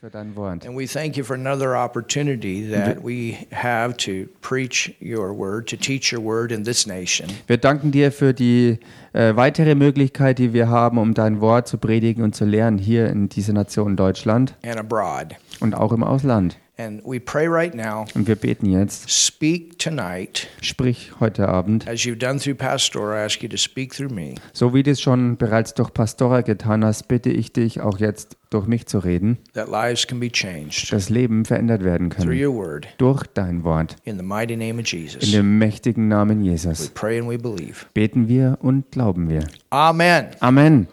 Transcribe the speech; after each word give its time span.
für 0.00 0.10
dein 0.10 0.36
Wort. 0.36 0.64
And 0.64 0.78
we 0.78 0.86
thank 0.86 1.16
you 1.16 1.24
for 1.24 1.34
another 1.34 1.76
opportunity 1.76 2.70
that 2.70 3.02
we 3.02 3.48
have 3.50 3.96
to 3.96 4.28
preach 4.40 4.94
your 5.00 5.36
word, 5.36 5.68
to 5.70 5.76
teach 5.76 6.12
your 6.12 6.22
word 6.22 6.52
in 6.52 6.62
this 6.64 6.86
nation. 6.86 7.28
Wir 7.48 7.56
danken 7.56 7.90
dir 7.90 8.12
für 8.12 8.32
die 8.32 8.78
äh, 9.12 9.34
weitere 9.34 9.74
Möglichkeit, 9.74 10.38
die 10.38 10.52
wir 10.52 10.68
haben, 10.68 10.98
um 10.98 11.14
dein 11.14 11.40
Wort 11.40 11.66
zu 11.66 11.78
predigen 11.78 12.22
und 12.22 12.36
zu 12.36 12.44
lernen 12.44 12.78
hier 12.78 13.08
in 13.08 13.28
dieser 13.28 13.52
Nation 13.52 13.96
Deutschland 13.96 14.54
and 14.64 14.76
abroad. 14.76 15.34
und 15.60 15.74
auch 15.74 15.92
im 15.92 16.04
Ausland. 16.04 16.58
And 16.80 17.02
we 17.04 17.18
pray 17.18 17.48
right 17.48 17.74
now, 17.74 18.04
Und 18.14 18.28
wir 18.28 18.36
beten 18.36 18.66
jetzt, 18.66 19.10
speak 19.10 19.80
tonight, 19.80 20.46
sprich 20.60 21.10
heute 21.18 21.48
Abend, 21.48 21.88
as 21.88 22.02
you've 22.02 22.18
done 22.18 22.38
through 22.38 22.54
Pastor. 22.54 23.16
I 23.16 23.24
ask 23.24 23.42
you 23.42 23.48
to 23.48 23.56
speak 23.56 23.92
through 23.92 24.12
me. 24.14 24.36
so 24.52 24.72
wie 24.74 24.84
du 24.84 24.92
es 24.92 25.00
schon 25.00 25.36
bereits 25.36 25.74
durch 25.74 25.92
Pastora 25.92 26.42
getan 26.42 26.84
hast, 26.84 27.08
bitte 27.08 27.30
ich 27.30 27.52
dich 27.52 27.80
auch 27.80 27.98
jetzt 27.98 28.36
durch 28.50 28.68
mich 28.68 28.86
zu 28.86 29.00
reden, 29.00 29.38
that 29.54 29.68
lives 29.68 30.06
can 30.06 30.20
be 30.20 30.30
changed 30.30 30.92
dass 30.92 31.10
Leben 31.10 31.44
verändert 31.44 31.82
werden 31.82 32.10
through 32.10 32.26
können 32.26 32.44
your 32.46 32.54
word. 32.54 32.86
durch 32.98 33.24
dein 33.34 33.64
Wort. 33.64 33.96
In 34.04 34.16
the 34.16 34.22
mighty 34.24 34.54
name 34.56 34.74
of 34.80 34.92
In 34.92 35.00
Jesus, 35.02 35.32
dem 35.32 35.58
mächtigen 35.58 36.06
Namen 36.06 36.44
we 36.44 36.50
Jesus 36.50 36.90
pray 36.90 37.18
and 37.18 37.28
we 37.28 37.36
believe. 37.38 37.86
beten 37.92 38.28
wir 38.28 38.56
und 38.62 38.92
glauben 38.92 39.28
wir. 39.28 39.48
Amen. 39.70 40.26
Amen. 40.38 40.86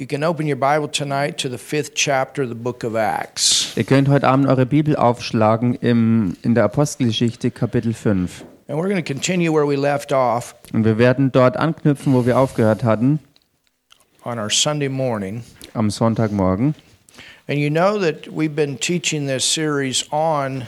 You 0.00 0.06
can 0.06 0.24
open 0.24 0.46
your 0.46 0.56
Bible 0.56 0.88
tonight 0.88 1.36
to 1.42 1.50
the 1.50 1.58
fifth 1.58 1.94
chapter 1.94 2.44
of 2.44 2.48
the 2.48 2.54
book 2.54 2.84
of 2.84 2.96
Acts. 2.96 3.76
Ihr 3.76 3.84
könnt 3.84 4.08
heute 4.08 4.26
Abend 4.26 4.48
eure 4.48 4.64
Bibel 4.64 4.96
aufschlagen 4.96 5.74
im, 5.74 6.38
in 6.40 6.54
der 6.54 6.64
Apostelgeschichte 6.64 7.50
Kapitel 7.50 7.92
5. 7.92 8.42
And 8.66 8.78
we're 8.78 8.88
going 8.88 8.96
to 8.96 9.02
continue 9.02 9.52
where 9.52 9.66
we 9.66 9.76
left 9.76 10.10
off 10.10 10.54
Und 10.72 10.86
wir 10.86 10.96
werden 10.96 11.32
dort 11.32 11.58
anknüpfen, 11.58 12.14
wo 12.14 12.24
wir 12.24 12.38
aufgehört 12.38 12.82
hatten, 12.82 13.18
on 14.24 14.38
our 14.38 14.48
Sunday 14.48 14.88
morning. 14.88 15.42
am 15.74 15.90
Sonntagmorgen. 15.90 16.74
And 17.46 17.58
you 17.58 17.68
know 17.68 17.98
that 17.98 18.26
we've 18.28 18.54
been 18.54 18.78
teaching 18.78 19.26
this 19.26 19.44
series 19.44 20.10
on 20.10 20.66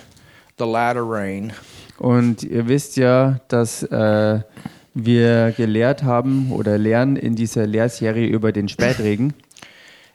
the 0.59 0.67
latter 0.67 1.09
rain. 1.11 1.55
Und 1.97 2.43
ihr 2.43 2.69
wisst 2.69 2.99
ja, 2.99 3.41
dass 3.49 3.83
äh, 3.83 4.41
wir 4.95 5.53
gelehrt 5.57 6.03
haben 6.03 6.53
oder 6.53 6.79
lernen 6.79 7.17
in 7.17 7.35
dieser 7.35 7.67
Lehrserie 7.67 8.27
über 8.27 8.53
den 8.53 8.69
Spätregen. 8.69 9.35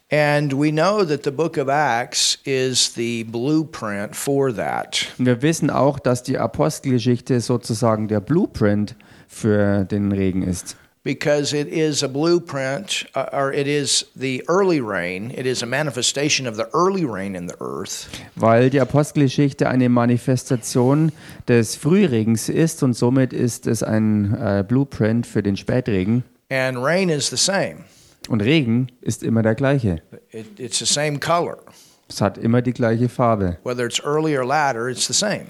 And 0.10 0.54
we 0.54 0.72
know 0.72 1.04
that 1.04 1.26
the 1.26 1.32
book 1.32 1.58
of 1.58 1.68
Acts 1.68 2.40
is 2.46 2.94
the 2.94 3.26
blueprint 3.26 4.16
for 4.16 4.56
that. 4.56 5.08
Wir 5.18 5.42
wissen 5.42 5.70
auch, 5.70 6.00
dass 6.00 6.24
die 6.24 6.38
Apostelgeschichte 6.38 7.42
sozusagen 7.42 8.08
der 8.08 8.22
Blueprint 8.22 8.96
für 9.28 9.84
den 9.84 10.14
Regen 10.14 10.44
ist. 10.44 10.78
Because 11.08 11.54
it 11.54 11.70
is 11.70 12.04
a 12.04 12.10
blueprint, 12.10 13.06
uh, 13.16 13.30
or 13.32 13.54
it 13.54 13.66
is 13.66 14.08
the 14.14 14.44
early 14.50 14.82
rain. 14.82 15.32
It 15.34 15.46
is 15.46 15.64
a 15.64 15.66
manifestation 15.66 16.46
of 16.46 16.58
the 16.58 16.68
early 16.74 17.06
rain 17.06 17.34
in 17.34 17.48
the 17.48 17.56
earth. 17.62 18.10
Weil 18.36 18.70
die 18.70 18.82
Apostelgeschichte 18.82 19.70
eine 19.70 19.88
Manifestation 19.88 21.14
des 21.48 21.78
Frühregens 21.78 22.50
ist 22.50 22.84
und 22.84 22.94
somit 22.94 23.32
ist 23.32 23.68
es 23.68 23.84
ein 23.84 24.34
äh, 24.34 24.66
Blueprint 24.68 25.26
für 25.26 25.42
den 25.42 25.56
Spätregen. 25.56 26.26
And 26.50 26.78
rain 26.78 27.08
is 27.08 27.30
the 27.30 27.38
same, 27.38 27.86
Und 28.28 28.42
Regen 28.42 28.88
ist 29.00 29.24
immer 29.24 29.44
der 29.44 29.56
gleiche. 29.56 30.02
it, 30.34 30.60
it's 30.60 30.80
the 30.80 30.86
same 30.86 31.20
color. 31.20 31.60
Es 32.10 32.20
hat 32.20 32.38
immer 32.38 32.62
die 32.62 32.74
gleiche 32.74 33.08
Farbe. 33.08 33.60
Whether 33.64 33.86
it's 33.86 34.02
early 34.04 34.38
or 34.38 34.46
latter, 34.46 34.90
it's 34.90 35.08
the 35.08 35.14
same. 35.14 35.46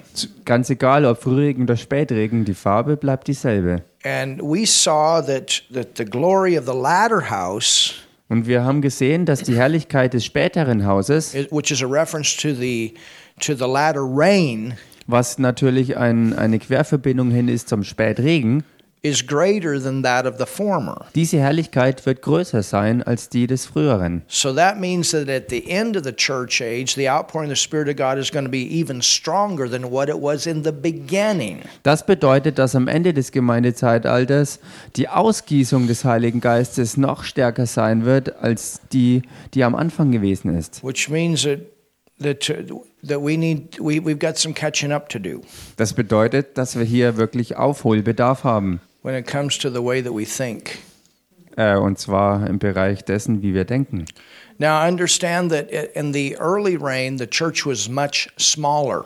Ganz 0.45 0.69
egal, 0.69 1.03
ob 1.05 1.19
Frühregen 1.19 1.63
oder 1.63 1.78
Spätregen, 1.78 2.45
die 2.45 2.53
Farbe 2.53 2.95
bleibt 2.95 3.28
dieselbe. 3.28 3.83
And 4.08 4.41
we 4.41 4.66
saw 4.66 5.19
that, 5.22 5.61
that 5.69 5.95
the 5.95 6.05
glory 6.05 6.55
of 6.55 6.66
the 6.66 6.73
latter 6.73 7.30
house, 7.30 7.94
Und 8.30 8.47
wir 8.47 8.63
haben 8.63 8.81
gesehen, 8.81 9.25
dass 9.25 9.41
die 9.44 9.55
Herrlichkeit 9.55 10.13
des 10.13 10.23
späteren 10.23 10.86
Hauses, 10.86 11.33
which 11.50 11.72
is 11.72 11.81
a 11.81 11.88
reference 11.88 12.35
to 12.38 12.53
the, 12.53 12.94
to 13.39 13.53
the 13.53 13.67
latter 13.67 14.03
rain, 14.05 14.75
was 15.08 15.38
natürlich 15.39 15.97
ein, 15.97 16.33
eine 16.33 16.59
Querverbindung 16.59 17.31
hin 17.31 17.50
ist 17.50 17.67
zum 17.67 17.83
Spätregen, 17.83 18.63
is 19.08 19.25
greater 19.25 19.81
than 19.81 20.03
that 20.03 20.25
of 20.25 20.38
the 20.38 20.45
former. 20.45 21.06
diese 21.16 21.38
Herrlichkeit 21.38 22.06
wird 22.06 22.22
größer 22.22 22.63
sein 22.63 23.03
als 23.03 23.29
die 23.29 23.47
des 23.47 23.66
früheren. 23.66 24.23
So 24.28 24.53
that 24.53 24.79
means 24.79 25.12
that 25.12 25.29
at 25.29 25.50
the 25.50 25.69
end 25.69 25.95
of 25.97 26.03
the 26.03 26.13
church 26.13 26.62
age, 26.62 26.95
the 26.95 27.09
outpouring 27.09 27.50
of 27.51 27.57
the 27.57 27.63
Spirit 27.63 27.88
of 27.90 27.95
God 27.95 28.18
is 28.18 28.31
going 28.31 28.45
to 28.45 28.51
be 28.51 28.63
even 28.63 29.01
stronger 29.01 29.69
than 29.69 29.91
what 29.91 30.09
it 30.09 30.22
was 30.22 30.45
in 30.45 30.63
the 30.63 30.72
beginning. 30.72 31.59
Das 31.84 32.06
bedeutet, 32.06 32.57
dass 32.59 32.75
am 32.75 32.88
Ende 32.88 33.13
des 33.13 33.31
Gemeindezeitalters 33.31 34.59
die 34.95 35.09
Ausgießung 35.09 35.88
des 35.88 36.06
Heiligen 36.06 36.41
Geistes 36.41 36.97
noch 36.97 37.24
stärker 37.24 37.66
sein 37.66 38.06
wird 38.06 38.35
als 38.41 38.81
die, 38.91 39.22
die 39.53 39.63
am 39.63 39.75
Anfang 39.75 40.12
gewesen 40.12 40.56
ist. 40.56 40.84
Which 40.84 41.09
means 41.09 41.44
that 41.44 41.59
that, 42.19 42.41
that 43.03 43.22
we 43.22 43.38
need 43.38 43.79
we, 43.79 44.00
we've 44.00 44.19
got 44.19 44.38
some 44.38 44.53
catching 44.53 44.91
up 44.91 45.09
to 45.09 45.19
do 45.19 45.41
Das 45.78 45.94
bedeutet, 45.94 46.57
dass 46.57 46.78
wir 46.78 46.85
hier 46.85 47.18
wirklich 47.18 47.56
Aufholbedarf 47.56 48.44
haben. 48.44 48.81
When 49.02 49.16
it 49.16 49.25
comes 49.25 49.58
to 49.58 49.69
the 49.69 49.84
way 49.84 50.02
that 50.02 50.13
we 50.13 50.25
think. 50.25 50.80
Äh, 51.56 51.75
und 51.75 51.97
zwar 51.97 52.47
im 52.47 52.59
Bereich 52.59 53.03
dessen, 53.03 53.41
wie 53.41 53.53
wir 53.53 53.66
denken. 53.66 54.06
Now 54.59 54.88
understand 54.88 55.52
that 55.52 55.69
in 55.96 56.13
the 56.13 56.35
early 56.40 56.75
rain, 56.75 57.18
the 57.18 57.28
church 57.28 57.66
was 57.66 57.90
much 57.90 58.30
smaller. 58.38 59.06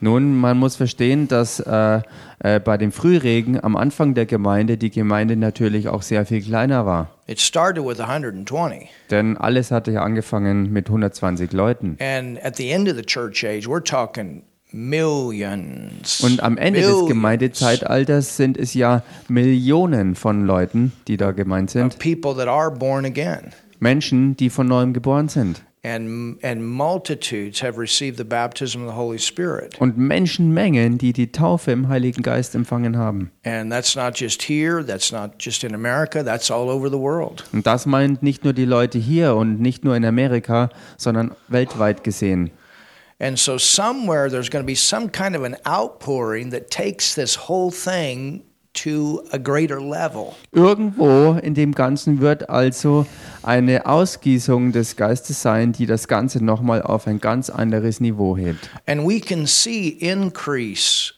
Nun, 0.00 0.36
man 0.36 0.58
muss 0.58 0.76
verstehen, 0.76 1.26
dass 1.26 1.58
äh, 1.58 2.00
äh, 2.38 2.60
bei 2.60 2.76
dem 2.76 2.92
Frühregen 2.92 3.62
am 3.62 3.76
Anfang 3.76 4.14
der 4.14 4.26
Gemeinde 4.26 4.76
die 4.76 4.90
Gemeinde 4.90 5.36
natürlich 5.36 5.88
auch 5.88 6.02
sehr 6.02 6.24
viel 6.24 6.40
kleiner 6.40 6.86
war. 6.86 7.10
It 7.26 7.40
started 7.40 7.84
with 7.84 7.98
120. 7.98 8.88
Denn 9.10 9.36
alles 9.36 9.72
hatte 9.72 9.90
ja 9.90 10.02
angefangen 10.02 10.72
mit 10.72 10.86
120 10.86 11.52
Leuten. 11.52 11.96
And 12.00 12.44
at 12.44 12.56
the 12.56 12.70
end 12.70 12.88
of 12.88 12.96
the 12.96 13.02
church 13.02 13.44
age, 13.44 13.66
we're 13.66 13.82
talking 13.82 14.44
millions. 14.72 16.20
Und 16.20 16.42
am 16.42 16.56
Ende 16.56 16.80
des 16.80 16.88
Millions 16.88 17.08
Gemeindezeitalters 17.08 18.36
sind 18.36 18.56
es 18.56 18.74
ja 18.74 19.02
Millionen 19.28 20.14
von 20.14 20.44
Leuten, 20.46 20.92
die 21.06 21.16
da 21.16 21.32
gemeint 21.32 21.70
sind. 21.70 21.86
of 21.86 21.98
people 21.98 22.34
that 22.34 22.48
are 22.48 22.70
born 22.70 23.04
again. 23.04 23.52
Menschen, 23.80 24.36
die 24.36 24.50
von 24.50 24.66
neuem 24.66 24.92
geboren 24.92 25.28
sind. 25.28 25.62
And, 25.84 26.42
and 26.42 26.60
multitudes 26.60 27.62
have 27.62 27.78
received 27.78 28.18
the 28.18 28.24
baptism 28.24 28.82
of 28.82 28.88
the 28.88 28.96
Holy 28.96 29.18
Spirit. 29.18 29.80
Und 29.80 29.96
Menschenmengen, 29.96 30.98
die 30.98 31.12
die 31.12 31.30
Taufe 31.30 31.70
im 31.70 31.88
Heiligen 31.88 32.22
Geist 32.22 32.56
empfangen 32.56 32.96
haben. 32.96 33.30
And 33.44 33.70
that's 33.70 33.94
not 33.94 34.18
just 34.18 34.42
here, 34.42 34.84
that's 34.84 35.12
not 35.12 35.34
just 35.38 35.62
in 35.62 35.74
America, 35.74 36.24
that's 36.24 36.50
all 36.50 36.68
over 36.68 36.90
the 36.90 36.98
world. 36.98 37.44
Und 37.52 37.64
das 37.66 37.86
meint 37.86 38.24
nicht 38.24 38.42
nur 38.42 38.52
die 38.52 38.64
Leute 38.64 38.98
hier 38.98 39.36
und 39.36 39.60
nicht 39.60 39.84
nur 39.84 39.94
in 39.94 40.04
Amerika, 40.04 40.68
sondern 40.96 41.30
weltweit 41.46 42.02
gesehen. 42.02 42.50
And 43.20 43.36
so, 43.36 43.58
somewhere 43.58 44.30
there's 44.30 44.48
going 44.48 44.62
to 44.62 44.66
be 44.66 44.76
some 44.76 45.08
kind 45.10 45.34
of 45.34 45.42
an 45.42 45.56
outpouring 45.66 46.50
that 46.50 46.70
takes 46.70 47.14
this 47.14 47.34
whole 47.34 47.72
thing 47.72 48.44
to 48.74 49.24
a 49.32 49.38
greater 49.38 49.80
level. 49.80 50.36
Irgendwo 50.52 51.32
in 51.42 51.54
dem 51.54 51.72
Ganzen 51.72 52.20
wird 52.20 52.48
also 52.48 53.06
eine 53.42 53.86
Ausgießung 53.86 54.72
des 54.72 54.94
Geistes 54.94 55.42
sein, 55.42 55.72
die 55.72 55.86
das 55.86 56.06
Ganze 56.06 56.44
nochmal 56.44 56.82
auf 56.82 57.06
ein 57.08 57.18
ganz 57.18 57.50
anderes 57.50 58.00
Niveau 58.00 58.36
hebt. 58.36 58.70
And 58.86 59.06
we 59.08 59.20
can 59.20 59.46
see 59.46 59.88
increase 59.88 61.12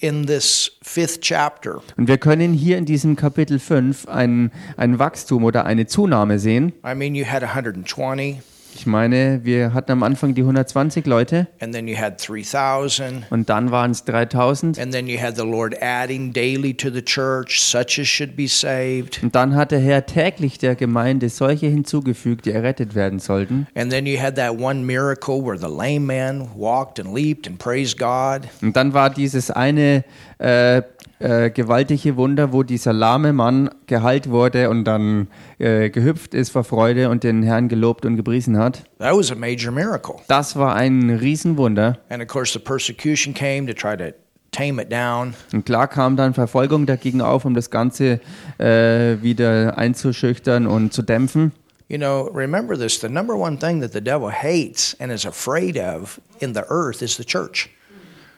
in 0.00 0.26
this 0.26 0.70
fifth 0.82 1.22
chapter. 1.22 1.80
Und 1.96 2.06
wir 2.06 2.18
können 2.18 2.52
hier 2.52 2.78
in 2.78 2.84
diesem 2.84 3.16
Kapitel 3.16 3.58
5 3.58 4.06
ein, 4.06 4.52
ein 4.76 4.98
Wachstum 5.00 5.44
oder 5.44 5.64
eine 5.64 5.86
Zunahme 5.86 6.38
sehen. 6.38 6.72
I 6.84 6.94
mean, 6.94 7.14
you 7.14 7.24
had 7.24 7.42
120, 7.42 8.40
Ich 8.78 8.86
meine, 8.86 9.40
wir 9.42 9.74
hatten 9.74 9.90
am 9.90 10.04
Anfang 10.04 10.36
die 10.36 10.42
120 10.42 11.04
Leute 11.04 11.48
and 11.58 11.74
then 11.74 11.88
you 11.88 11.96
had 11.98 12.24
3,000. 12.24 13.24
und 13.28 13.48
dann 13.48 13.72
waren 13.72 13.90
es 13.90 14.04
3000 14.04 14.78
And 14.78 14.92
then 14.92 15.08
you 15.08 15.20
had 15.20 15.36
the 15.36 15.42
Lord 15.42 15.74
adding 15.82 16.32
daily 16.32 16.72
to 16.74 16.88
the 16.88 17.02
church, 17.02 17.60
such 17.60 17.98
as 17.98 18.06
should 18.06 18.36
be 18.36 18.46
saved. 18.46 19.20
und 19.20 19.34
dann 19.34 19.56
hat 19.56 19.72
der 19.72 19.80
Herr 19.80 20.06
täglich 20.06 20.58
der 20.58 20.76
Gemeinde 20.76 21.28
solche 21.28 21.66
hinzugefügt, 21.66 22.46
die 22.46 22.52
errettet 22.52 22.94
werden 22.94 23.18
sollten. 23.18 23.66
And 23.74 23.90
then 23.90 24.06
you 24.06 24.20
had 24.20 24.36
that 24.36 24.56
one 24.60 24.84
miracle 24.84 25.44
where 25.44 25.58
the 25.58 25.66
lame 25.66 26.06
man 26.06 26.48
walked 26.56 27.00
and 27.00 27.12
leaped 27.12 27.48
and 27.48 27.58
praised 27.58 27.98
God. 27.98 28.42
Und 28.62 28.76
dann 28.76 28.94
war 28.94 29.10
dieses 29.10 29.50
eine 29.50 30.04
äh, 30.38 30.82
äh, 31.20 31.50
gewaltige 31.50 32.16
Wunder, 32.16 32.52
wo 32.52 32.62
dieser 32.62 32.92
lahme 32.92 33.32
Mann 33.32 33.70
geheilt 33.86 34.30
wurde 34.30 34.70
und 34.70 34.84
dann 34.84 35.28
äh, 35.58 35.90
gehüpft 35.90 36.32
ist 36.34 36.50
vor 36.50 36.64
Freude 36.64 37.10
und 37.10 37.24
den 37.24 37.42
Herrn 37.42 37.68
gelobt 37.68 38.06
und 38.06 38.16
gepriesen 38.16 38.56
hat. 38.56 38.84
That 38.98 39.16
was 39.16 39.32
a 39.32 39.34
major 39.34 39.72
miracle. 39.72 40.16
Das 40.28 40.56
war 40.56 40.76
ein 40.76 41.10
Riesenwunder. 41.10 41.98
And 42.08 42.22
of 42.22 42.28
course, 42.28 42.52
the 42.52 42.60
persecution 42.60 43.34
came 43.34 43.66
to 43.66 43.72
try 43.72 43.96
to 43.96 44.14
tame 44.52 44.80
it 44.80 44.92
down. 44.92 45.34
Und 45.52 45.66
klar 45.66 45.88
kam 45.88 46.16
dann 46.16 46.34
Verfolgung 46.34 46.86
dagegen 46.86 47.20
auf, 47.20 47.44
um 47.44 47.54
das 47.54 47.70
Ganze 47.70 48.20
äh, 48.58 49.20
wieder 49.20 49.76
einzuschüchtern 49.76 50.66
und 50.66 50.92
zu 50.92 51.02
dämpfen. 51.02 51.52
You 51.88 51.96
know, 51.96 52.30
remember 52.34 52.78
this 52.78 53.00
the 53.00 53.08
number 53.08 53.34
one 53.34 53.58
thing 53.58 53.80
that 53.80 53.92
the 53.92 54.00
devil 54.00 54.30
hates 54.30 54.94
and 55.00 55.10
is 55.10 55.26
afraid 55.26 55.78
of 55.78 56.20
in 56.38 56.54
the 56.54 56.62
earth 56.68 57.02
is 57.02 57.16
the 57.16 57.24
church. 57.24 57.70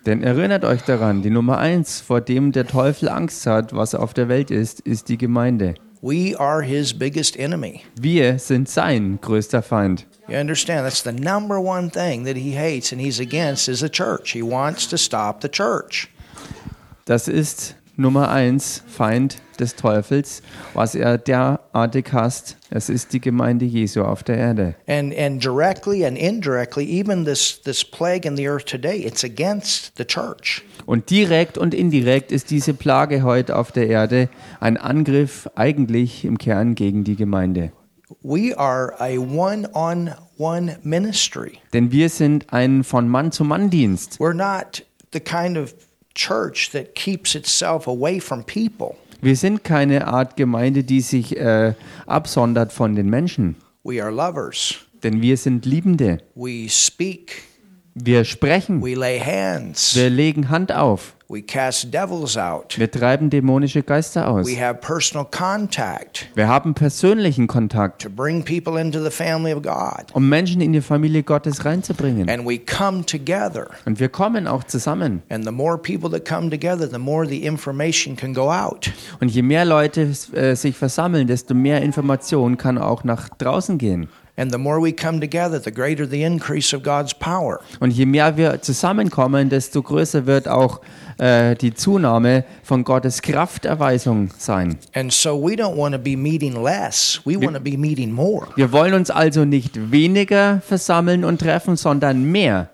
Denn 0.07 0.23
erinnert 0.23 0.65
euch 0.65 0.81
daran, 0.83 1.23
die 1.23 1.31
Nummer 1.31 1.59
eins, 1.59 2.01
vor 2.01 2.23
dem 2.23 2.53
der 2.53 2.67
Teufel 2.67 3.09
Angst 3.09 3.47
hat, 3.47 3.75
was 3.75 3.95
auf 3.95 4.15
der 4.15 4.29
Welt 4.29 4.51
ist, 4.51 4.81
ist 4.81 5.09
die 5.09 5.19
Gemeinde. 5.19 5.75
We 6.01 6.35
are 6.39 6.63
his 6.63 6.95
biggest 6.95 7.37
enemy. 7.37 7.83
Wir 8.01 8.39
sind 8.39 8.71
sein 8.71 9.19
größter 9.21 9.63
Feind. 9.63 10.07
You 10.29 10.39
understand? 10.39 10.85
That's 10.85 11.03
the 11.03 11.13
number 11.13 11.61
one 11.61 11.91
thing 11.91 12.25
that 12.25 12.37
he 12.37 12.57
hates 12.57 12.93
and 12.93 13.01
he's 13.01 13.21
against 13.21 13.69
is 13.69 13.81
the 13.81 13.91
church. 13.91 14.33
He 14.33 14.43
wants 14.43 14.89
to 14.89 14.97
stop 14.97 15.43
the 15.43 15.49
church. 15.51 16.09
Das 17.05 17.29
ist 17.29 17.77
Nummer 18.01 18.31
eins, 18.31 18.83
Feind 18.87 19.37
des 19.61 19.77
Teufels, 19.77 20.43
was 20.75 20.95
er 20.95 21.19
derartig 21.19 22.13
hasst. 22.13 22.57
Es 22.71 22.89
ist 22.89 23.13
die 23.13 23.21
Gemeinde 23.21 23.67
Jesu 23.67 24.03
auf 24.03 24.23
der 24.23 24.39
Erde. 24.39 24.75
And 24.89 25.17
and 25.17 25.45
directly 25.45 26.05
and 26.05 26.17
indirectly, 26.17 26.85
even 26.85 27.25
this 27.25 27.61
this 27.63 27.85
plague 27.85 28.27
in 28.27 28.37
the 28.37 28.49
earth 28.49 28.65
today, 28.65 29.05
it's 29.05 29.23
against 29.23 29.93
the 29.99 30.05
church. 30.05 30.63
Und 30.87 31.11
direkt 31.11 31.59
und 31.59 31.75
indirekt 31.75 32.33
ist 32.33 32.51
diese 32.51 32.75
Plage 32.75 33.23
heute 33.23 33.57
auf 33.57 33.71
der 33.71 33.89
Erde 33.89 34.29
ein 34.61 34.77
Angriff 34.77 35.49
eigentlich 35.55 36.25
im 36.25 36.39
Kern 36.39 36.75
gegen 36.75 37.05
die 37.05 37.17
Gemeinde. 37.17 37.73
We 38.23 38.59
are 38.59 38.95
a 38.99 39.19
one-on-one 39.19 40.79
ministry. 40.83 41.59
Denn 41.73 41.93
wir 41.93 42.09
sind 42.09 42.53
ein 42.53 42.83
von 42.83 43.09
Mann 43.09 43.31
zu 43.31 43.45
Mann 43.45 43.71
Dienst. 43.71 44.19
We're 44.19 44.35
not 44.35 44.85
the 45.13 45.21
kind 45.21 45.57
of 45.57 45.75
church 46.15 46.71
that 46.73 46.95
keeps 46.95 47.35
itself 47.35 47.87
away 47.87 48.21
from 48.21 48.45
people. 48.45 48.97
Wir 49.23 49.37
sind 49.37 49.65
keine 49.65 50.07
Art 50.07 50.37
Gemeinde, 50.37 50.83
die 50.83 51.01
sich 51.01 51.37
äh, 51.37 51.75
absondert 52.07 52.73
von 52.73 52.95
den 52.95 53.11
Menschen. 53.11 53.57
We 53.85 54.03
are 54.03 54.11
lovers. 54.11 54.77
Denn 55.03 55.21
wir 55.21 55.37
sind 55.37 55.67
Liebende. 55.67 56.19
We 56.35 56.69
speak. 56.69 57.43
Wir 57.95 58.25
sprechen. 58.25 58.83
We 58.83 58.95
lay 58.95 59.19
hands. 59.21 59.95
Wir 59.95 60.11
legen 60.11 60.49
Hand 60.49 60.73
auf. 60.73 61.15
We 61.33 61.43
cast 61.43 61.95
devils 61.95 62.37
out. 62.37 62.77
Wir 62.77 62.91
treiben 62.91 63.31
dämonische 63.31 63.85
Geister 63.85 64.27
aus. 64.27 64.49
We 64.49 64.61
have 64.61 64.81
personal 64.81 65.25
contact 65.25 66.29
Wir 66.35 66.49
haben 66.49 66.75
persönlichen 66.75 67.47
Kontakt, 67.47 68.03
to 68.03 68.11
bring 68.11 68.45
people 68.45 68.81
into 68.81 69.01
the 69.01 69.11
family 69.11 69.55
of 69.55 69.63
God. 69.63 70.07
um 70.13 70.29
Menschen 70.29 70.61
in 70.61 70.73
die 70.73 70.81
Familie 70.81 71.23
Gottes 71.23 71.65
reinzubringen. 71.65 72.29
And 72.29 72.45
we 72.45 72.59
come 72.59 73.07
together. 73.07 73.69
Und 73.85 74.01
wir 74.01 74.09
kommen 74.09 74.49
auch 74.49 74.65
zusammen. 74.65 75.23
And 75.29 75.45
the 75.45 75.53
more 75.53 75.79
people 75.79 76.11
that 76.11 76.25
come 76.29 76.51
together, 76.51 76.91
the 76.91 76.99
more 76.99 77.25
the 77.25 77.45
information 77.45 78.17
can 78.17 78.35
go 78.35 78.51
out. 78.51 78.91
Und 79.21 79.29
je 79.31 79.43
mehr 79.43 79.65
Leute 79.65 80.13
äh, 80.33 80.57
sich 80.57 80.77
versammeln, 80.77 81.29
desto 81.29 81.55
mehr 81.55 81.81
Information 81.83 82.57
kann 82.57 82.77
auch 82.77 83.05
nach 83.05 83.29
draußen 83.29 83.79
gehen. 83.79 84.09
And 84.41 84.51
the 84.51 84.59
more 84.59 84.81
we 84.81 84.91
come 84.91 85.21
together, 85.21 85.61
the 85.63 85.71
greater 85.71 86.09
the 86.09 86.23
increase 86.23 86.75
of 86.75 86.83
God's 86.83 87.13
power. 87.13 87.61
Und 87.79 87.91
je 87.91 88.07
mehr 88.07 88.39
wir 88.39 88.63
zusammenkommen, 88.63 89.51
desto 89.51 89.83
größer 89.83 90.25
wird 90.25 90.49
auch 90.49 90.81
äh, 91.19 91.55
die 91.57 91.75
Zunahme 91.75 92.45
von 92.63 92.83
Gottes 92.83 93.21
Krafterweisung 93.21 94.31
sein. 94.39 94.79
And 94.95 95.13
so 95.13 95.37
we 95.37 95.53
don't 95.53 95.77
want 95.77 95.95
to 95.95 96.01
be 96.01 96.17
meeting 96.17 96.55
less. 96.55 97.21
We 97.27 97.37
want 97.37 97.55
to 97.55 97.61
be 97.61 97.77
meeting 97.77 98.13
more. 98.13 98.47
Wir 98.57 98.73
wollen 98.73 98.95
uns 98.95 99.11
also 99.11 99.45
nicht 99.45 99.93
weniger 99.93 100.63
versammeln 100.67 101.23
und 101.23 101.43
treffen, 101.43 101.77
sondern 101.77 102.23
mehr. 102.23 102.71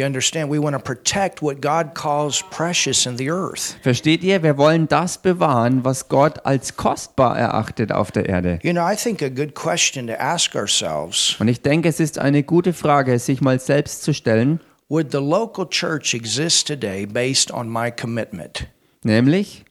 You 0.00 0.06
understand? 0.06 0.50
We 0.50 0.58
want 0.58 0.74
to 0.74 0.82
protect 0.82 1.42
what 1.42 1.60
God 1.60 1.94
calls 1.94 2.42
precious 2.50 3.04
in 3.04 3.18
the 3.18 3.28
earth. 3.28 3.76
Versteht 3.82 4.22
ihr? 4.22 4.42
Wir 4.42 4.56
wollen 4.56 4.88
das 4.88 5.18
bewahren, 5.18 5.84
was 5.84 6.08
Gott 6.08 6.46
als 6.46 6.78
kostbar 6.78 7.38
erachtet 7.38 7.92
auf 7.92 8.10
der 8.10 8.26
Erde. 8.26 8.60
You 8.62 8.72
know, 8.72 8.80
I 8.80 8.96
think 8.96 9.20
a 9.20 9.28
good 9.28 9.54
question 9.54 10.06
to 10.06 10.14
ask 10.14 10.54
ourselves 10.54 11.36
Und 11.38 11.48
ich 11.48 11.60
denke, 11.60 11.90
es 11.90 12.00
ist 12.00 12.18
eine 12.18 12.42
gute 12.42 12.72
Frage, 12.72 13.18
sich 13.18 13.42
mal 13.42 13.60
selbst 13.60 14.02
zu 14.02 14.14
stellen, 14.14 14.60
would 14.88 15.12
the 15.12 15.18
local 15.18 15.68
church 15.68 16.14
exist 16.14 16.66
today 16.66 17.04
based 17.04 17.52
on 17.52 17.70
my 17.70 17.90
commitment? 17.90 18.68
nämlich, 19.02 19.66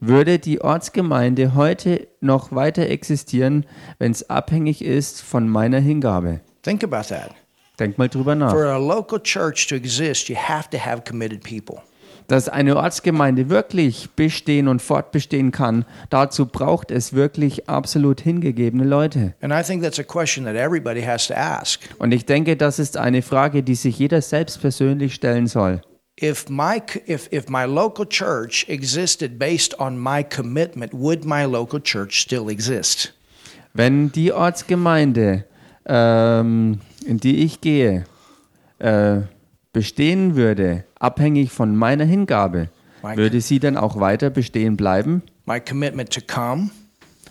würde 0.00 0.40
die 0.40 0.62
Ortsgemeinde 0.62 1.54
heute 1.54 2.08
noch 2.20 2.50
weiter 2.50 2.88
existieren, 2.88 3.66
wenn 4.00 4.10
es 4.10 4.28
abhängig 4.28 4.82
ist 4.84 5.22
von 5.22 5.48
meiner 5.48 5.78
Hingabe? 5.78 6.40
Think 6.62 6.82
about 6.82 7.14
that. 7.14 7.30
Denk 7.80 7.96
mal 7.96 8.08
drüber 8.08 8.34
nach. 8.34 8.52
For 8.52 8.66
a 8.66 8.76
local 8.76 9.18
church 9.20 9.66
to 9.68 9.74
exist, 9.74 10.28
you 10.28 10.36
have 10.36 10.68
to 10.70 10.78
have 10.78 11.02
committed 11.08 11.42
people. 11.42 11.82
Dass 12.28 12.48
eine 12.48 12.76
Ortsgemeinde 12.76 13.48
wirklich 13.48 14.10
bestehen 14.14 14.68
und 14.68 14.80
fortbestehen 14.80 15.50
kann, 15.50 15.84
dazu 16.10 16.46
braucht 16.46 16.92
es 16.92 17.12
wirklich 17.12 17.68
absolut 17.68 18.20
hingegebene 18.20 18.84
Leute. 18.84 19.34
And 19.40 19.52
I 19.52 19.64
think 19.64 19.82
that's 19.82 19.98
a 19.98 20.04
question 20.04 20.44
that 20.44 20.54
everybody 20.54 21.02
has 21.02 21.26
to 21.26 21.34
ask. 21.34 21.80
Und 21.98 22.12
ich 22.12 22.26
denke, 22.26 22.56
das 22.56 22.78
ist 22.78 22.96
eine 22.96 23.22
Frage, 23.22 23.64
die 23.64 23.74
sich 23.74 23.98
jeder 23.98 24.22
selbst 24.22 24.60
persönlich 24.60 25.14
stellen 25.14 25.48
soll. 25.48 25.80
If 26.22 26.50
my 26.50 26.82
if 27.08 27.32
if 27.32 27.48
my 27.48 27.64
local 27.64 28.06
church 28.06 28.66
existed 28.68 29.38
based 29.38 29.80
on 29.80 29.98
my 29.98 30.22
commitment, 30.22 30.92
would 30.92 31.24
my 31.24 31.44
local 31.44 31.80
church 31.80 32.20
still 32.20 32.50
exist? 32.50 33.14
Wenn 33.72 34.12
die 34.12 34.32
Ortsgemeinde, 34.32 35.46
ähm, 35.86 36.80
in 37.04 37.18
die 37.18 37.44
ich 37.44 37.60
gehe, 37.60 38.04
äh, 38.78 39.20
bestehen 39.72 40.36
würde, 40.36 40.84
abhängig 40.98 41.52
von 41.52 41.76
meiner 41.76 42.04
Hingabe, 42.04 42.68
Mike. 43.02 43.16
würde 43.16 43.40
sie 43.40 43.58
dann 43.60 43.76
auch 43.76 44.00
weiter 44.00 44.30
bestehen 44.30 44.76
bleiben? 44.76 45.22
My 45.46 45.60
commitment 45.60 46.10
to 46.12 46.20
come, 46.26 46.70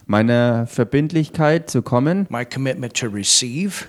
Meiner 0.06 0.66
Verbindlichkeit 0.66 1.70
zu 1.70 1.84
kommen, 1.84 2.26
my 2.32 2.44
commitment 2.44 2.96
to 2.96 3.06
receive, 3.06 3.86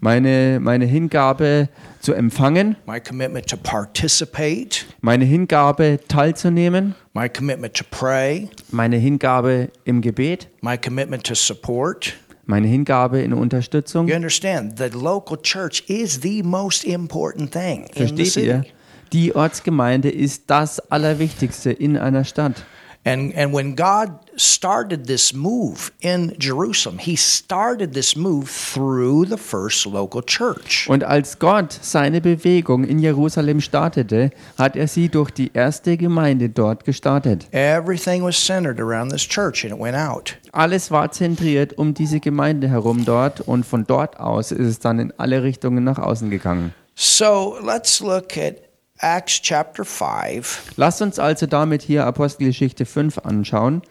meine, 0.00 0.60
meine 0.60 0.84
Hingabe 0.84 1.70
zu 2.00 2.12
empfangen, 2.12 2.76
my 2.86 3.00
commitment 3.00 3.46
to 3.48 3.56
participate, 3.56 4.84
meine 5.00 5.24
Hingabe 5.24 6.00
teilzunehmen, 6.06 6.94
my 7.14 7.30
commitment 7.30 7.72
to 7.74 7.84
pray, 7.90 8.50
meine 8.70 8.96
Hingabe 8.96 9.70
im 9.84 10.02
Gebet, 10.02 10.48
my 10.60 10.76
commitment 10.76 11.24
to 11.24 11.34
support. 11.34 12.12
Meine 12.46 12.66
Hingabe 12.66 13.20
in 13.20 13.32
Unterstützung. 13.32 14.08
You 14.08 14.14
understand, 14.14 14.78
the 14.78 14.88
local 14.96 15.36
church 15.40 15.84
is 15.88 16.20
the 16.22 16.42
most 16.42 16.84
important 16.84 17.52
thing 17.52 17.86
in 17.94 18.16
the 18.16 18.24
Versteht 18.24 18.36
ihr? 18.44 18.64
Die 19.12 19.34
Ortsgemeinde 19.34 20.10
ist 20.10 20.44
das 20.48 20.80
Allerwichtigste 20.90 21.70
in 21.70 21.96
einer 21.96 22.24
Stadt. 22.24 22.64
And 23.04 23.36
and 23.36 23.54
when 23.54 23.76
God 23.76 24.10
started 24.36 25.06
this 25.06 25.32
move 25.32 25.92
in 26.00 26.34
Jerusalem, 26.38 26.98
he 26.98 27.16
started 27.16 27.94
this 27.94 28.16
move 28.16 28.50
through 28.50 29.26
the 29.26 29.36
first 29.36 29.86
local 29.86 30.22
church. 30.22 30.88
Und 30.88 31.04
als 31.04 31.38
Gott 31.38 31.78
seine 31.80 32.20
Bewegung 32.20 32.84
in 32.84 32.98
Jerusalem 32.98 33.60
startete, 33.60 34.30
hat 34.58 34.76
er 34.76 34.88
sie 34.88 35.08
durch 35.08 35.30
die 35.30 35.50
erste 35.52 35.96
Gemeinde 35.96 36.48
dort 36.48 36.84
gestartet. 36.84 37.46
Everything 37.52 38.22
was 38.22 38.36
centered 38.36 38.80
around 38.80 39.10
this 39.10 39.22
church 39.22 39.64
and 39.64 39.74
it 39.74 39.80
went 39.80 39.96
out. 39.96 40.36
Alles 40.52 40.90
war 40.90 41.10
zentriert 41.10 41.78
um 41.78 41.94
diese 41.94 42.20
Gemeinde 42.20 42.68
herum 42.68 43.04
dort 43.04 43.40
und 43.40 43.64
von 43.64 43.86
dort 43.86 44.20
aus 44.20 44.52
ist 44.52 44.66
es 44.66 44.78
dann 44.78 44.98
in 44.98 45.12
alle 45.16 45.42
Richtungen 45.42 45.84
nach 45.84 45.98
außen 45.98 46.30
gegangen. 46.30 46.74
So 46.94 47.56
let's 47.60 48.00
look 48.00 48.36
at 48.36 48.56
Acts 48.98 49.42
chapter 49.42 49.84
5. 49.84 50.72
Lasst 50.76 51.02
uns 51.02 51.18
also 51.18 51.46
damit 51.46 51.82
hier 51.82 52.06
Apostelgeschichte 52.06 52.86
5 52.86 53.18
anschauen. 53.18 53.82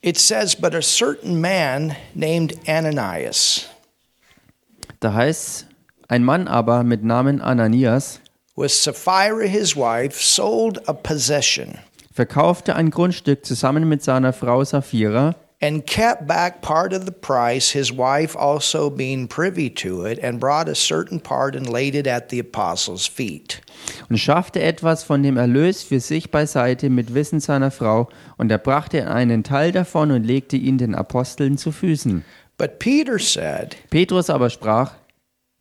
It 0.00 0.16
says, 0.16 0.54
But 0.54 0.74
a 0.74 0.82
certain 0.82 1.40
man 1.40 1.96
named 2.14 2.54
Ananias. 2.68 3.66
Da 5.00 5.12
heißt 5.12 5.66
ein 6.08 6.24
Mann 6.24 6.48
aber 6.48 6.82
mit 6.82 7.04
Namen 7.04 7.40
Ananias 7.40 8.20
with 8.56 8.72
Sapphira 8.72 9.46
his 9.46 9.76
wife 9.76 10.20
sold 10.20 10.78
a 10.88 10.92
possession. 10.92 11.78
verkaufte 12.12 12.74
ein 12.74 12.90
Grundstück 12.90 13.44
zusammen 13.44 13.88
mit 13.88 14.02
seiner 14.02 14.32
Frau 14.32 14.64
Sapphira 14.64 15.36
and 15.60 15.84
kept 15.86 16.26
back 16.26 16.62
part 16.62 16.92
of 16.92 17.04
the 17.04 17.12
price, 17.12 17.70
his 17.72 17.92
wife 17.92 18.36
also 18.36 18.90
being 18.90 19.26
privy 19.26 19.68
to 19.68 20.04
it, 20.04 20.18
and 20.22 20.38
brought 20.38 20.68
a 20.68 20.74
certain 20.74 21.20
part 21.20 21.56
and 21.56 21.68
laid 21.68 21.94
it 21.94 22.06
at 22.06 22.28
the 22.28 22.38
apostles' 22.38 23.06
feet. 23.06 23.60
und 24.08 24.18
schaffte 24.18 24.60
etwas 24.60 25.02
von 25.02 25.22
dem 25.22 25.36
Erlös 25.36 25.82
für 25.82 26.00
sich 26.00 26.30
beiseite 26.30 26.90
mit 26.90 27.14
Wissen 27.14 27.40
seiner 27.40 27.70
Frau, 27.70 28.08
und 28.36 28.50
er 28.50 28.58
brachte 28.58 29.10
einen 29.10 29.42
Teil 29.42 29.72
davon 29.72 30.10
und 30.10 30.24
legte 30.24 30.56
ihn 30.56 30.78
den 30.78 30.94
Aposteln 30.94 31.58
zu 31.58 31.72
Füßen. 31.72 32.24
But 32.56 32.78
Peter 32.78 33.18
said, 33.18 33.76
Petrus 33.90 34.30
aber 34.30 34.50
sprach, 34.50 34.92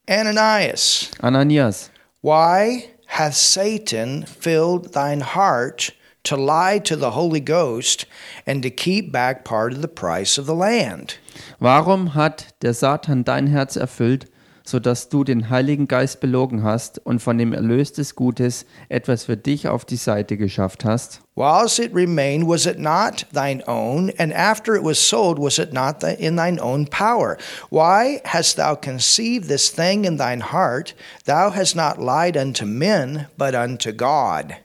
Ananias, 0.08 1.12
Ananias, 1.22 1.92
why 2.22 2.86
hath 3.08 3.36
Satan 3.36 4.26
filled 4.26 4.94
thine 4.94 5.22
heart 5.22 5.94
to 6.28 6.36
lie 6.36 6.80
to 6.80 6.96
the 6.96 7.12
Holy 7.12 7.42
Ghost 7.42 8.06
and 8.46 8.64
to 8.64 8.70
keep 8.70 9.12
back 9.12 9.44
part 9.44 9.74
of 9.74 9.82
the 9.82 9.88
price 9.88 10.38
of 10.38 10.46
the 10.46 10.56
land? 10.56 11.16
warum 11.60 12.14
hat 12.16 12.56
der 12.62 12.74
Satan 12.74 13.24
dein 13.24 13.48
Herz 13.48 13.76
erfüllt, 13.76 14.28
so 14.64 14.80
dass 14.80 15.08
du 15.08 15.24
den 15.24 15.50
Heiligen 15.50 15.88
Geist 15.88 16.20
belogen 16.20 16.64
hast 16.64 17.00
und 17.06 17.22
von 17.22 17.38
dem 17.38 17.54
Erlös 17.54 17.94
des 17.94 18.16
Gutes 18.16 18.66
etwas 18.90 19.24
für 19.24 19.38
dich 19.38 19.70
auf 19.70 19.86
die 19.86 19.96
Seite 19.96 20.36
geschafft 20.36 20.84
hast? 20.84 21.22
Whilst 21.36 21.80
it 21.80 21.94
remained, 21.94 22.48
was 22.48 22.66
it 22.66 22.78
not 22.78 23.26
thine 23.32 23.64
own? 23.68 24.12
And 24.18 24.34
after 24.34 24.76
it 24.76 24.84
was 24.84 25.00
sold, 25.00 25.40
was 25.40 25.58
it 25.58 25.72
not 25.72 26.04
in 26.04 26.36
thine 26.36 26.60
own 26.60 26.88
power? 26.88 27.38
Why 27.70 28.22
hast 28.26 28.58
thou 28.58 28.76
conceived 28.76 29.48
this 29.48 29.70
thing 29.70 30.04
in 30.04 30.18
thine 30.18 30.52
heart? 30.52 30.96
Thou 31.26 31.52
hast 31.52 31.76
not 31.76 32.02
lied 32.02 32.36
unto 32.36 32.66
men, 32.66 33.28
but 33.38 33.56
unto 33.56 33.94
God. 33.94 34.58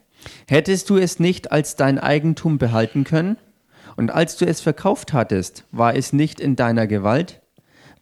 Hättest 0.52 0.90
du 0.90 0.99
es 0.99 1.18
nicht 1.18 1.50
als 1.50 1.76
dein 1.76 1.99
Eigentum 1.99 2.59
behalten 2.59 3.04
können? 3.04 3.38
Und 3.97 4.11
als 4.11 4.37
du 4.37 4.44
es 4.44 4.61
verkauft 4.61 5.14
hattest, 5.14 5.64
war 5.73 5.97
es 5.97 6.12
nicht 6.12 6.40
in 6.40 6.56
deiner 6.56 6.87
Gewalt? 6.87 7.40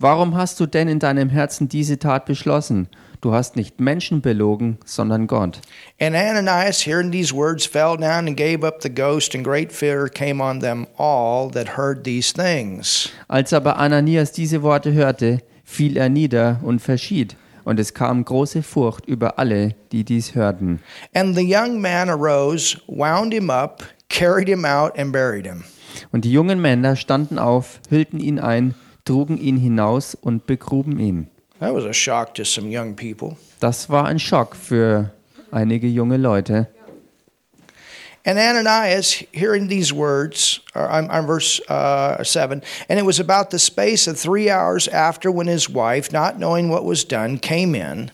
Warum 0.00 0.35
hast 0.35 0.59
du 0.59 0.66
denn 0.66 0.88
in 0.88 0.99
deinem 0.99 1.28
Herzen 1.28 1.69
diese 1.69 2.00
Tat 2.00 2.26
beschlossen? 2.26 2.88
Du 3.21 3.33
hast 3.33 3.54
nicht 3.54 3.78
Menschen 3.78 4.21
belogen, 4.21 4.78
sondern 4.85 5.28
Gott. 5.28 5.61
And 6.00 6.16
Ananias, 6.16 6.85
hearing 6.85 7.12
these 7.12 7.33
words, 7.33 7.66
fell 7.66 7.97
down 7.97 8.26
and 8.26 8.37
gave 8.37 8.66
up 8.66 8.83
the 8.83 8.92
ghost, 8.92 9.33
and 9.37 9.45
great 9.45 9.71
fear 9.71 10.09
came 10.09 10.42
on 10.42 10.59
them 10.59 10.88
all 10.99 11.49
that 11.52 11.76
heard 11.76 12.02
these 12.02 12.35
things. 12.35 13.11
Als 13.28 13.52
aber 13.52 13.76
Ananias 13.76 14.33
diese 14.33 14.64
Worte 14.64 14.92
hörte, 14.92 15.38
fiel 15.62 15.97
er 15.97 16.09
nieder 16.09 16.59
und 16.64 16.83
verschied. 16.83 17.37
Und 17.64 17.81
es 17.81 17.95
kam 17.95 18.25
große 18.25 18.62
Furcht 18.62 19.07
über 19.07 19.38
alle, 19.38 19.75
die 19.93 20.05
dies 20.05 20.35
hörten. 20.35 20.81
And 21.14 21.37
the 21.37 21.45
young 21.45 21.81
man 21.81 22.09
arose, 22.09 22.79
wound 22.87 23.33
him 23.33 23.50
up, 23.50 23.85
carried 24.09 24.49
him 24.49 24.64
out, 24.64 24.99
and 24.99 25.12
buried 25.12 25.47
him. 25.47 25.64
Und 26.12 26.25
die 26.25 26.33
jungen 26.33 26.61
Männer 26.61 26.97
standen 26.97 27.38
auf, 27.38 27.81
hüllten 27.88 28.21
ihn 28.21 28.38
ein, 28.38 28.75
trugen 29.05 29.38
ihn 29.38 29.57
hinaus 29.57 30.14
und 30.14 30.47
begruben 30.47 30.99
ihn. 30.99 31.29
That 31.59 31.75
was 31.75 31.85
a 31.85 31.93
shock 31.93 32.35
to 32.35 32.45
some 32.45 32.69
young 32.69 32.97
people. 32.97 33.37
Das 33.61 33.90
war 33.90 34.07
ein 34.07 34.19
Schock 34.19 34.57
für 34.57 35.11
einige 35.50 35.87
junge 35.87 36.17
Leute. 36.17 36.69
And 38.30 38.38
Ananias, 38.38 39.25
hearing 39.32 39.66
these 39.66 39.92
words, 39.92 40.60
or 40.76 40.88
I'm, 40.88 41.10
I'm 41.10 41.26
verse 41.26 41.60
uh, 41.68 42.22
7, 42.22 42.62
and 42.88 42.96
it 42.96 43.04
was 43.04 43.18
about 43.18 43.50
the 43.50 43.58
space 43.58 44.06
of 44.06 44.20
three 44.20 44.49
hours 44.49 44.87
after 44.87 45.32
when 45.32 45.49
his 45.49 45.68
wife, 45.68 46.12
not 46.12 46.38
knowing 46.38 46.68
what 46.68 46.84
was 46.84 47.02
done, 47.02 47.40
came 47.40 47.75
in. 47.75 48.12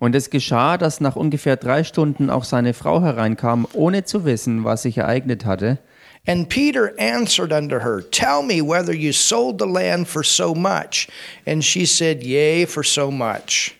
Und 0.00 0.16
es 0.16 0.30
geschah, 0.30 0.76
dass 0.76 1.00
nach 1.00 1.14
ungefähr 1.14 1.54
drei 1.54 1.84
Stunden 1.84 2.28
auch 2.28 2.42
seine 2.42 2.74
Frau 2.74 3.02
hereinkam, 3.02 3.68
ohne 3.72 4.02
zu 4.02 4.24
wissen, 4.24 4.64
was 4.64 4.82
sich 4.82 4.98
ereignet 4.98 5.44
hatte. 5.44 5.78
And 6.26 6.48
Peter 6.48 6.92
answered 6.98 7.52
unto 7.52 7.78
her, 7.78 8.02
Tell 8.02 8.42
me 8.42 8.60
whether 8.60 8.92
you 8.92 9.12
sold 9.12 9.60
the 9.60 9.68
land 9.68 10.08
for 10.08 10.24
so 10.24 10.56
much. 10.56 11.06
And 11.46 11.64
she 11.64 11.86
said, 11.86 12.24
Yea, 12.24 12.66
for 12.66 12.82
so 12.82 13.12
much. 13.12 13.76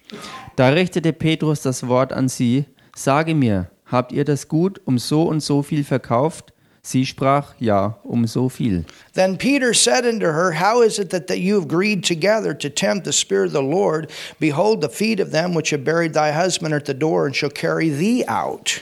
Da 0.54 0.68
richtete 0.68 1.12
Petrus 1.12 1.62
das 1.62 1.88
Wort 1.88 2.12
an 2.12 2.28
sie, 2.28 2.66
sage 2.94 3.34
mir, 3.34 3.68
habt 3.90 4.12
ihr 4.12 4.24
das 4.24 4.48
Gut 4.48 4.80
um 4.84 4.98
so 4.98 5.24
und 5.24 5.40
so 5.40 5.62
viel 5.62 5.84
verkauft? 5.84 6.52
Sie 6.82 7.04
sprach, 7.04 7.54
ja, 7.58 7.98
um 8.04 8.26
so 8.26 8.48
viel. 8.48 8.84
Then 9.14 9.36
Peter 9.36 9.74
said 9.74 10.06
unto 10.06 10.26
her, 10.26 10.54
How 10.58 10.82
is 10.82 10.98
it 10.98 11.10
that, 11.10 11.26
that 11.26 11.38
you 11.38 11.56
have 11.56 11.66
agreed 11.66 12.02
together 12.02 12.56
to 12.56 12.70
tempt 12.70 13.04
the 13.04 13.12
Spirit 13.12 13.48
of 13.48 13.52
the 13.52 13.62
Lord? 13.62 14.10
Behold, 14.38 14.80
the 14.82 14.88
feet 14.88 15.20
of 15.20 15.30
them 15.30 15.54
which 15.54 15.70
have 15.72 15.84
buried 15.84 16.14
thy 16.14 16.32
husband 16.32 16.72
are 16.72 16.78
at 16.78 16.86
the 16.86 16.94
door 16.94 17.26
and 17.26 17.36
shall 17.36 17.50
carry 17.50 17.90
thee 17.90 18.24
out. 18.26 18.80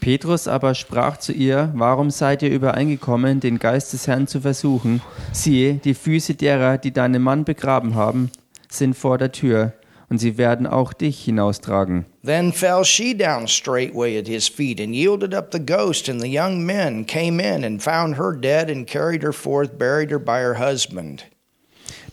Petrus 0.00 0.46
aber 0.46 0.74
sprach 0.74 1.16
zu 1.16 1.32
ihr, 1.32 1.70
warum 1.74 2.10
seid 2.10 2.42
ihr 2.42 2.50
übereingekommen, 2.50 3.40
den 3.40 3.58
Geist 3.58 3.94
des 3.94 4.06
Herrn 4.06 4.26
zu 4.26 4.42
versuchen? 4.42 5.00
Siehe, 5.32 5.76
die 5.82 5.94
Füße 5.94 6.34
derer, 6.34 6.76
die 6.76 6.92
deinen 6.92 7.22
Mann 7.22 7.46
begraben 7.46 7.94
haben, 7.94 8.30
sind 8.68 8.98
vor 8.98 9.16
der 9.16 9.32
Tür, 9.32 9.72
und 10.14 10.18
sie 10.18 10.38
werden 10.38 10.68
auch 10.68 10.92
dich 10.92 11.24
hinaustragen. 11.24 12.04
Then 12.24 12.52
fell 12.52 12.84
she 12.84 13.16
down 13.16 13.48
straightway 13.48 14.16
at 14.16 14.28
his 14.28 14.46
feet 14.46 14.80
and 14.80 14.94
yielded 14.94 15.34
up 15.34 15.50
the 15.50 15.58
ghost. 15.58 16.08
And 16.08 16.20
the 16.20 16.28
young 16.28 16.64
men 16.64 17.04
came 17.04 17.40
in 17.40 17.64
and 17.64 17.82
found 17.82 18.16
her 18.16 18.32
dead 18.32 18.70
and 18.70 18.86
carried 18.86 19.24
her 19.24 19.32
forth, 19.32 19.76
buried 19.76 20.12
her 20.12 20.20
by 20.20 20.38
her 20.38 20.56
husband. 20.56 21.24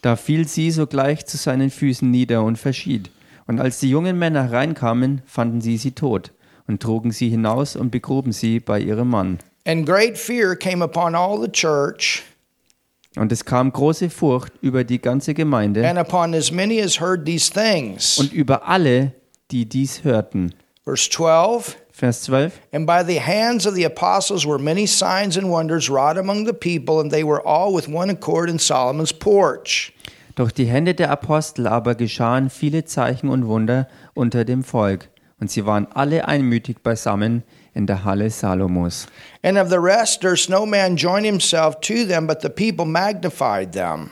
Da 0.02 0.16
fiel 0.16 0.48
sie 0.48 0.72
sogleich 0.72 1.28
zu 1.28 1.38
seinen 1.38 1.70
Füßen 1.70 2.10
nieder 2.10 2.44
und 2.44 2.58
verschied. 2.58 3.12
Und 3.46 3.60
als 3.60 3.80
die 3.80 3.92
jungen 3.92 4.18
Männer 4.18 4.46
hereinkamen, 4.46 5.22
fanden 5.28 5.62
sie 5.62 5.78
sie 5.78 5.92
tot 5.92 6.32
und 6.68 6.82
trugen 6.82 7.12
sie 7.12 7.30
hinaus 7.30 7.76
und 7.76 7.92
begruben 7.92 8.32
sie 8.32 8.60
bei 8.60 8.80
ihrem 8.80 9.10
Mann. 9.10 9.38
And 9.68 9.86
great 9.86 10.18
fear 10.18 10.56
came 10.56 10.84
upon 10.84 11.14
all 11.14 11.40
the 11.40 11.52
church 11.52 12.24
Und 13.18 13.32
es 13.32 13.44
kam 13.44 13.74
große 13.74 14.10
Furcht 14.10 14.54
über 14.62 14.84
die 14.84 15.02
ganze 15.02 15.34
Gemeinde 15.34 15.88
and 15.88 16.00
upon 16.00 16.34
as 16.34 16.52
many 16.52 16.82
as 16.82 17.00
heard 17.00 17.26
these 17.26 17.52
things. 17.52 18.18
und 18.18 18.32
über 18.32 18.68
alle, 18.68 19.14
die 19.52 19.68
dies 19.68 20.04
hörten. 20.04 20.54
Verse 20.84 21.10
12 21.10 21.78
Vers 21.92 22.24
12. 22.24 22.54
And 22.72 22.88
by 22.88 23.04
the 23.06 23.20
hands 23.20 23.68
of 23.68 23.76
the 23.76 23.84
apostles 23.86 24.46
were 24.46 24.58
many 24.58 24.88
signs 24.88 25.38
and 25.38 25.52
wonders 25.52 25.90
wrought 25.90 26.18
among 26.18 26.46
the 26.46 26.54
people, 26.54 27.00
and 27.00 27.12
they 27.12 27.24
were 27.24 27.46
all 27.46 27.76
with 27.76 27.88
one 27.88 28.10
accord 28.10 28.50
in 28.50 28.58
Solomon's 28.58 29.14
porch. 29.14 29.94
Durch 30.36 30.54
die 30.54 30.66
Hände 30.66 30.96
der 30.96 31.12
Apostel 31.12 31.68
aber 31.68 31.94
geschahen 31.94 32.50
viele 32.50 32.86
Zeichen 32.86 33.30
und 33.30 33.46
Wunder 33.46 33.88
unter 34.16 34.46
dem 34.46 34.64
Volk, 34.64 35.10
und 35.42 35.52
sie 35.52 35.66
waren 35.66 35.88
alle 35.94 36.28
einmütig 36.28 36.82
beisammen 36.82 37.44
in 37.74 37.88
der 37.88 38.06
Halle 38.06 38.30
Salomos. 38.30 39.08
And 39.44 39.58
of 39.58 39.70
the 39.70 39.78
rest 39.78 40.24
durst 40.24 40.50
no 40.50 40.66
man 40.66 40.96
join 40.96 41.24
himself 41.24 41.80
to 41.82 42.06
them, 42.08 42.28
but 42.28 42.42
the 42.42 42.50
people 42.50 42.86
magnified 42.86 43.74
them. 43.74 44.12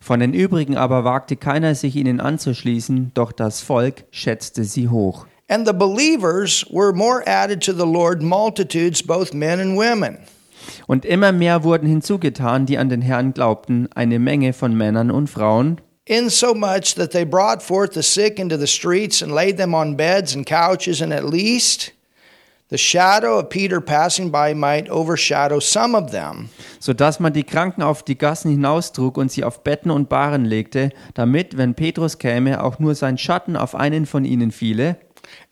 Von 0.00 0.20
den 0.20 0.34
übrigen 0.34 0.76
aber 0.76 1.04
wagte 1.04 1.36
keiner 1.36 1.74
sich 1.74 1.96
ihnen 1.96 2.20
anzuschließen, 2.20 3.12
doch 3.14 3.32
das 3.32 3.60
Volk 3.60 4.04
schätzte 4.10 4.64
sie 4.64 4.88
hoch. 4.88 5.26
And 5.48 5.66
the 5.66 5.72
believers 5.72 6.64
were 6.70 6.92
more 6.92 7.26
added 7.26 7.62
to 7.64 7.72
the 7.72 7.90
Lord, 7.90 8.22
multitudes, 8.22 9.02
both 9.02 9.34
men 9.34 9.60
and 9.60 9.76
women. 9.76 10.18
Und 10.86 11.04
immer 11.04 11.32
mehr 11.32 11.64
wurden 11.64 11.88
hinzugetan, 11.88 12.66
die 12.66 12.78
an 12.78 12.88
den 12.88 13.02
Herrn 13.02 13.32
glaubten, 13.32 13.88
eine 13.94 14.18
Menge 14.18 14.52
von 14.52 14.76
Männern 14.76 15.10
und 15.10 15.28
Frauen, 15.28 15.80
Insomuch 16.10 16.94
that 16.96 17.12
they 17.12 17.24
brought 17.24 17.62
forth 17.62 17.92
the 17.92 18.02
sick 18.02 18.40
into 18.40 18.58
the 18.58 18.66
streets 18.66 19.22
and 19.22 19.32
laid 19.32 19.56
them 19.56 19.74
on 19.74 19.94
beds 19.94 20.34
and 20.34 20.44
couches, 20.44 21.00
and 21.00 21.12
at 21.12 21.24
least 21.24 21.92
the 22.68 22.78
shadow 22.78 23.38
of 23.38 23.48
Peter 23.48 23.80
passing 23.80 24.30
by 24.30 24.52
might 24.52 24.88
overshadow 24.88 25.60
some 25.60 25.94
of 25.94 26.10
them. 26.10 26.50
so 26.80 26.92
dass 26.92 27.20
man 27.20 27.32
die 27.32 27.44
Kranken 27.44 27.82
auf 27.82 28.02
die 28.02 28.18
Gassen 28.18 28.50
hinaustrug 28.50 29.18
und 29.18 29.30
sie 29.30 29.44
auf 29.44 29.62
Betten 29.62 29.90
und 29.90 30.08
Bahren 30.08 30.44
legte, 30.44 30.90
damit, 31.14 31.56
wenn 31.56 31.74
Petrus 31.74 32.18
käme, 32.18 32.64
auch 32.64 32.80
nur 32.80 32.94
sein 32.96 33.16
Schatten 33.16 33.56
auf 33.56 33.74
einen 33.74 34.06
von 34.06 34.24
ihnen 34.24 34.50
fiele. 34.50 34.96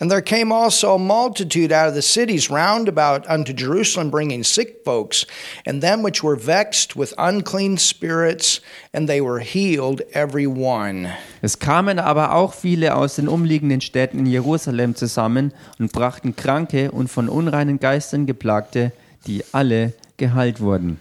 And 0.01 0.11
there 0.11 0.23
came 0.23 0.53
also 0.53 0.95
a 0.95 0.99
multitude 0.99 1.73
out 1.73 1.89
of 1.89 1.95
the 1.95 2.03
cities 2.03 2.51
round 2.51 2.89
about 2.89 3.27
unto 3.29 3.53
Jerusalem, 3.53 4.11
bringing 4.11 4.45
sick 4.45 4.85
folks, 4.85 5.27
and 5.67 5.83
them 5.83 6.03
which 6.03 6.23
were 6.23 6.37
vexed 6.37 6.97
with 6.97 7.13
unclean 7.19 7.79
spirits, 7.79 8.61
and 8.95 9.09
they 9.09 9.21
were 9.21 9.41
healed 9.41 10.03
every 10.13 10.47
one. 10.47 11.09
Es 11.43 11.59
kamen 11.59 11.99
aber 11.99 12.35
auch 12.35 12.55
viele 12.55 12.95
aus 12.95 13.17
den 13.17 13.27
umliegenden 13.27 13.81
Städten 13.81 14.21
in 14.21 14.27
Jerusalem 14.27 14.95
zusammen 14.95 15.53
und 15.79 15.93
brachten 15.93 16.37
Kranke 16.37 16.93
und 16.93 17.09
von 17.09 17.29
unreinen 17.29 17.81
Geistern 17.81 18.27
geplagte, 18.27 18.93
die 19.27 19.45
alle 19.53 19.95
geheilt 20.17 20.61
wurden. 20.61 21.01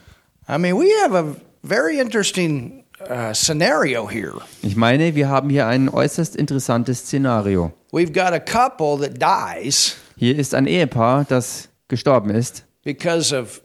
I 0.49 0.57
mean, 0.57 0.75
we 0.75 0.89
have 1.03 1.13
a 1.13 1.35
very 1.63 1.99
interesting 1.99 2.83
uh, 3.09 3.33
scenario 3.33 4.07
here. 4.07 4.41
Ich 4.63 4.75
meine, 4.75 5.13
wir 5.13 5.29
haben 5.29 5.49
hier 5.49 5.67
ein 5.67 5.89
äußerst 5.89 6.35
interessantes 6.35 6.99
Szenario. 6.99 7.73
We've 7.91 8.11
got 8.13 8.33
a 8.33 8.39
couple 8.39 8.97
that 9.07 9.19
dies 9.21 9.95
Hier 10.17 10.37
ist 10.37 10.53
ein 10.55 10.67
Ehepaar, 10.67 11.25
das 11.27 11.69
gestorben 11.87 12.29
ist, 12.31 12.63
because 12.83 13.33
of 13.35 13.61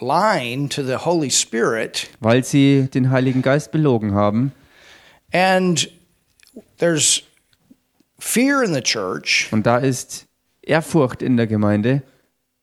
lying 0.00 0.68
to 0.70 0.82
the 0.82 0.96
Holy 0.96 1.30
Spirit, 1.30 2.08
weil 2.20 2.42
sie 2.44 2.88
den 2.92 3.10
Heiligen 3.10 3.42
Geist 3.42 3.70
belogen 3.70 4.14
haben. 4.14 4.52
and 5.32 5.88
there's 6.78 7.22
fear 8.18 8.62
in 8.62 8.72
the 8.74 8.80
church. 8.80 9.48
Und 9.52 9.66
da 9.66 9.78
ist 9.78 10.26
Ehrfurcht 10.62 11.22
in 11.22 11.36
der 11.36 11.46
Gemeinde. 11.46 12.02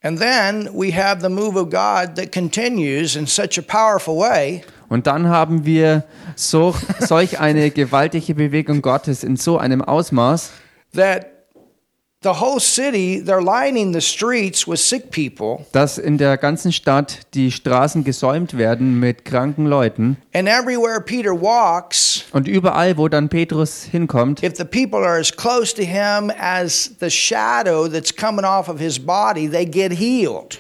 And 0.04 0.20
then 0.20 0.68
we 0.74 0.92
have 0.92 1.22
the 1.22 1.30
move 1.30 1.56
of 1.56 1.70
God 1.70 2.16
that 2.16 2.32
continues 2.32 3.16
in 3.16 3.28
such 3.28 3.60
a 3.60 3.62
powerful 3.62 4.18
way 4.18 4.64
Und 4.90 5.06
dann 5.06 5.28
haben 5.30 5.64
wir 5.66 6.04
so, 6.36 6.76
solch 7.00 7.40
eine 7.40 7.70
gewaltige 7.72 8.34
Bewegung 8.34 8.82
Gottes 8.82 9.24
in 9.24 9.38
so 9.38 9.58
einem 9.60 9.82
Ausmaß, 9.84 10.50
that 10.96 11.28
the 12.24 12.40
whole 12.40 12.60
city, 12.60 13.20
they're 13.20 13.42
lining 13.42 13.94
the 13.94 14.02
streets 14.02 14.68
with 14.68 14.80
sick 14.80 15.10
people. 15.10 15.66
dass 15.72 15.98
in 15.98 16.18
der 16.20 16.38
ganzen 16.38 16.72
Stadt 16.72 17.22
die 17.34 17.52
Straßen 17.52 18.04
gesäumt 18.04 18.58
werden 18.58 19.00
mit 19.00 19.26
kranken 19.26 19.66
Leuten. 19.66 20.18
And 20.34 20.48
everywhere 20.48 21.02
Peter 21.02 21.32
walks, 21.32 22.26
Und 22.32 22.48
überall, 22.48 22.96
wo 22.98 23.08
dann 23.08 23.28
Petrus 23.30 23.84
hinkommt, 23.84 24.44
if 24.44 24.56
the 24.56 24.66
people 24.66 25.00
are 25.00 25.20
as 25.20 25.36
close 25.36 25.74
to 25.74 25.82
him 25.82 26.32
as 26.40 26.92
the 27.00 27.10
shadow 27.10 27.88
that's 27.88 28.16
coming 28.16 28.46
off 28.46 28.70
of 28.70 28.80
his 28.80 29.00
body, 29.00 29.50
they 29.50 29.66
get 29.66 29.92
healed. 29.92 30.60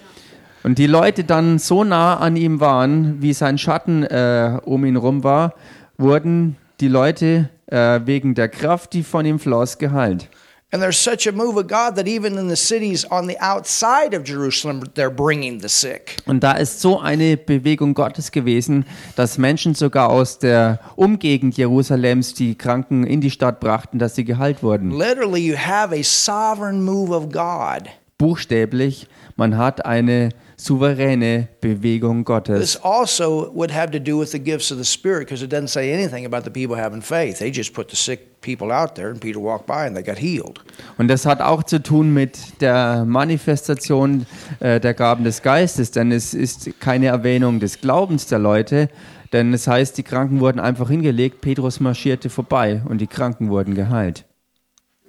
und 0.64 0.78
die 0.80 0.88
Leute 0.88 1.24
dann 1.24 1.60
so 1.60 1.84
nah 1.84 2.18
an 2.18 2.36
ihm 2.38 2.60
waren, 2.60 3.22
wie 3.22 3.34
sein 3.34 3.58
Schatten 3.60 4.04
äh, 4.04 4.60
um 4.66 4.84
ihn 4.86 4.96
rum 4.96 5.24
war, 5.24 5.54
wurden 5.98 6.56
die 6.82 6.88
Leute 6.88 7.50
äh, 7.68 8.02
wegen 8.06 8.36
der 8.36 8.50
Kraft, 8.50 8.94
die 8.94 9.04
von 9.04 9.26
ihm 9.26 9.40
floss, 9.40 9.78
geheilt. 9.78 10.28
And 10.74 10.82
there's 10.82 10.98
such 10.98 11.28
a 11.28 11.34
move 11.34 11.58
of 11.58 11.68
God 11.68 11.98
that 11.98 12.08
even 12.08 12.38
in 12.38 12.48
the 12.48 12.56
cities 12.56 13.06
on 13.12 13.28
the 13.28 13.38
outside 13.42 14.16
of 14.16 14.24
Jerusalem, 14.24 14.84
they're 14.96 15.10
bringing 15.10 15.60
the 15.60 15.68
sick. 15.68 16.16
Und 16.26 16.42
da 16.46 16.54
ist 16.54 16.80
so 16.80 16.98
eine 16.98 17.36
Bewegung 17.36 17.94
Gottes 17.94 18.32
gewesen, 18.32 18.86
dass 19.18 19.38
Menschen 19.38 19.76
sogar 19.76 20.10
aus 20.10 20.40
der 20.40 20.80
Umgegend 20.96 21.58
Jerusalems 21.58 22.36
die 22.36 22.58
Kranken 22.58 23.06
in 23.06 23.20
die 23.20 23.32
Stadt 23.32 23.60
brachten, 23.60 24.00
dass 24.00 24.16
sie 24.16 24.24
geheilt 24.24 24.64
wurden. 24.64 24.92
Literally, 24.92 25.42
you 25.42 25.58
have 25.58 25.94
a 25.94 26.04
sovereign 26.04 26.82
move 26.82 27.14
of 27.14 27.30
God. 27.30 27.90
Buchstäblich, 28.18 29.08
man 29.36 29.58
hat 29.58 29.86
eine 29.86 30.30
souveräne 30.62 31.48
Bewegung 31.60 32.24
Gottes. 32.24 32.60
This 32.60 32.78
also 32.84 33.52
would 33.54 33.74
have 33.74 33.92
to 33.92 34.00
do 34.00 34.20
with 34.20 34.32
the 34.32 34.40
gifts 34.40 34.72
of 34.72 34.78
the 34.78 34.86
Spirit 34.86 35.28
because 35.28 35.44
it 35.44 35.52
doesn't 35.52 35.70
say 35.70 35.92
anything 35.92 36.26
about 36.26 36.44
the 36.44 36.52
people 36.52 36.78
having 36.78 37.02
faith. 37.02 37.40
They 37.40 37.52
just 37.52 37.74
put 37.74 37.90
the 37.90 37.96
sick 37.96 38.42
people 38.42 38.72
out 38.72 38.94
there 38.96 39.10
and 39.10 39.20
Peter 39.20 39.40
walked 39.40 39.66
by 39.66 39.88
and 39.88 39.96
they 39.96 40.04
got 40.04 40.20
healed. 40.20 40.60
Und 41.00 41.08
das 41.08 41.26
hat 41.26 41.42
auch 41.42 41.64
zu 41.64 41.82
tun 41.82 42.14
mit 42.14 42.62
der 42.62 43.06
Manifestation 43.06 44.28
äh, 44.60 44.80
der 44.80 44.94
Gaben 44.94 45.24
des 45.24 45.42
Geistes, 45.42 45.90
denn 45.90 46.12
es 46.12 46.36
ist 46.36 46.80
keine 46.80 47.08
Erwähnung 47.08 47.60
des 47.60 47.82
Glaubens 47.82 48.28
der 48.28 48.40
Leute, 48.40 48.90
denn 49.34 49.54
es 49.54 49.68
heißt, 49.68 49.98
die 49.98 50.04
Kranken 50.04 50.42
wurden 50.42 50.60
einfach 50.60 50.90
hingelegt, 50.90 51.42
Petrus 51.42 51.80
marschierte 51.80 52.30
vorbei 52.30 52.82
und 52.88 53.00
die 53.00 53.08
Kranken 53.08 53.50
wurden 53.50 53.74
geheilt. 53.74 54.26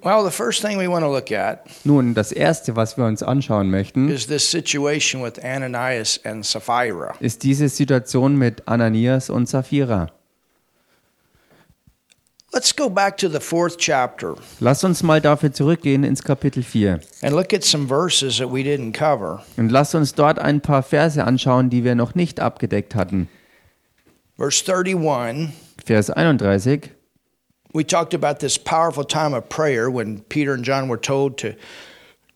Well, 0.05 0.25
the 0.25 0.33
first 0.33 0.63
thing 0.63 0.79
we 0.79 0.89
want 0.89 1.05
to 1.05 1.11
look 1.11 1.31
at 1.31 1.65
Nun, 1.85 2.15
das 2.15 2.33
Erste, 2.33 2.75
was 2.75 2.97
wir 2.97 3.05
uns 3.05 3.23
anschauen 3.23 3.71
möchten, 3.71 4.09
is 4.09 4.27
this 4.27 4.51
situation 4.51 5.23
with 5.23 5.39
Ananias 5.45 6.19
and 6.25 6.45
Sapphira. 6.45 7.15
ist 7.21 7.45
diese 7.45 7.69
Situation 7.69 8.37
mit 8.37 8.67
Ananias 8.67 9.31
und 9.31 9.49
Sapphira. 9.49 10.09
Let's 12.55 12.75
go 12.77 12.91
back 12.91 13.17
to 13.19 13.29
the 13.29 13.41
fourth 13.41 13.79
chapter 13.79 14.35
Lass 14.61 14.85
uns 14.85 15.03
mal 15.03 15.21
dafür 15.23 15.53
zurückgehen 15.53 16.05
ins 16.05 16.23
Kapitel 16.23 16.63
4 16.63 17.01
and 17.23 17.33
look 17.35 17.55
at 17.55 17.63
some 17.65 17.87
verses 17.89 18.37
that 18.39 18.53
we 18.53 18.61
didn't 18.61 18.93
cover. 18.93 19.43
und 19.57 19.71
lass 19.71 19.95
uns 19.95 20.15
dort 20.15 20.39
ein 20.39 20.61
paar 20.61 20.83
Verse 20.83 21.23
anschauen, 21.23 21.71
die 21.71 21.83
wir 21.85 21.95
noch 21.95 22.15
nicht 22.15 22.41
abgedeckt 22.41 22.95
hatten. 22.95 23.29
Verse 24.37 24.65
31, 24.67 25.51
Vers 25.85 26.11
31. 26.11 26.91
we 27.73 27.85
talked 27.85 28.15
about 28.15 28.41
this 28.41 28.59
powerful 28.59 29.05
time 29.05 29.35
of 29.35 29.49
prayer 29.49 29.91
when 29.91 30.21
Peter 30.29 30.55
and 30.55 30.65
John 30.65 30.89
were 30.89 31.01
told 31.01 31.39
to 31.39 31.55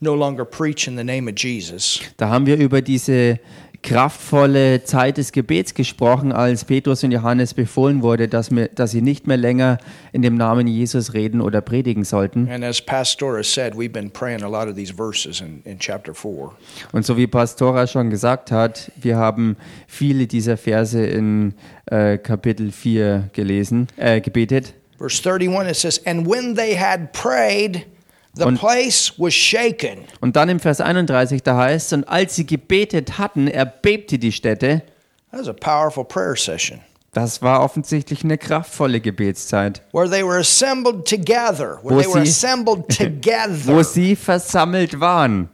no 0.01 0.15
longer 0.15 0.45
preach 0.45 0.87
in 0.87 0.97
the 0.97 1.05
name 1.05 1.29
of 1.29 1.35
Jesus. 1.37 2.01
Da 2.17 2.29
haben 2.29 2.47
wir 2.47 2.59
über 2.59 2.83
diese 2.83 3.39
kraftvolle 3.83 4.83
Zeit 4.83 5.17
des 5.17 5.33
Gebets 5.33 5.73
gesprochen, 5.75 6.33
als 6.33 6.65
Petrus 6.65 7.05
und 7.05 7.13
Johannes 7.13 7.55
befohlen 7.55 8.03
wurde, 8.03 8.27
dass, 8.27 8.51
wir, 8.51 8.69
dass 8.69 8.91
sie 8.91 9.01
nicht 9.01 9.27
mehr 9.27 9.37
länger 9.37 9.79
in 10.13 10.23
dem 10.23 10.35
Namen 10.35 10.67
Jesus 10.67 11.15
reden 11.15 11.41
oder 11.41 11.61
predigen 11.61 12.05
sollten. 12.05 12.49
And 12.51 12.65
as 12.65 12.81
Pastor 12.81 13.39
has 13.39 13.47
said, 13.53 13.75
we've 13.75 13.93
been 13.93 14.11
praying 14.11 14.43
a 14.43 14.49
lot 14.49 14.69
of 14.69 14.75
these 14.75 14.93
verses 14.93 15.41
in, 15.41 15.63
in 15.65 15.79
chapter 15.79 16.15
4. 16.15 16.51
Und 16.93 17.07
so 17.07 17.17
wie 17.17 17.27
Pastora 17.27 17.87
schon 17.87 18.11
gesagt 18.11 18.51
hat, 18.51 18.91
wir 18.97 19.17
haben 19.17 19.57
viele 19.87 20.27
dieser 20.27 20.57
Verse 20.57 21.01
in 21.01 21.55
äh, 21.87 22.19
Kapitel 22.19 22.73
4 22.73 23.31
gelesen, 23.33 23.87
äh, 23.97 24.21
gebetet. 24.21 24.75
Verse 24.99 25.21
31, 25.23 25.69
it 25.71 25.77
says, 25.77 26.01
And 26.07 26.27
when 26.27 26.55
they 26.55 26.75
had 26.77 27.13
prayed, 27.13 27.87
the 28.35 28.47
place 28.53 29.13
was 29.19 29.35
shaken. 29.35 30.05
Und 30.21 30.37
dann 30.37 30.49
im 30.49 30.61
Vers 30.61 30.81
31, 30.81 31.43
da 31.43 31.57
heißt 31.57 31.93
und 31.93 32.05
als 32.09 32.35
sie 32.37 32.47
gebetet 32.47 33.19
hatten, 33.19 33.49
erbebte 33.49 34.19
die 34.19 34.33
Stätte. 34.33 34.83
That 35.31 35.41
was 35.41 35.49
a 35.49 35.53
powerful 35.53 36.05
prayer 36.05 36.37
session 36.37 36.81
Das 37.13 37.41
war 37.43 37.63
offensichtlich 37.63 38.25
eine 38.25 38.37
kraftvolle 38.39 39.01
Gebetszeit, 39.01 39.83
where 39.93 40.09
they 40.09 40.23
were 40.23 40.39
assembled 40.39 41.07
together. 41.07 41.79
Where 41.83 41.95
Wo 41.97 42.01
they 42.01 42.07
were 42.15 42.25
sie- 42.27 42.31
assembled 42.31 42.85
wo 42.89 43.05
together. 43.05 43.85
sie 43.85 44.17
versammelt 44.17 45.01
waren, 45.01 45.49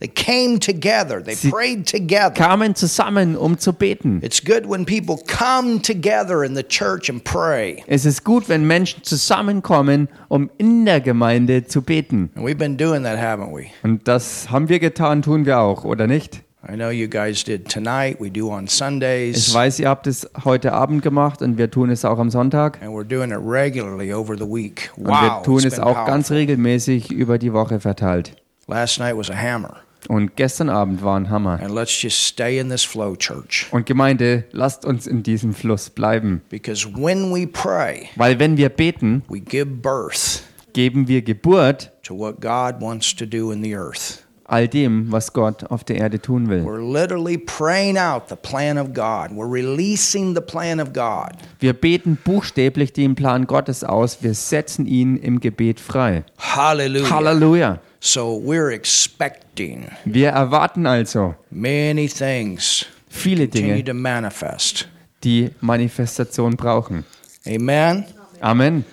They 0.00 0.08
came 0.08 0.58
together. 0.58 1.22
They 1.22 1.34
Sie- 1.34 1.50
prayed 1.50 1.86
together. 1.86 2.30
kamen 2.32 2.74
zusammen, 2.74 3.36
um 3.36 3.58
zu 3.58 3.72
beten. 3.74 4.20
It's 4.22 4.42
good 4.42 4.66
when 4.66 4.86
people 4.86 5.16
come 5.26 5.82
together 5.82 6.42
in 6.42 6.54
the 6.56 6.62
church 6.62 7.10
and 7.10 7.22
pray. 7.22 7.84
Es 7.86 8.06
ist 8.06 8.24
gut, 8.24 8.48
wenn 8.48 8.66
Menschen 8.66 9.02
zusammenkommen, 9.04 10.08
um 10.28 10.48
in 10.58 10.86
der 10.86 11.00
Gemeinde 11.02 11.66
zu 11.66 11.82
beten. 11.82 12.30
And 12.34 12.46
we've 12.46 12.54
been 12.56 12.78
doing 12.78 13.02
that, 13.04 13.18
haven't 13.18 13.54
we? 13.54 13.66
Und 13.82 14.08
das 14.08 14.50
haben 14.50 14.68
wir 14.70 14.78
getan, 14.80 15.20
tun 15.22 15.44
wir 15.44 15.58
auch, 15.60 15.84
oder 15.84 16.06
nicht? 16.06 16.42
I 16.66 16.74
know 16.74 16.90
you 16.90 17.08
guys 17.08 17.42
did 17.44 17.68
tonight. 17.70 18.16
We 18.20 18.30
do 18.30 18.50
on 18.50 18.64
Ich 18.64 18.70
Sundays. 18.72 19.52
weiß, 19.54 19.80
ihr 19.80 19.88
habt 19.88 20.06
es 20.06 20.28
heute 20.44 20.72
Abend 20.72 21.02
gemacht 21.02 21.40
und 21.42 21.56
wir 21.58 21.70
tun 21.70 21.90
es 21.90 22.04
auch 22.04 22.18
am 22.18 22.30
Sonntag. 22.30 22.78
And 22.82 22.90
we're 22.92 23.04
doing 23.04 23.30
it 23.30 23.38
regularly 23.42 24.12
over 24.12 24.36
the 24.36 24.44
week. 24.44 24.90
Und 24.96 25.06
wir 25.08 25.12
Wow. 25.36 25.42
tun 25.42 25.58
es 25.64 25.78
auch 25.78 26.06
ganz 26.06 26.28
powerful. 26.28 26.36
regelmäßig 26.38 27.10
über 27.12 27.38
die 27.38 27.52
Woche 27.52 27.80
verteilt. 27.80 28.34
Last 28.66 28.98
night 28.98 29.16
was 29.16 29.30
a 29.30 29.34
hammer. 29.34 29.76
Und 30.08 30.36
gestern 30.36 30.68
Abend 30.68 31.02
war 31.02 31.18
ein 31.18 31.30
Hammer. 31.30 31.60
And 31.62 31.74
let's 31.74 32.00
just 32.02 32.24
stay 32.26 32.58
in 32.58 32.70
this 32.70 32.84
flow, 32.84 33.16
church. 33.16 33.66
Und 33.70 33.86
Gemeinde, 33.86 34.44
lasst 34.52 34.84
uns 34.84 35.06
in 35.06 35.22
diesem 35.22 35.54
Fluss 35.54 35.90
bleiben. 35.90 36.42
Because 36.48 36.88
when 36.94 37.32
we 37.32 37.46
pray, 37.46 38.08
Weil 38.16 38.38
wenn 38.38 38.56
wir 38.56 38.68
beten, 38.68 39.22
we 39.28 39.40
give 39.40 39.66
birth 39.66 40.42
geben 40.72 41.08
wir 41.08 41.22
Geburt 41.22 41.90
to 42.02 42.16
what 42.16 42.40
God 42.40 42.80
wants 42.80 43.14
to 43.16 43.26
do 43.26 43.50
in 43.52 43.62
the 43.62 43.74
earth. 43.74 44.24
all 44.50 44.66
dem, 44.66 45.12
was 45.12 45.32
Gott 45.32 45.70
auf 45.70 45.84
der 45.84 45.96
Erde 45.96 46.20
tun 46.20 46.48
will. 46.48 46.64
We're 46.64 46.80
literally 46.82 47.38
praying 47.38 47.96
out 47.96 48.28
the 48.28 48.36
plan 48.36 48.78
of 48.78 48.92
God. 48.92 49.30
We're 49.30 49.50
releasing 49.50 50.34
the 50.34 50.40
plan 50.40 50.80
of 50.80 50.92
God. 50.92 51.32
Wir 51.60 51.72
beten 51.72 52.18
buchstäblich 52.24 52.92
den 52.92 53.14
Plan 53.14 53.46
Gottes 53.46 53.84
aus. 53.84 54.22
Wir 54.22 54.34
setzen 54.34 54.86
ihn 54.86 55.16
im 55.16 55.38
Gebet 55.40 55.78
frei. 55.78 56.24
Hallelujah. 56.38 57.10
Halleluja. 57.10 57.78
So 58.00 58.40
we're 58.42 58.70
expecting 58.72 59.88
Wir 60.06 60.30
erwarten 60.30 60.86
also 60.86 61.34
many 61.50 62.08
things 62.08 62.86
viele 63.08 63.46
Dinge, 63.46 63.84
to 63.84 63.92
manifest. 63.94 64.88
die 65.22 65.50
Manifestation 65.60 66.56
brauchen. 66.56 67.04
Amen. 67.46 68.06
Amen. 68.40 68.84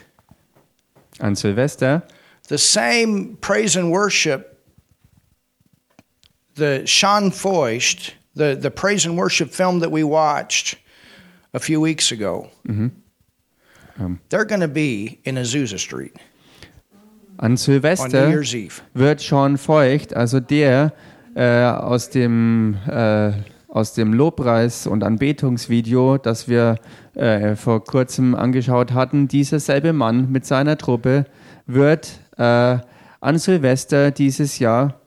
An 1.20 1.34
Silvester 1.34 2.02
the 2.48 2.58
same 2.58 3.38
praise 3.40 3.78
and 3.78 3.90
worship, 3.90 4.58
the 6.56 6.82
Sean 6.84 7.32
Foist, 7.32 8.12
the, 8.34 8.56
the 8.60 8.70
praise 8.70 9.06
and 9.06 9.16
worship 9.16 9.50
film 9.50 9.80
that 9.80 9.90
we 9.90 10.04
watched 10.04 10.76
a 11.52 11.58
few 11.58 11.80
weeks 11.80 12.12
ago, 12.12 12.48
they're 14.28 14.44
going 14.44 14.60
to 14.60 14.68
be 14.68 15.20
in 15.24 15.36
Azusa 15.36 15.78
Street. 15.78 16.14
An 17.38 17.44
on 17.44 17.50
New 17.52 17.56
Silvester 17.56 18.28
Year's 18.28 18.54
Eve. 18.54 18.82
wird 18.94 19.20
Sean 19.22 19.56
Feucht, 19.56 20.14
also 20.14 20.40
der 20.40 20.92
äh, 21.34 21.64
aus 21.64 22.10
dem 22.10 22.76
äh, 22.86 23.32
aus 23.70 23.94
dem 23.94 24.12
Lobpreis- 24.12 24.86
und 24.86 25.04
Anbetungsvideo, 25.04 26.18
das 26.18 26.48
wir 26.48 26.76
äh, 27.14 27.54
vor 27.54 27.84
kurzem 27.84 28.34
angeschaut 28.34 28.92
hatten, 28.92 29.28
dieser 29.28 29.60
selbe 29.60 29.92
Mann 29.92 30.30
mit 30.30 30.44
seiner 30.44 30.76
Truppe 30.76 31.24
wird 31.66 32.18
äh, 32.36 32.78
an 33.20 33.38
Silvester 33.38 34.10
dieses 34.10 34.58
Jahr 34.58 35.00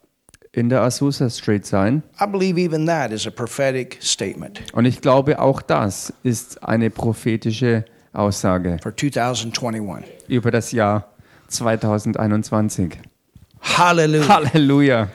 in 0.53 0.69
der 0.69 0.81
Azusa 0.83 1.29
Street 1.29 1.65
sein. 1.65 2.03
I 2.21 2.25
believe 2.27 2.59
even 2.59 2.85
that 2.85 3.11
is 3.11 3.27
a 3.27 3.31
prophetic 3.31 3.97
statement 4.01 4.61
Und 4.73 4.85
ich 4.85 5.01
glaube, 5.01 5.39
auch 5.39 5.61
das 5.61 6.13
ist 6.23 6.63
eine 6.63 6.89
prophetische 6.89 7.85
Aussage 8.13 8.77
for 8.81 8.95
2021. 8.95 10.05
über 10.27 10.51
das 10.51 10.71
Jahr 10.71 11.09
2021. 11.47 12.97
Hallelujah. 13.61 14.27
Halleluja. 14.27 15.07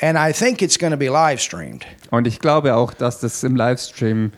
And 0.00 0.18
I 0.18 0.32
think 0.32 0.62
it's 0.62 0.78
going 0.78 0.92
to 0.92 0.96
be 0.96 1.08
live 1.08 1.40
streamed. 1.40 1.84
Und 2.10 2.26
ich 2.26 2.38
glaube 2.38 2.74
auch, 2.74 2.92
dass 2.94 3.20
das 3.20 3.42
im 3.44 3.56
Livestream 3.56 4.32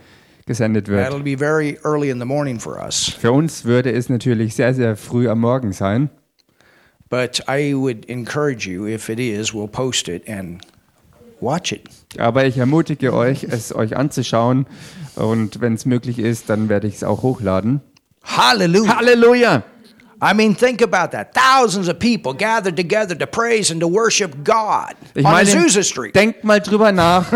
gesendet 0.46 0.88
wird. 0.88 1.06
That'll 1.08 1.22
be 1.22 1.36
very 1.36 1.78
early 1.84 2.10
in 2.10 2.18
the 2.18 2.26
morning 2.26 2.60
for 2.60 2.78
us. 2.82 3.08
Für 3.18 3.32
uns 3.32 3.64
würde 3.64 3.92
es 3.92 4.08
natürlich 4.08 4.54
sehr, 4.54 4.74
sehr 4.74 4.96
früh 4.96 5.28
am 5.28 5.40
Morgen 5.40 5.72
sein. 5.72 6.10
Aber 12.18 12.46
ich 12.46 12.58
ermutige 12.58 13.12
euch, 13.12 13.44
es 13.44 13.74
euch 13.74 13.96
anzuschauen. 13.96 14.66
Und 15.16 15.60
wenn 15.60 15.74
es 15.74 15.84
möglich 15.86 16.18
ist, 16.18 16.50
dann 16.50 16.68
werde 16.68 16.86
ich 16.86 16.96
es 16.96 17.04
auch 17.04 17.22
hochladen. 17.22 17.80
Hallelujah. 18.24 18.96
Halleluja! 18.96 19.62
I 20.22 20.32
mean, 20.32 20.56
think 20.56 20.80
about 20.80 21.10
that. 21.14 21.34
Thousands 21.34 21.88
of 21.88 21.98
people 21.98 22.32
gathered 22.32 22.76
together 22.76 23.14
to 23.18 23.26
praise 23.26 23.70
and 23.70 23.80
to 23.80 23.86
worship 23.88 24.42
God 24.42 24.94
Ich 25.14 25.24
on 25.24 25.32
meine, 25.32 25.50
Azusa 25.50 25.82
Street. 25.82 26.14
denkt 26.14 26.44
mal 26.44 26.60
drüber 26.60 26.92
nach. 26.92 27.26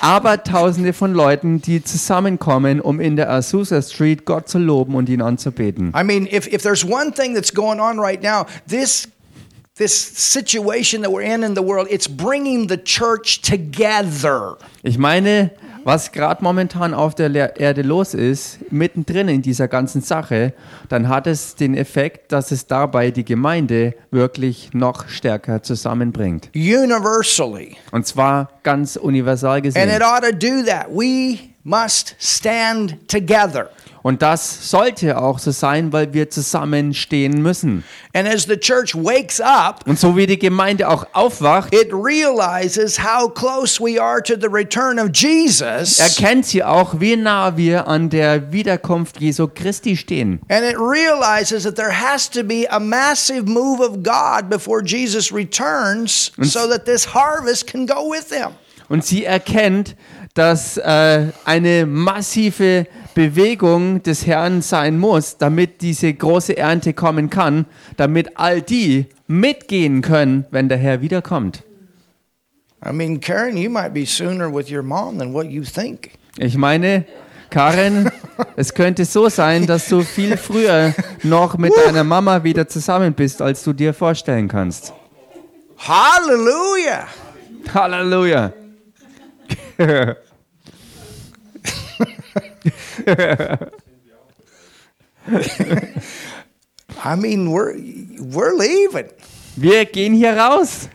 Aber 0.00 0.44
tausende 0.44 0.92
von 0.92 1.12
Leuten, 1.12 1.60
die 1.60 1.82
zusammenkommen, 1.82 2.80
um 2.80 3.00
in 3.00 3.16
der 3.16 3.30
Azusa 3.30 3.82
Street 3.82 4.26
Gott 4.26 4.48
zu 4.48 4.58
loben 4.58 4.94
und 4.94 5.08
ihn 5.08 5.22
anzubeten. 5.22 5.92
I 5.98 6.04
mean, 6.04 6.26
if, 6.26 6.46
if 6.46 6.62
there's 6.62 6.84
one 6.84 7.12
thing 7.12 7.34
that's 7.34 7.52
going 7.52 7.80
on 7.80 7.98
right 7.98 8.22
now, 8.22 8.46
this 8.68 9.08
Ich 14.82 14.98
meine, 14.98 15.50
was 15.84 16.12
gerade 16.12 16.42
momentan 16.42 16.94
auf 16.94 17.14
der 17.14 17.60
Erde 17.60 17.82
los 17.82 18.14
ist, 18.14 18.72
mittendrin 18.72 19.28
in 19.28 19.42
dieser 19.42 19.68
ganzen 19.68 20.00
Sache, 20.00 20.54
dann 20.88 21.10
hat 21.10 21.26
es 21.26 21.56
den 21.56 21.76
Effekt, 21.76 22.32
dass 22.32 22.52
es 22.52 22.66
dabei 22.66 23.10
die 23.10 23.26
Gemeinde 23.26 23.94
wirklich 24.10 24.70
noch 24.72 25.08
stärker 25.08 25.62
zusammenbringt. 25.62 26.48
Universally. 26.54 27.76
Und 27.92 28.06
zwar 28.06 28.48
ganz 28.62 28.96
universal 28.96 29.56
And 29.56 29.66
it 29.66 29.74
gesehen. 29.74 30.02
ought 30.02 30.22
to 30.22 30.32
do 30.32 30.62
that. 30.64 30.86
We 30.88 31.38
must 31.64 32.16
stand 32.18 33.06
together. 33.08 33.68
Und 34.06 34.22
das 34.22 34.70
sollte 34.70 35.20
auch 35.20 35.40
so 35.40 35.50
sein, 35.50 35.92
weil 35.92 36.14
wir 36.14 36.30
zusammenstehen 36.30 37.42
müssen. 37.42 37.82
And 38.14 38.28
as 38.28 38.44
the 38.44 38.56
church 38.56 38.94
wakes 38.94 39.40
up, 39.40 39.80
Und 39.84 39.98
so 39.98 40.16
wie 40.16 40.28
die 40.28 40.38
Gemeinde 40.38 40.88
auch 40.88 41.08
aufwacht, 41.12 41.74
it 41.74 41.92
realizes 41.92 43.02
how 43.02 43.28
close 43.28 43.82
we 43.82 44.00
are 44.00 44.22
to 44.22 44.34
the 44.40 44.46
return 44.46 45.00
of 45.00 45.08
Jesus. 45.12 45.98
erkennt 45.98 46.46
sie 46.46 46.62
auch, 46.62 47.00
wie 47.00 47.16
nah 47.16 47.56
wir 47.56 47.88
an 47.88 48.08
der 48.08 48.52
Wiederkunft 48.52 49.20
Jesu 49.20 49.48
Christi 49.52 49.96
stehen. 49.96 50.38
And 50.48 50.64
it 50.64 50.78
realizes 50.78 51.64
that 51.64 51.74
there 51.74 51.90
has 51.90 52.30
to 52.30 52.44
be 52.44 52.64
a 52.70 52.78
massive 52.78 53.48
move 53.48 53.80
of 53.80 54.04
God 54.04 54.48
before 54.48 54.84
Jesus 54.84 55.32
returns 55.32 56.30
so 56.42 56.68
that 56.68 56.84
this 56.84 57.12
harvest 57.12 57.66
can 57.66 57.88
go 57.88 58.08
with 58.08 58.32
him. 58.32 58.50
Und 58.88 59.04
sie 59.04 59.24
erkennt, 59.24 59.96
dass 60.36 60.76
äh, 60.76 61.28
eine 61.46 61.86
massive 61.86 62.86
Bewegung 63.14 64.02
des 64.02 64.26
Herrn 64.26 64.60
sein 64.60 64.98
muss, 64.98 65.38
damit 65.38 65.80
diese 65.80 66.12
große 66.12 66.56
Ernte 66.56 66.92
kommen 66.92 67.30
kann, 67.30 67.64
damit 67.96 68.38
all 68.38 68.60
die 68.60 69.06
mitgehen 69.26 70.02
können, 70.02 70.44
wenn 70.50 70.68
der 70.68 70.76
Herr 70.76 71.00
wiederkommt. 71.00 71.64
I 72.86 72.92
mean, 72.92 73.18
Karen, 73.18 73.56
you 73.56 73.70
might 73.70 73.94
be 73.94 74.04
sooner 74.04 74.52
with 74.52 74.70
your 74.70 74.82
mom 74.82 75.18
than 75.18 75.32
what 75.32 75.46
you 75.46 75.62
think. 75.62 76.10
Ich 76.36 76.58
meine, 76.58 77.06
Karen, 77.48 78.10
es 78.56 78.74
könnte 78.74 79.06
so 79.06 79.30
sein, 79.30 79.66
dass 79.66 79.88
du 79.88 80.02
viel 80.02 80.36
früher 80.36 80.94
noch 81.22 81.56
mit 81.56 81.72
deiner 81.74 82.04
Mama 82.04 82.44
wieder 82.44 82.68
zusammen 82.68 83.14
bist, 83.14 83.40
als 83.40 83.64
du 83.64 83.72
dir 83.72 83.94
vorstellen 83.94 84.48
kannst. 84.48 84.92
Hallelujah. 85.78 87.06
Halleluja. 87.72 88.52
I 97.04 97.16
mean, 97.16 97.50
we're 97.50 97.74
we're 98.18 98.54
leaving. 98.54 99.10
Wir 99.56 99.84
gehen 99.86 100.14
hier 100.14 100.36
raus. 100.36 100.88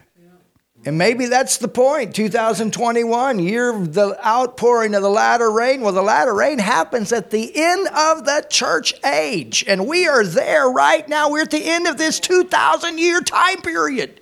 And 0.83 0.97
maybe 0.97 1.27
that's 1.27 1.57
the 1.57 1.67
point. 1.67 2.15
2021, 2.15 3.37
year 3.37 3.69
of 3.69 3.93
the 3.93 4.17
outpouring 4.25 4.95
of 4.95 5.03
the 5.03 5.09
latter 5.09 5.51
rain. 5.51 5.81
Well, 5.81 5.93
the 5.93 6.01
latter 6.01 6.33
rain 6.33 6.57
happens 6.57 7.13
at 7.13 7.29
the 7.29 7.51
end 7.55 7.87
of 7.89 8.25
the 8.25 8.43
church 8.49 8.93
age. 9.05 9.63
And 9.67 9.87
we 9.87 10.07
are 10.07 10.25
there 10.25 10.67
right 10.71 11.07
now. 11.07 11.29
We're 11.29 11.43
at 11.43 11.51
the 11.51 11.63
end 11.63 11.85
of 11.87 11.97
this 11.97 12.19
2,000 12.19 12.97
year 12.97 13.21
time 13.21 13.61
period. 13.61 14.21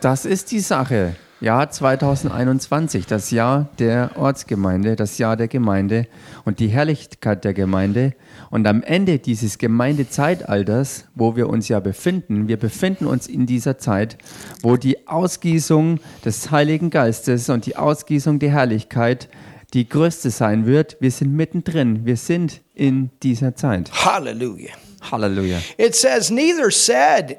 Das 0.00 0.26
ist 0.26 0.50
die 0.50 0.58
Sache. 0.58 1.14
Jahr 1.44 1.68
2021, 1.68 3.04
das 3.06 3.30
Jahr 3.30 3.68
der 3.78 4.12
Ortsgemeinde, 4.16 4.96
das 4.96 5.18
Jahr 5.18 5.36
der 5.36 5.46
Gemeinde 5.46 6.06
und 6.46 6.58
die 6.58 6.68
Herrlichkeit 6.68 7.44
der 7.44 7.52
Gemeinde. 7.52 8.14
Und 8.48 8.66
am 8.66 8.82
Ende 8.82 9.18
dieses 9.18 9.58
Gemeindezeitalters, 9.58 11.04
wo 11.14 11.36
wir 11.36 11.50
uns 11.50 11.68
ja 11.68 11.80
befinden, 11.80 12.48
wir 12.48 12.56
befinden 12.56 13.04
uns 13.04 13.26
in 13.26 13.44
dieser 13.44 13.76
Zeit, 13.76 14.16
wo 14.62 14.78
die 14.78 15.06
Ausgießung 15.06 16.00
des 16.24 16.50
Heiligen 16.50 16.88
Geistes 16.88 17.50
und 17.50 17.66
die 17.66 17.76
Ausgießung 17.76 18.38
der 18.38 18.52
Herrlichkeit 18.52 19.28
die 19.74 19.86
größte 19.86 20.30
sein 20.30 20.64
wird. 20.64 20.96
Wir 21.00 21.10
sind 21.10 21.34
mittendrin, 21.34 22.06
wir 22.06 22.16
sind 22.16 22.62
in 22.72 23.10
dieser 23.22 23.54
Zeit. 23.54 23.90
Hallelujah. 23.92 24.72
Halleluja. 25.10 25.58
It 25.76 25.94
says, 25.94 26.30
Neither 26.30 26.70
said 26.70 27.36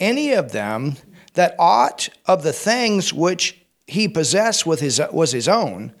any 0.00 0.34
of 0.34 0.52
them 0.52 0.96
that 1.36 1.54
aught 1.58 2.10
of 2.26 2.42
the 2.42 2.52
things 2.52 3.12
which 3.12 3.54
he 3.86 4.08
possessed 4.08 4.66
with 4.66 4.80
his, 4.80 5.00
was 5.12 5.32
his 5.32 5.48
own, 5.48 5.92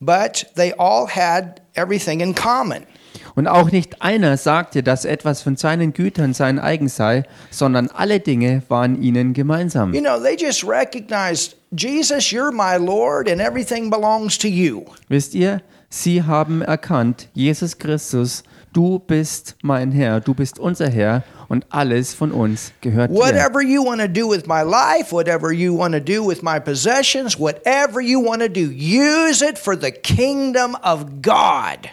but 0.00 0.44
they 0.54 0.72
all 0.72 1.06
had 1.06 1.60
everything 1.74 2.20
in 2.20 2.34
common. 2.34 2.86
Und 3.34 3.46
auch 3.46 3.70
nicht 3.70 4.02
einer 4.02 4.36
sagte, 4.36 4.82
dass 4.82 5.04
etwas 5.04 5.42
von 5.42 5.56
seinen 5.56 5.92
Gütern 5.92 6.34
sein 6.34 6.58
eigen 6.58 6.88
sei, 6.88 7.24
sondern 7.50 7.88
alle 7.88 8.20
Dinge 8.20 8.62
waren 8.68 9.00
ihnen 9.00 9.32
gemeinsam. 9.32 9.94
You 9.94 10.00
know, 10.00 10.18
they 10.20 10.36
just 10.36 10.64
recognized, 10.64 11.56
Jesus, 11.76 12.30
you're 12.32 12.52
my 12.52 12.76
Lord, 12.76 13.28
and 13.30 13.40
everything 13.40 13.90
belongs 13.90 14.36
to 14.38 14.48
you. 14.48 14.84
Wisst 15.08 15.34
ihr, 15.34 15.62
sie 15.88 16.22
haben 16.22 16.62
erkannt, 16.62 17.28
Jesus 17.34 17.78
Christus, 17.78 18.42
du 18.72 18.98
bist 18.98 19.56
mein 19.62 19.92
Herr, 19.92 20.20
du 20.20 20.34
bist 20.34 20.58
unser 20.58 20.88
Herr 20.88 21.22
und 21.48 21.66
alles 21.70 22.14
von 22.14 22.32
uns 22.32 22.72
gehört 22.80 23.10
dir. 23.10 23.16
Whatever 23.16 23.62
you 23.62 23.84
want 23.84 24.00
to 24.00 24.08
do 24.08 24.28
with 24.28 24.46
my 24.46 24.62
life, 24.62 25.12
whatever 25.12 25.52
you 25.52 25.76
want 25.76 25.94
to 25.94 26.00
do 26.00 26.26
with 26.26 26.42
my 26.42 26.60
possessions, 26.60 27.38
whatever 27.38 28.00
you 28.00 28.20
want 28.24 28.42
to 28.42 28.48
do, 28.48 28.70
use 28.70 29.42
it 29.42 29.58
for 29.58 29.76
the 29.76 29.90
kingdom 29.90 30.76
of 30.82 31.06
God. 31.22 31.90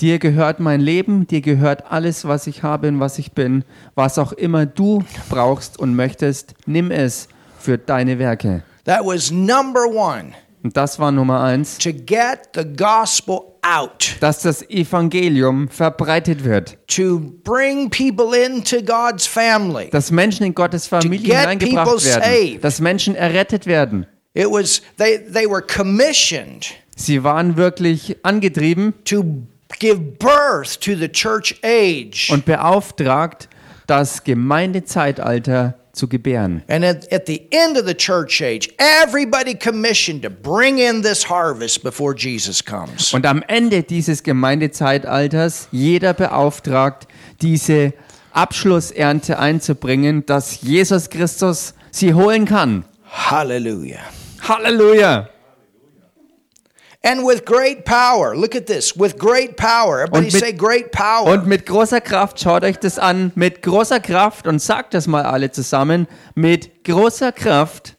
Dir 0.00 0.18
gehört 0.18 0.60
mein 0.60 0.80
Leben, 0.80 1.26
dir 1.26 1.40
gehört 1.40 1.90
alles, 1.90 2.26
was 2.26 2.46
ich 2.46 2.62
habe 2.62 2.88
und 2.88 3.00
was 3.00 3.18
ich 3.18 3.32
bin. 3.32 3.64
Was 3.94 4.18
auch 4.18 4.32
immer 4.32 4.66
du 4.66 5.02
brauchst 5.30 5.78
und 5.78 5.94
möchtest, 5.96 6.54
nimm 6.66 6.90
es 6.90 7.28
für 7.58 7.78
deine 7.78 8.18
Werke. 8.18 8.62
That 8.84 9.04
was 9.04 9.30
number 9.30 9.86
one 9.86 10.34
Und 10.66 10.76
das 10.76 10.98
war 10.98 11.12
Nummer 11.12 11.42
eins, 11.44 11.78
to 11.78 11.92
get 11.92 12.40
the 12.56 12.64
gospel 12.64 13.38
out, 13.62 14.16
dass 14.18 14.42
das 14.42 14.68
Evangelium 14.68 15.68
verbreitet 15.68 16.42
wird. 16.42 16.76
to 16.88 17.20
bring 17.44 17.88
people 17.88 18.36
into 18.36 18.82
God's 18.82 19.28
family. 19.28 19.88
dass 19.90 20.10
Menschen 20.10 20.44
in 20.44 20.56
Gottes 20.56 20.88
Familie 20.88 21.38
hineingebracht 21.38 22.04
werden, 22.04 22.22
saved. 22.24 22.64
dass 22.64 22.80
Menschen 22.80 23.14
errettet 23.14 23.66
werden. 23.66 24.06
It 24.34 24.48
was 24.50 24.82
they 24.98 25.18
they 25.32 25.48
were 25.48 25.62
commissioned 25.62 26.74
Sie 26.96 27.22
waren 27.22 27.56
wirklich 27.56 28.16
angetrieben 28.24 28.92
to 29.04 29.24
give 29.78 30.00
birth 30.18 30.80
to 30.80 30.96
the 30.96 31.08
church 31.08 31.60
age. 31.62 32.28
und 32.32 32.44
beauftragt, 32.44 33.48
das 33.86 34.24
Gemeindezeitalter 34.24 35.74
zu 35.96 36.08
gebären. 36.08 36.62
And 36.68 36.84
at, 36.84 37.10
at 37.12 37.26
the 37.26 37.48
end 37.50 37.76
of 37.76 37.86
the 37.86 37.94
church 37.94 38.40
age, 38.40 38.72
everybody 38.78 39.54
commissioned 39.54 40.22
to 40.22 40.30
bring 40.30 40.78
in 40.78 41.02
this 41.02 41.28
harvest 41.28 41.82
before 41.82 42.14
Jesus 42.16 42.64
comes. 42.64 43.12
Und 43.12 43.26
am 43.26 43.42
Ende 43.48 43.82
dieses 43.82 44.22
Gemeindezeitalters 44.22 45.68
jeder 45.72 46.14
beauftragt, 46.14 47.08
diese 47.40 47.92
Abschlussernte 48.32 49.38
einzubringen, 49.38 50.26
dass 50.26 50.60
Jesus 50.62 51.10
Christus 51.10 51.74
sie 51.90 52.14
holen 52.14 52.44
kann. 52.44 52.84
Hallelujah. 53.10 54.00
Halleluja! 54.42 55.28
And 57.06 57.24
with 57.24 57.44
great 57.44 57.84
power, 57.84 58.34
look 58.36 58.56
at 58.56 58.66
this, 58.66 58.98
with 58.98 59.16
great 59.16 59.56
power. 59.56 60.00
Everybody 60.00 60.26
Und 60.26 60.32
mit- 60.32 60.42
say 60.42 60.52
great 60.52 60.90
power. 60.90 61.26
Und 61.26 61.46
mit 61.46 61.64
großer 61.64 62.00
Kraft, 62.00 62.40
schaut 62.40 62.64
euch 62.64 62.78
das 62.78 62.98
an, 62.98 63.30
mit 63.36 63.62
großer 63.62 64.00
Kraft 64.00 64.48
und 64.48 64.60
sagt 64.60 64.92
das 64.92 65.06
mal 65.06 65.22
alle 65.22 65.52
zusammen, 65.52 66.08
mit 66.34 66.82
großer 66.82 67.30
Kraft, 67.30 67.96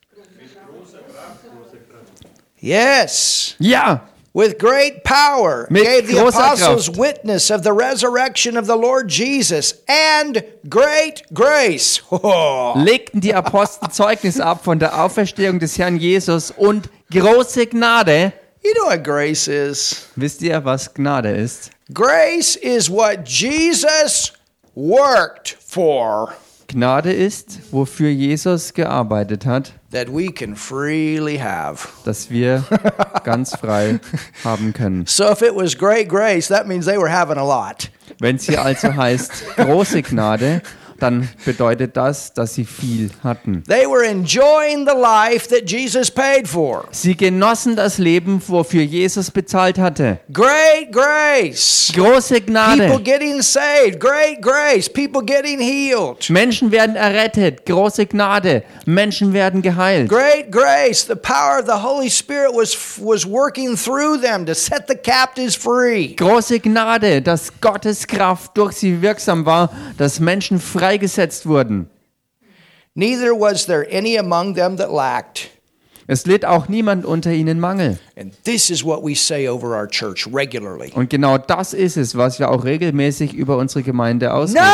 yes. 2.59 3.55
ja, 3.59 4.01
with 4.33 4.57
great 4.57 5.05
power 5.05 5.67
Mit 5.69 5.83
gave 5.85 6.07
the 6.07 6.13
großer 6.13 6.43
apostles 6.43 6.87
Kraft. 6.87 6.99
witness 6.99 7.49
of 7.49 7.63
the 7.63 7.71
resurrection 7.71 8.57
of 8.57 8.65
the 8.65 8.75
Lord 8.75 9.09
Jesus 9.09 9.83
and 9.87 10.43
great 10.69 11.23
grace. 11.33 12.01
Oh. 12.11 12.73
legten 12.77 13.21
die 13.21 13.33
Apostel 13.33 13.89
Zeugnis 13.89 14.41
ab 14.41 14.65
von 14.65 14.79
der 14.79 15.01
Auferstehung 15.01 15.59
des 15.59 15.79
Herrn 15.79 15.95
Jesus 15.95 16.51
und 16.51 16.89
große 17.09 17.67
Gnade. 17.67 18.33
You 18.67 18.73
know 18.73 18.87
what 18.87 19.01
grace 19.05 19.47
is? 19.47 20.09
Wisst 20.17 20.41
ihr, 20.41 20.59
was 20.65 20.93
Gnade 20.93 21.29
ist? 21.29 21.71
Grace 21.93 22.57
is 22.57 22.89
what 22.89 23.23
Jesus 23.23 24.33
worked 24.75 25.55
for 25.65 26.33
Gnade 26.67 27.13
ist, 27.13 27.61
wofür 27.71 28.09
Jesus 28.09 28.73
gearbeitet 28.73 29.45
hat, 29.45 29.71
that 29.91 30.09
we 30.09 30.29
can 30.33 30.53
freely 30.53 31.37
have. 31.37 31.87
dass 32.03 32.29
wir 32.29 32.65
ganz 33.23 33.55
frei 33.55 34.01
haben 34.43 34.73
können. 34.73 35.05
So 35.07 35.31
if 35.31 35.41
it 35.41 35.55
was 35.55 35.73
great 35.77 36.09
grace, 36.09 36.49
that 36.49 36.67
means 36.67 36.85
they 36.85 36.97
were 36.97 37.09
having 37.09 37.37
a 37.37 37.45
lot. 37.45 37.89
Wenn 38.19 38.35
es 38.35 38.43
hier 38.47 38.61
also 38.61 38.93
heißt 38.93 39.31
große 39.55 40.01
Gnade, 40.01 40.61
dann 40.99 41.29
bedeutet 41.45 41.95
das, 41.97 42.33
dass 42.33 42.55
sie 42.55 42.65
viel 42.65 43.09
hatten. 43.23 43.63
They 43.67 43.85
were 43.85 44.05
enjoying 44.05 44.87
the 44.87 44.95
life 44.99 45.47
that 45.49 45.69
Jesus 45.69 46.09
paid 46.11 46.47
for. 46.47 46.85
Sie 46.91 47.15
genossen 47.15 47.75
das 47.75 47.97
Leben, 47.97 48.41
wofür 48.47 48.81
Jesus 48.83 49.31
bezahlt 49.31 49.77
hatte. 49.77 50.19
Great 50.31 50.91
grace. 50.91 51.91
Große 51.93 52.41
People 52.41 52.53
Gnade. 52.53 53.03
getting 53.03 53.41
saved. 53.41 53.99
Great 53.99 54.41
grace. 54.41 54.89
People 54.89 55.23
getting 55.23 55.59
healed. 55.59 56.29
Menschen 56.29 56.71
werden 56.71 56.95
errettet. 56.95 57.65
Große 57.65 58.05
Gnade. 58.05 58.63
Menschen 58.85 59.33
werden 59.33 59.61
geheilt. 59.61 60.09
Great 60.09 60.51
grace. 60.51 61.05
The 61.07 61.15
power 61.15 61.59
of 61.59 61.65
the 61.65 61.83
Holy 61.83 62.09
Spirit 62.09 62.53
was 62.53 62.75
was 62.99 63.25
working 63.25 63.75
through 63.75 64.17
them 64.21 64.45
to 64.45 64.53
set 64.53 64.87
the 64.87 64.95
captives 64.95 65.55
free. 65.55 66.15
Große 66.15 66.59
Gnade, 66.59 67.21
dass 67.21 67.59
Gottes 67.61 68.07
Kraft 68.07 68.57
durch 68.57 68.73
sie 68.73 69.01
wirksam 69.01 69.45
war, 69.45 69.69
dass 69.97 70.19
Menschen 70.19 70.59
freigesetzt 70.87 71.45
wurden. 71.45 71.89
Neither 72.95 73.31
was 73.31 73.65
there 73.65 73.85
any 73.91 74.17
among 74.17 74.55
them 74.55 74.77
that 74.77 74.91
lacked. 74.91 75.49
Es 76.09 76.25
litt 76.25 76.45
auch 76.45 76.69
niemand 76.69 77.05
unter 77.05 77.31
ihnen 77.31 77.59
Mangel. 77.59 77.99
And 78.15 78.33
this 78.45 78.69
is 78.69 78.83
what 78.83 79.03
we 79.03 79.13
say 79.13 79.47
over 79.47 79.75
our 79.75 79.87
church 79.87 80.25
regularly. 80.31 80.91
Und 80.95 81.09
genau 81.09 81.37
das 81.37 81.73
ist 81.73 81.97
es, 81.97 82.15
was 82.15 82.39
wir 82.39 82.49
auch 82.49 82.63
regelmäßig 82.63 83.33
über 83.33 83.57
unsere 83.57 83.83
Gemeinde 83.83 84.33
ausdrücken. 84.33 84.65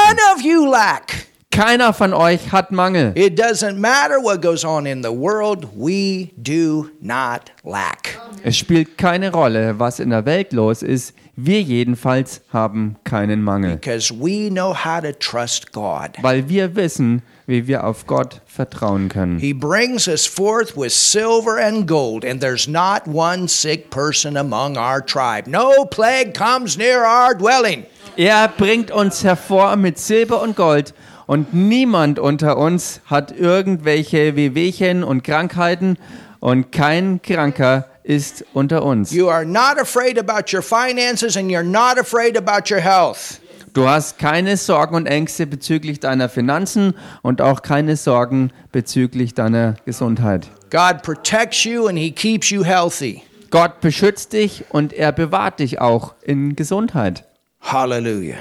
Keiner 1.54 1.94
von 1.94 2.14
euch 2.16 2.52
hat 2.52 2.72
Mangel. 2.72 3.12
It 3.14 3.40
doesn't 3.40 3.78
matter 3.78 4.16
what 4.20 4.42
goes 4.42 4.66
on 4.66 4.88
in 4.88 5.04
the 5.04 5.12
world, 5.12 5.68
we 5.76 6.32
do 6.36 6.90
not 7.00 7.52
lack. 7.64 8.20
Es 8.44 8.58
spielt 8.58 8.98
keine 8.98 9.32
Rolle, 9.32 9.78
was 9.78 10.00
in 10.00 10.10
der 10.10 10.26
Welt 10.26 10.52
los 10.52 10.82
ist. 10.82 11.14
Wir 11.36 11.62
jedenfalls 11.62 12.42
haben 12.52 12.96
keinen 13.04 13.44
Mangel, 13.44 13.76
Because 13.76 14.12
we 14.12 14.50
know 14.50 14.74
how 14.74 15.00
to 15.00 15.12
trust 15.12 15.72
God. 15.72 16.10
weil 16.24 16.50
wir 16.50 16.76
wissen, 16.76 17.22
wie 17.46 17.68
wir 17.68 17.84
auf 17.84 18.08
Gott 18.08 18.42
vertrauen 18.48 19.08
können. 19.10 19.38
He 19.38 19.54
brings 19.54 20.08
us 20.08 20.26
forth 20.26 20.76
with 20.76 20.92
silver 20.92 21.60
and 21.64 21.88
gold, 21.88 22.26
and 22.26 22.42
there's 22.42 22.68
not 22.68 23.04
one 23.08 23.48
sick 23.48 23.92
person 23.92 24.38
among 24.38 24.76
our 24.76 25.06
tribe. 25.06 25.48
No 25.48 25.86
plague 25.86 26.34
comes 26.34 26.78
near 26.80 27.04
our 27.06 27.36
dwelling. 27.36 27.86
Er 28.18 28.48
bringt 28.48 28.90
uns 28.90 29.24
hervor 29.24 29.76
mit 29.76 30.00
Silber 30.00 30.42
und 30.42 30.56
Gold 30.56 30.96
und 31.26 31.54
niemand 31.54 32.20
unter 32.20 32.58
uns 32.58 33.02
hat 33.06 33.32
irgendwelche 33.38 34.36
Wehwehchen 34.36 35.04
und 35.04 35.24
Krankheiten 35.24 35.98
und 36.40 36.72
kein 36.72 37.22
Kranker 37.22 37.86
ist 38.04 38.46
unter 38.54 38.84
uns. 38.84 39.12
You 39.12 39.30
are 39.30 39.46
not 39.46 39.80
afraid 39.80 40.20
about 40.20 40.54
your 40.54 40.62
finances, 40.62 41.38
and 41.38 41.50
you're 41.50 41.64
not 41.64 41.98
afraid 41.98 42.38
about 42.38 42.74
your 42.74 42.82
health. 42.82 43.40
Du 43.74 43.90
hast 43.90 44.20
keine 44.20 44.56
Sorgen 44.58 44.96
und 44.96 45.08
Ängste 45.08 45.48
bezüglich 45.48 46.00
deiner 46.00 46.30
Finanzen 46.30 46.94
und 47.24 47.42
auch 47.42 47.64
keine 47.64 47.96
Sorgen 47.96 48.52
bezüglich 48.72 49.34
deiner 49.34 49.76
Gesundheit. 49.86 50.48
God 50.70 51.02
protects 51.02 51.64
you, 51.64 51.88
and 51.88 51.98
He 51.98 52.12
keeps 52.12 52.52
you 52.52 52.64
healthy. 52.64 53.24
Gott 53.50 53.82
beschützt 53.82 54.34
dich 54.34 54.66
und 54.70 54.94
er 54.94 55.12
bewahrt 55.12 55.60
dich 55.60 55.80
auch 55.80 56.14
in 56.22 56.56
Gesundheit. 56.56 57.26
Hallelujah. 57.62 58.38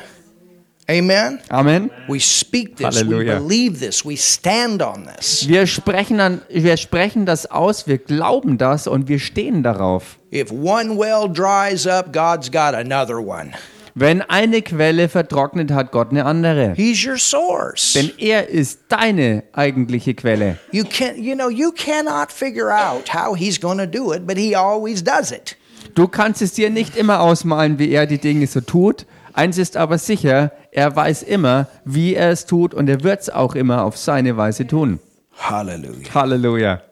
Amen. 0.92 1.40
Amen. 1.48 1.90
We 2.06 2.20
speak 2.20 2.76
this, 2.76 2.96
Hallelujah. 2.96 3.34
we 3.34 3.38
believe 3.38 3.80
this, 3.80 4.04
we 4.04 4.16
stand 4.16 4.82
on 4.82 5.06
this. 5.06 5.48
Wir 5.48 5.66
sprechen, 5.66 6.20
an, 6.20 6.42
wir 6.50 6.76
sprechen 6.76 7.24
das 7.24 7.50
aus, 7.50 7.86
wir 7.86 7.98
glauben 7.98 8.58
das 8.58 8.86
und 8.86 9.08
wir 9.08 9.18
stehen 9.18 9.62
darauf. 9.62 10.18
If 10.32 10.50
one 10.50 10.98
well 10.98 11.28
dries 11.32 11.86
up, 11.86 12.12
God's 12.12 12.50
got 12.50 12.74
another 12.74 13.18
one. 13.18 13.52
Wenn 13.94 14.22
eine 14.22 14.62
Quelle 14.62 15.08
vertrocknet, 15.08 15.70
hat 15.70 15.92
Gott 15.92 16.10
eine 16.10 16.24
andere. 16.24 16.72
He's 16.74 17.06
your 17.06 17.18
source. 17.18 17.92
Denn 17.92 18.10
er 18.18 18.48
ist 18.48 18.80
deine 18.88 19.44
eigentliche 19.52 20.14
Quelle. 20.14 20.58
You 20.72 20.84
can 20.84 21.22
you 21.22 21.34
know, 21.34 21.48
you 21.48 21.72
cannot 21.72 22.32
figure 22.32 22.70
out 22.70 23.12
how 23.12 23.34
he's 23.36 23.60
going 23.60 23.78
to 23.78 23.86
do 23.86 24.12
it, 24.12 24.26
but 24.26 24.36
he 24.36 24.54
always 24.56 25.02
does 25.02 25.30
it. 25.30 25.56
Du 25.94 26.08
kannst 26.08 26.40
es 26.40 26.54
dir 26.54 26.70
nicht 26.70 26.96
immer 26.96 27.20
ausmalen, 27.20 27.78
wie 27.78 27.90
er 27.90 28.06
die 28.06 28.18
Dinge 28.18 28.46
so 28.46 28.60
tut. 28.60 29.06
Eins 29.34 29.58
ist 29.58 29.76
aber 29.76 29.98
sicher, 29.98 30.52
er 30.72 30.96
weiß 30.96 31.22
immer, 31.22 31.68
wie 31.84 32.14
er 32.14 32.30
es 32.30 32.46
tut 32.46 32.72
und 32.72 32.88
er 32.88 33.04
wird 33.04 33.20
es 33.20 33.30
auch 33.30 33.54
immer 33.54 33.84
auf 33.84 33.98
seine 33.98 34.36
Weise 34.38 34.66
tun. 34.66 34.98
Hallelujah. 35.38 36.14
Halleluja. 36.14 36.82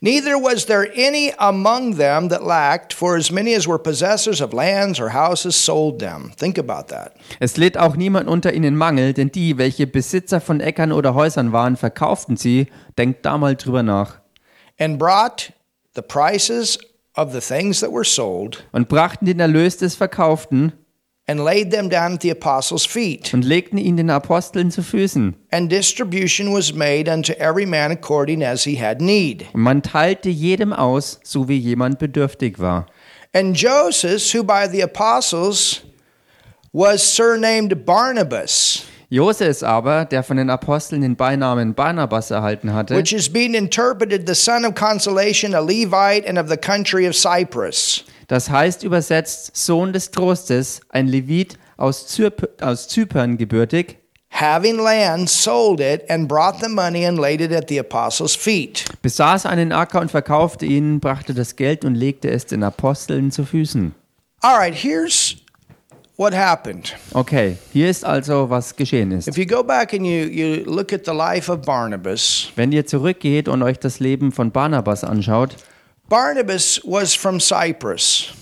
Neither 0.00 0.36
was 0.40 0.64
there 0.66 0.88
any 0.96 1.32
among 1.38 1.96
them 1.96 2.28
that 2.28 2.44
lacked, 2.44 2.94
for 2.94 3.16
as 3.16 3.32
many 3.32 3.52
as 3.56 3.66
were 3.66 3.80
possessors 3.80 4.40
of 4.40 4.52
lands 4.52 5.00
or 5.00 5.12
houses 5.12 5.56
sold 5.56 5.98
them. 5.98 6.30
Think 6.36 6.56
about 6.56 6.86
that. 6.94 7.14
Es 7.40 7.56
litt 7.56 7.76
auch 7.76 7.96
niemand 7.96 8.28
unter 8.28 8.52
ihnen 8.52 8.76
Mangel, 8.76 9.12
denn 9.12 9.32
die, 9.32 9.58
welche 9.58 9.88
Besitzer 9.88 10.40
von 10.40 10.60
Äckern 10.60 10.92
oder 10.92 11.14
Häusern 11.14 11.52
waren, 11.52 11.76
verkauften 11.76 12.36
sie. 12.36 12.68
Denkt 12.96 13.26
da 13.26 13.38
mal 13.38 13.56
drüber 13.56 13.82
nach. 13.82 14.20
And 14.78 15.00
brought 15.00 15.52
the 15.96 16.02
prices 16.02 16.78
of 17.16 17.32
the 17.32 17.40
things 17.40 17.80
that 17.80 17.90
were 17.90 18.04
sold 18.04 18.62
Und 18.70 18.88
brachten 18.88 19.26
den 19.26 19.40
Erlös 19.40 19.78
des 19.78 19.96
Verkauften 19.96 20.74
and 21.28 21.44
laid 21.44 21.70
them 21.70 21.88
down 21.88 22.14
at 22.14 22.22
the 22.22 22.30
apostles' 22.30 22.86
feet. 22.86 23.32
und 23.32 23.44
legten 23.44 23.78
ihn 23.78 23.96
den 23.96 24.10
Aposteln 24.10 24.70
zu 24.70 24.82
Füßen. 24.82 25.34
And 25.52 25.70
distribution 25.70 26.52
was 26.52 26.72
made 26.72 27.08
unto 27.08 27.32
every 27.34 27.66
man 27.66 27.92
according 27.92 28.42
as 28.42 28.64
he 28.64 28.76
had 28.76 29.00
need. 29.00 29.46
Und 29.52 29.60
man 29.60 29.82
teilte 29.82 30.30
jedem 30.30 30.72
aus, 30.72 31.20
so 31.22 31.48
wie 31.48 31.58
jemand 31.58 31.98
bedürftig 31.98 32.58
war. 32.58 32.86
And 33.34 33.54
Joseph, 33.54 34.34
who 34.34 34.42
by 34.42 34.66
the 34.66 34.82
apostles 34.82 35.82
was 36.72 37.02
surnamed 37.02 37.84
Barnabas, 37.84 38.84
Joses 39.10 39.62
aber, 39.62 40.04
der 40.04 40.22
von 40.22 40.36
den 40.36 40.50
Aposteln 40.50 41.00
den 41.00 41.16
Beinamen 41.16 41.74
Barnabas 41.74 42.30
erhalten 42.30 42.74
hatte, 42.74 42.94
which 42.94 43.12
is 43.12 43.30
being 43.30 43.54
interpreted 43.54 44.26
the 44.26 44.34
son 44.34 44.64
of 44.66 44.74
consolation, 44.74 45.54
a 45.54 45.60
Levite, 45.60 46.26
and 46.26 46.38
of 46.38 46.48
the 46.48 46.56
country 46.56 47.06
of 47.06 47.14
Cyprus. 47.14 48.04
Das 48.28 48.50
heißt 48.50 48.84
übersetzt 48.84 49.56
Sohn 49.56 49.92
des 49.92 50.10
Trostes, 50.10 50.80
ein 50.90 51.08
Levit 51.08 51.58
aus, 51.76 52.06
Zyp 52.06 52.48
aus 52.62 52.88
Zypern 52.88 53.36
gebürtig, 53.36 53.98
Having 54.30 54.76
land, 54.76 55.28
sold 55.28 55.80
it, 55.80 56.08
and 56.10 56.28
brought 56.28 56.60
the 56.60 56.68
money 56.68 57.06
and 57.06 57.18
laid 57.18 57.40
it 57.40 57.50
at 57.50 57.68
the 57.68 57.78
apostles' 57.78 58.36
feet. 58.36 58.84
besaß 59.02 59.46
einen 59.46 59.72
Acker 59.72 60.00
und 60.00 60.10
verkaufte 60.10 60.66
ihn, 60.66 61.00
brachte 61.00 61.34
das 61.34 61.56
Geld 61.56 61.84
und 61.84 61.94
legte 61.94 62.30
es 62.30 62.46
den 62.46 62.62
Aposteln 62.62 63.32
zu 63.32 63.44
Füßen. 63.44 63.94
All 64.42 64.56
right, 64.56 64.74
here's 64.74 65.36
what 66.18 66.34
happened. 66.34 66.94
Okay, 67.14 67.56
hier 67.72 67.88
ist 67.88 68.04
also, 68.04 68.48
was 68.50 68.76
geschehen 68.76 69.10
ist. 69.12 69.26
If 69.28 69.38
you 69.38 69.46
go 69.46 69.64
back 69.64 69.92
and 69.94 70.02
you, 70.04 70.26
you 70.26 70.62
look 70.66 70.92
at 70.92 71.06
the 71.06 71.12
life 71.12 71.50
of 71.50 71.62
Barnabas, 71.62 72.48
Wenn 72.54 72.70
ihr 72.70 72.86
zurückgeht 72.86 73.48
und 73.48 73.62
euch 73.62 73.78
das 73.78 73.98
Leben 73.98 74.30
von 74.30 74.52
Barnabas 74.52 75.02
anschaut, 75.04 75.56
Barnabas 76.08 76.80
was 76.84 77.14
from 77.14 77.38
Cyprus. 77.38 78.32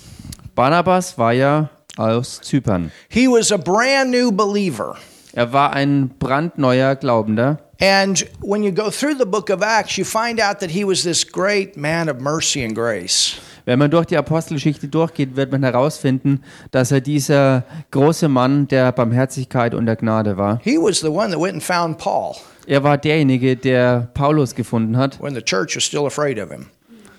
Barnabas 0.54 1.18
war 1.18 1.32
ja 1.32 1.68
aus 1.96 2.40
Zypern. 2.40 2.92
He 3.08 3.26
was 3.26 3.50
a 3.50 3.58
brand 3.58 4.12
new 4.12 4.30
believer. 4.30 4.96
Er 5.32 5.52
war 5.52 5.72
ein 5.72 6.10
brandneuer 6.18 6.94
Glaubender. 6.94 7.58
And 7.80 8.24
when 8.40 8.62
you 8.62 8.70
go 8.70 8.88
through 8.90 9.18
the 9.18 9.26
book 9.26 9.50
of 9.50 9.62
Acts, 9.62 9.98
you 9.98 10.04
find 10.04 10.40
out 10.40 10.60
that 10.60 10.70
he 10.70 10.84
was 10.86 11.02
this 11.02 11.24
great 11.24 11.76
man 11.76 12.08
of 12.08 12.20
mercy 12.20 12.64
and 12.64 12.74
grace. 12.74 13.34
Wenn 13.64 13.80
man 13.80 13.90
durch 13.90 14.06
die 14.06 14.16
Apostelgeschichte 14.16 14.86
durchgeht, 14.86 15.34
wird 15.34 15.50
man 15.50 15.64
herausfinden, 15.64 16.44
dass 16.70 16.92
er 16.92 17.00
dieser 17.00 17.64
große 17.90 18.28
Mann 18.28 18.68
der 18.68 18.92
Barmherzigkeit 18.92 19.74
und 19.74 19.86
der 19.86 19.96
Gnade 19.96 20.38
war. 20.38 20.60
He 20.62 20.78
was 20.78 21.00
the 21.00 21.08
one 21.08 21.32
that 21.32 21.40
went 21.40 21.54
and 21.54 21.62
found 21.64 21.98
Paul 21.98 22.36
Er 22.68 22.82
war 22.82 22.96
derjenige, 22.96 23.56
der 23.56 24.08
Paulus 24.14 24.54
gefunden 24.54 24.96
hat, 24.96 25.20
when 25.20 25.34
the 25.34 25.42
church 25.42 25.74
was 25.74 25.84
still 25.84 26.06
afraid 26.06 26.38
of 26.38 26.50
him. 26.50 26.66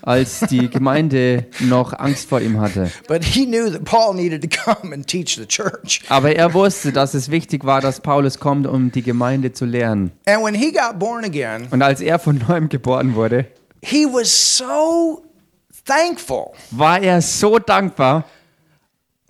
Als 0.02 0.40
die 0.40 0.68
Gemeinde 0.68 1.46
noch 1.60 1.92
Angst 1.92 2.28
vor 2.28 2.40
ihm 2.40 2.60
hatte. 2.60 2.90
Aber 6.08 6.36
er 6.36 6.54
wusste, 6.54 6.92
dass 6.92 7.14
es 7.14 7.30
wichtig 7.30 7.64
war, 7.64 7.80
dass 7.80 8.00
Paulus 8.00 8.38
kommt, 8.38 8.66
um 8.66 8.92
die 8.92 9.02
Gemeinde 9.02 9.52
zu 9.52 9.64
lehren. 9.64 10.12
And 10.26 10.44
when 10.44 10.54
he 10.54 10.72
got 10.72 10.98
born 10.98 11.24
again, 11.24 11.68
Und 11.70 11.82
als 11.82 12.00
er 12.00 12.18
von 12.18 12.40
neuem 12.48 12.68
geboren 12.68 13.14
wurde, 13.14 13.46
so 14.24 15.22
thankful 15.84 16.52
war 16.70 17.00
er 17.00 17.22
so 17.22 17.58
dankbar 17.58 18.24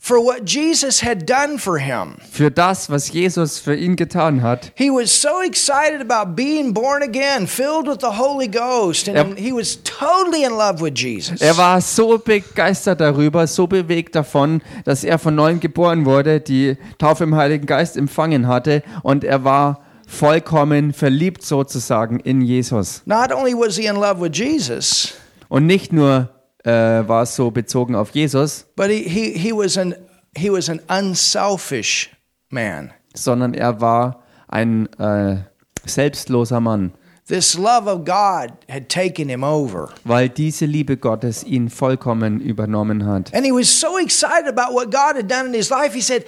for 0.00 0.18
what 0.18 0.44
Jesus 0.48 1.02
had 1.02 1.26
done 1.28 1.58
for 1.58 1.78
him. 1.78 2.14
für 2.30 2.50
das, 2.50 2.88
was 2.88 3.12
Jesus 3.12 3.58
für 3.58 3.74
ihn 3.74 3.96
getan 3.96 4.42
hat. 4.42 4.70
He 4.76 4.90
was 4.90 5.10
so 5.20 5.40
excited 5.44 6.00
about 6.00 6.34
being 6.36 6.72
born 6.72 7.02
again, 7.02 7.46
filled 7.46 7.86
with 7.88 7.98
the 8.00 8.16
Holy 8.18 8.46
Ghost, 8.48 9.08
and 9.08 9.16
Er- 9.18 9.36
he 9.36 9.52
was 9.52 9.78
totally 9.82 10.44
in 10.44 10.52
love 10.52 10.80
with 10.80 10.92
Jesus. 10.96 11.40
Er 11.40 11.56
war 11.58 11.80
so 11.80 12.16
begeistert 12.18 13.00
darüber, 13.00 13.46
so 13.46 13.66
bewegt 13.66 14.14
davon, 14.14 14.62
dass 14.84 15.02
er 15.04 15.18
von 15.18 15.34
neuem 15.34 15.58
geboren 15.60 16.04
wurde, 16.06 16.40
die 16.40 16.76
Taufe 16.98 17.24
im 17.24 17.34
Heiligen 17.34 17.66
Geist 17.66 17.96
empfangen 17.96 18.46
hatte 18.46 18.82
und 19.02 19.24
er 19.24 19.42
war 19.44 19.80
vollkommen 20.06 20.92
verliebt 20.94 21.42
sozusagen 21.44 22.18
in 22.20 22.40
Jesus. 22.40 23.02
Not 23.04 23.30
only 23.32 23.52
was 23.52 23.76
he 23.76 23.86
in 23.86 23.96
love 23.96 24.20
with 24.20 24.30
Jesus, 24.32 25.14
Und 25.48 25.66
nicht 25.66 25.92
nur 25.92 26.30
äh, 26.64 26.70
war 26.70 27.22
es 27.22 27.34
so 27.36 27.50
bezogen 27.50 27.94
auf 27.94 28.10
Jesus, 28.10 28.66
but 28.76 28.88
he, 28.88 29.02
he, 29.08 29.32
he 29.38 29.52
was 29.52 29.76
an 29.78 29.94
he 30.36 30.50
was 30.50 30.68
an 30.68 30.80
unselfish 30.88 32.10
man. 32.50 32.90
sondern 33.14 33.54
er 33.54 33.80
war 33.80 34.22
ein 34.48 34.86
äh, 34.98 35.38
selbstloser 35.84 36.60
Mann, 36.60 36.92
This 37.26 37.58
love 37.58 37.86
of 37.86 38.06
God 38.06 38.52
had 38.70 38.88
taken 38.88 39.28
him 39.28 39.44
over. 39.44 39.90
weil 40.04 40.30
diese 40.30 40.64
Liebe 40.64 40.96
Gottes 40.96 41.44
ihn 41.44 41.68
vollkommen 41.68 42.40
übernommen 42.40 43.04
hat. 43.04 43.34
And 43.34 43.44
he 43.44 43.52
was 43.52 43.68
so 43.68 43.98
excited 43.98 44.48
about 44.48 44.74
what 44.74 44.90
God 44.90 45.16
had 45.16 45.30
done 45.30 45.48
in 45.48 45.52
his 45.54 45.68
life, 45.68 45.92
he 45.94 46.00
said, 46.00 46.24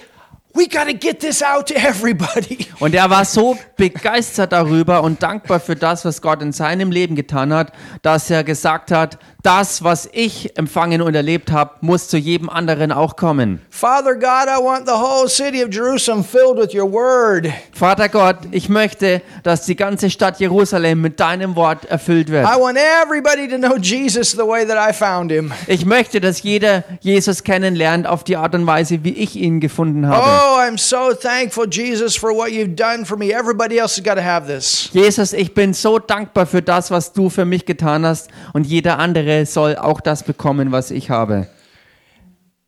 We 0.53 0.67
got 0.67 0.87
to 0.87 0.93
get 0.93 1.19
this 1.19 1.41
out 1.41 1.67
to 1.67 1.75
everybody. 1.75 2.67
Und 2.79 2.93
er 2.93 3.09
war 3.09 3.25
so 3.25 3.57
begeistert 3.77 4.51
darüber 4.51 5.03
und 5.03 5.23
dankbar 5.23 5.59
für 5.59 5.75
das, 5.75 6.03
was 6.05 6.21
Gott 6.21 6.41
in 6.41 6.51
seinem 6.51 6.91
Leben 6.91 7.15
getan 7.15 7.53
hat, 7.53 7.71
dass 8.01 8.29
er 8.29 8.43
gesagt 8.43 8.91
hat, 8.91 9.17
das, 9.43 9.83
was 9.83 10.07
ich 10.11 10.55
empfangen 10.57 11.01
und 11.01 11.15
erlebt 11.15 11.51
habe, 11.51 11.71
muss 11.81 12.07
zu 12.07 12.17
jedem 12.17 12.49
anderen 12.49 12.91
auch 12.91 13.15
kommen. 13.15 13.59
Father 13.69 14.13
God, 14.13 14.47
I 14.47 14.63
want 14.63 14.85
the 14.85 14.93
whole 14.93 15.27
city 15.27 15.63
of 15.63 15.73
Jerusalem 15.73 16.23
filled 16.23 16.57
with 16.57 16.75
your 16.75 16.91
word. 16.91 17.47
Vater 17.73 18.07
Gott, 18.09 18.37
ich 18.51 18.69
möchte, 18.69 19.21
dass 19.43 19.65
die 19.65 19.75
ganze 19.75 20.11
Stadt 20.11 20.39
Jerusalem 20.39 21.01
mit 21.01 21.19
deinem 21.19 21.55
Wort 21.55 21.85
erfüllt 21.85 22.29
wird. 22.29 22.45
I 22.45 22.59
want 22.59 22.77
everybody 22.77 23.47
to 23.47 23.57
know 23.57 23.77
Jesus 23.77 24.31
the 24.31 24.45
way 24.45 24.65
that 24.65 24.77
I 24.77 24.93
found 24.93 25.31
him. 25.31 25.51
Ich 25.65 25.85
möchte, 25.85 26.21
dass 26.21 26.43
jeder 26.43 26.83
Jesus 26.99 27.43
kennenlernt 27.43 28.05
auf 28.05 28.23
die 28.23 28.37
Art 28.37 28.53
und 28.53 28.67
Weise, 28.67 29.03
wie 29.03 29.13
ich 29.13 29.35
ihn 29.35 29.59
gefunden 29.59 30.07
habe. 30.07 30.21
Oh, 30.23 30.40
I'm 30.41 30.77
so 30.77 31.13
thankful, 31.13 31.65
Jesus, 31.67 32.15
for 32.15 32.33
what 32.33 32.51
you've 32.51 32.75
done 32.75 33.05
for 33.05 33.17
me. 33.17 33.31
Everybody 33.33 33.77
else 33.79 33.95
has 33.97 34.03
got 34.03 34.15
to 34.15 34.21
have 34.21 34.47
this. 34.47 34.89
Jesus, 34.93 35.33
ich 35.33 35.53
bin 35.53 35.73
so 35.73 35.99
dankbar 35.99 36.45
für 36.45 36.61
das, 36.61 36.91
was 36.91 37.13
du 37.13 37.29
für 37.29 37.45
mich 37.45 37.65
getan 37.65 38.05
hast 38.05 38.29
und 38.53 38.65
jeder 38.65 38.99
andere 38.99 39.45
soll 39.45 39.75
auch 39.75 40.01
das 40.01 40.23
bekommen, 40.23 40.71
was 40.71 40.91
ich 40.91 41.09
habe. 41.09 41.47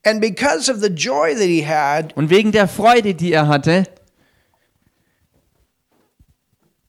And 0.05 0.19
because 0.19 0.69
of 0.69 0.81
the 0.81 0.89
joy 0.89 1.33
that 1.33 1.43
he 1.47 1.65
had, 1.65 2.15
Und 2.17 2.29
wegen 2.29 2.51
der 2.51 2.67
Freude, 2.67 3.13
die 3.15 3.31
er 3.31 3.47
hatte, 3.47 3.85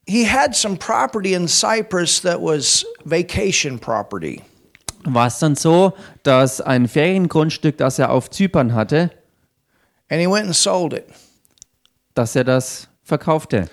he 0.06 0.24
had 0.24 0.54
some 0.54 0.76
property 0.76 1.34
in 1.34 1.46
Cyprus 1.48 2.20
that 2.22 2.40
was 2.40 2.84
vacation 3.04 3.78
property. 3.78 4.42
war 5.04 5.26
es 5.28 5.38
dann 5.38 5.54
so, 5.54 5.92
dass 6.22 6.60
ein 6.60 6.88
Feriengrundstück, 6.88 7.76
das 7.78 7.98
er 7.98 8.10
auf 8.10 8.30
Zypern 8.30 8.74
hatte, 8.74 9.10
And 10.10 10.20
he 10.20 10.26
went 10.26 10.46
and 10.46 10.54
sold 10.54 10.92
it. 10.92 11.06
dass 12.14 12.36
er 12.36 12.44
das 12.44 12.88
verkaufte. 13.02 13.68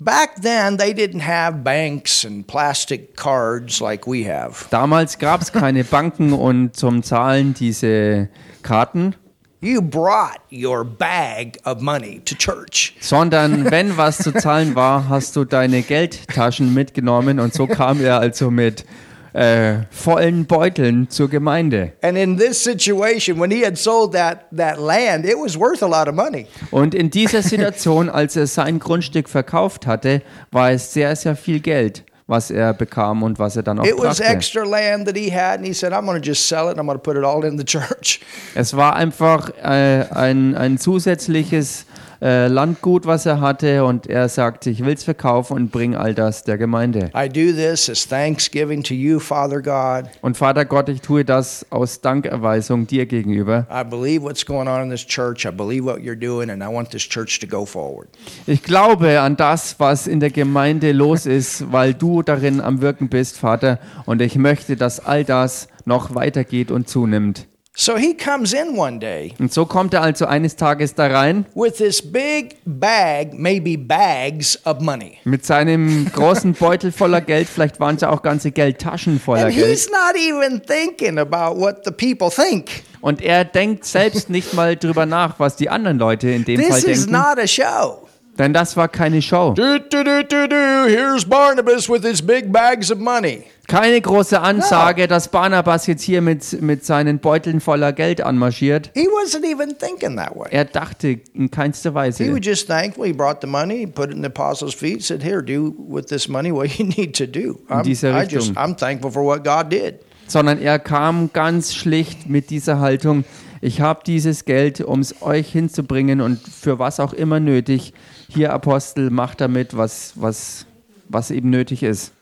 Back 0.00 0.42
then, 0.42 0.78
they 0.78 0.92
didn't 0.92 1.24
have 1.24 1.58
banks 1.62 2.24
and 2.24 2.44
plastic 2.44 3.14
cards 3.16 3.78
like 3.80 4.04
we 4.06 4.24
have. 4.28 4.66
Damals 4.70 5.16
gab 5.18 5.42
es 5.42 5.52
keine 5.52 5.84
Banken 5.84 6.32
und 6.32 6.74
zum 6.74 7.04
Zahlen 7.04 7.54
diese 7.54 8.28
Karten, 8.62 9.14
You 9.60 9.80
brought 9.80 10.40
your 10.50 10.84
bag 10.84 11.56
of 11.64 11.80
money 11.82 12.20
to 12.24 12.34
church. 12.34 12.96
sondern 13.00 13.70
wenn 13.70 13.96
was 13.96 14.18
zu 14.18 14.32
zahlen 14.32 14.74
war, 14.74 15.08
hast 15.08 15.36
du 15.36 15.44
deine 15.44 15.82
Geldtaschen 15.82 16.74
mitgenommen 16.74 17.38
und 17.38 17.54
so 17.54 17.68
kam 17.68 18.00
er 18.00 18.18
also 18.18 18.50
mit 18.50 18.84
äh, 19.32 19.84
vollen 19.90 20.46
Beuteln 20.46 21.08
zur 21.08 21.28
Gemeinde. 21.30 21.92
And 22.02 22.16
in 22.18 22.36
this 22.36 22.62
situation, 22.62 23.40
when 23.40 23.50
he 23.50 23.64
had 23.64 23.78
sold 23.78 24.12
that, 24.12 24.44
that 24.56 24.78
land, 24.78 25.24
it 25.24 25.36
was 25.36 25.58
worth 25.58 25.82
a 25.82 25.86
lot 25.86 26.08
of 26.08 26.14
money. 26.14 26.46
Und 26.70 26.94
in 26.94 27.10
dieser 27.10 27.42
Situation, 27.42 28.08
als 28.10 28.36
er 28.36 28.46
sein 28.46 28.78
Grundstück 28.78 29.28
verkauft 29.28 29.86
hatte, 29.86 30.22
war 30.50 30.70
es 30.70 30.92
sehr, 30.92 31.16
sehr 31.16 31.34
viel 31.36 31.60
Geld, 31.60 32.04
was 32.26 32.50
er 32.50 32.74
bekam 32.74 33.22
und 33.22 33.38
was 33.38 33.56
er 33.56 33.62
dann 33.62 33.78
auch 33.78 33.84
It 33.84 33.96
was 33.96 34.18
brachte. 34.18 34.24
extra 34.24 34.64
land 34.64 35.06
that 35.06 35.16
he 35.16 35.30
had, 35.34 35.58
and 35.58 35.66
he 35.66 35.72
said, 35.72 35.92
I'm 35.92 36.04
going 36.04 36.20
to 36.20 36.26
just 36.26 36.46
sell 36.46 36.66
it 36.66 36.72
and 36.72 36.80
I'm 36.80 36.86
going 36.86 36.98
to 36.98 37.02
put 37.02 37.16
it 37.16 37.24
all 37.24 37.44
in 37.44 37.56
the 37.58 37.64
church. 37.66 38.20
Es 38.54 38.76
war 38.76 38.96
einfach 38.96 39.50
äh, 39.62 40.04
ein, 40.10 40.54
ein 40.54 40.78
zusätzliches 40.78 41.86
äh, 42.22 42.46
Landgut, 42.46 43.04
was 43.04 43.26
er 43.26 43.40
hatte 43.40 43.84
und 43.84 44.06
er 44.06 44.28
sagte, 44.28 44.70
ich 44.70 44.84
will 44.84 44.94
es 44.94 45.02
verkaufen 45.02 45.54
und 45.54 45.72
bring 45.72 45.96
all 45.96 46.14
das 46.14 46.44
der 46.44 46.56
Gemeinde. 46.56 47.10
I 47.16 47.28
do 47.28 47.52
this 47.52 47.90
as 47.90 48.06
thanksgiving 48.06 48.82
to 48.84 48.94
you, 48.94 49.18
Father 49.18 49.60
God. 49.60 50.10
Und 50.20 50.36
Vater 50.36 50.64
Gott, 50.64 50.88
ich 50.88 51.00
tue 51.00 51.24
das 51.24 51.66
aus 51.70 52.00
Dankerweisung 52.00 52.86
dir 52.86 53.06
gegenüber. 53.06 53.66
I 53.68 53.82
believe 53.82 54.22
what's 54.22 54.46
going 54.46 54.68
on 54.68 54.84
in 54.84 54.90
this 54.90 55.04
church. 55.04 55.44
I 55.44 55.50
believe 55.50 55.84
what 55.84 55.98
you're 55.98 56.14
doing, 56.14 56.48
and 56.48 56.62
I 56.62 56.72
want 56.72 56.90
this 56.90 57.02
church 57.02 57.40
to 57.40 57.46
go 57.46 57.66
forward. 57.66 58.08
Ich 58.46 58.62
glaube 58.62 59.20
an 59.20 59.36
das, 59.36 59.80
was 59.80 60.06
in 60.06 60.20
der 60.20 60.30
Gemeinde 60.30 60.92
los 60.92 61.26
ist, 61.26 61.72
weil 61.72 61.92
du 61.92 62.22
darin 62.22 62.60
am 62.60 62.80
Wirken 62.80 63.08
bist, 63.08 63.38
Vater. 63.38 63.80
Und 64.06 64.22
ich 64.22 64.36
möchte, 64.36 64.76
dass 64.76 65.04
all 65.04 65.24
das 65.24 65.66
noch 65.84 66.14
weitergeht 66.14 66.70
und 66.70 66.88
zunimmt. 66.88 67.48
So 67.74 67.96
he 67.96 68.14
comes 68.14 68.52
in 68.52 68.76
one 68.76 68.98
day 68.98 69.32
Und 69.38 69.50
so 69.50 69.64
kommt 69.64 69.94
er 69.94 70.02
also 70.02 70.26
eines 70.26 70.56
Tages 70.56 70.94
da 70.94 71.06
rein 71.06 71.46
with 71.54 71.76
this 71.78 72.02
big 72.02 72.56
bag, 72.66 73.32
maybe 73.32 73.78
bags 73.78 74.58
of 74.66 74.80
money. 74.80 75.16
mit 75.24 75.46
seinem 75.46 76.10
großen 76.12 76.52
Beutel 76.52 76.92
voller 76.92 77.22
Geld. 77.22 77.48
Vielleicht 77.48 77.80
waren 77.80 77.94
es 77.94 78.02
ja 78.02 78.10
auch 78.10 78.20
ganze 78.22 78.50
Geldtaschen 78.52 79.18
voller 79.18 79.46
And 79.46 79.54
Geld. 79.54 79.68
he's 79.70 79.88
not 79.90 80.14
even 80.16 80.60
thinking 80.62 81.18
about 81.18 81.58
what 81.58 81.82
the 81.86 81.90
people 81.90 82.28
think. 82.30 82.82
Und 83.00 83.22
er 83.22 83.44
denkt 83.46 83.86
selbst 83.86 84.28
nicht 84.28 84.52
mal 84.52 84.76
drüber 84.76 85.06
nach, 85.06 85.40
was 85.40 85.56
die 85.56 85.70
anderen 85.70 85.98
Leute 85.98 86.28
in 86.30 86.44
dem 86.44 86.60
Fall 86.60 86.78
This 86.80 86.84
is 86.84 87.06
denken. 87.06 87.12
not 87.12 87.38
a 87.42 87.46
show. 87.46 88.06
Denn 88.38 88.52
das 88.52 88.76
war 88.76 88.88
keine 88.88 89.20
Show. 89.22 89.52
Do, 89.54 89.78
do, 89.78 90.02
do, 90.04 90.22
do, 90.22 90.46
do. 90.46 90.86
Here's 90.88 91.24
Barnabas 91.24 91.88
with 91.88 92.02
his 92.02 92.20
big 92.22 92.52
bags 92.52 92.90
of 92.90 92.98
money. 92.98 93.44
Keine 93.68 94.00
große 94.00 94.40
Ansage, 94.40 95.06
dass 95.06 95.28
Barnabas 95.28 95.86
jetzt 95.86 96.02
hier 96.02 96.20
mit, 96.20 96.60
mit 96.60 96.84
seinen 96.84 97.20
Beuteln 97.20 97.60
voller 97.60 97.92
Geld 97.92 98.20
anmarschiert. 98.20 98.90
He 98.94 99.06
wasn't 99.06 99.44
even 99.44 99.78
thinking 99.78 100.16
that 100.16 100.34
way. 100.34 100.48
Er 100.50 100.64
dachte 100.64 101.20
in 101.32 101.50
keinster 101.50 101.90
He 101.90 101.94
Weise. 101.94 102.32
was 102.32 102.40
just 102.44 102.66
thankful. 102.66 103.06
He 103.06 103.12
brought 103.12 103.40
the 103.40 103.46
money, 103.46 103.78
he 103.78 103.86
put 103.86 104.10
it 104.10 104.16
in 104.16 104.22
the 104.22 104.28
apostles' 104.28 104.74
feet, 104.74 105.02
said, 105.04 105.22
"Here, 105.22 105.42
do 105.42 105.74
with 105.78 106.06
this 106.06 106.28
money 106.28 106.52
what 106.52 106.76
you 106.78 106.84
need 106.96 107.16
to 107.16 107.26
do." 107.26 107.60
I'm, 107.68 107.86
I 107.86 108.26
just. 108.26 108.52
I'm 108.56 108.76
thankful 108.76 109.10
for 109.10 109.24
what 109.24 109.44
God 109.44 109.70
did. 109.70 110.00
Sondern 110.26 110.58
er 110.60 110.78
kam 110.78 111.30
ganz 111.32 111.74
schlicht 111.74 112.28
mit 112.28 112.50
dieser 112.50 112.80
Haltung, 112.80 113.24
ich 113.60 113.80
habe 113.80 114.00
dieses 114.04 114.44
Geld, 114.44 114.80
um 114.80 114.98
es 115.00 115.22
euch 115.22 115.52
hinzubringen 115.52 116.20
und 116.20 116.40
für 116.40 116.80
was 116.80 116.98
auch 116.98 117.12
immer 117.12 117.38
nötig. 117.38 117.94
Hier, 118.28 118.52
Apostel, 118.52 119.10
macht 119.10 119.40
damit, 119.40 119.76
was, 119.76 120.14
was, 120.16 120.66
was 121.08 121.30
eben 121.30 121.50
nötig 121.50 121.84
ist. 121.84 122.12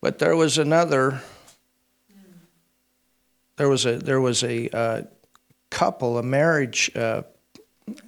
But 0.00 0.18
there 0.18 0.36
was 0.36 0.58
another. 0.58 1.20
There 3.56 3.68
was 3.68 3.86
a 3.86 3.98
there 3.98 4.20
was 4.20 4.44
a 4.44 4.68
uh, 4.70 5.02
couple, 5.70 6.18
a 6.18 6.22
marriage, 6.22 6.92
uh, 6.94 7.22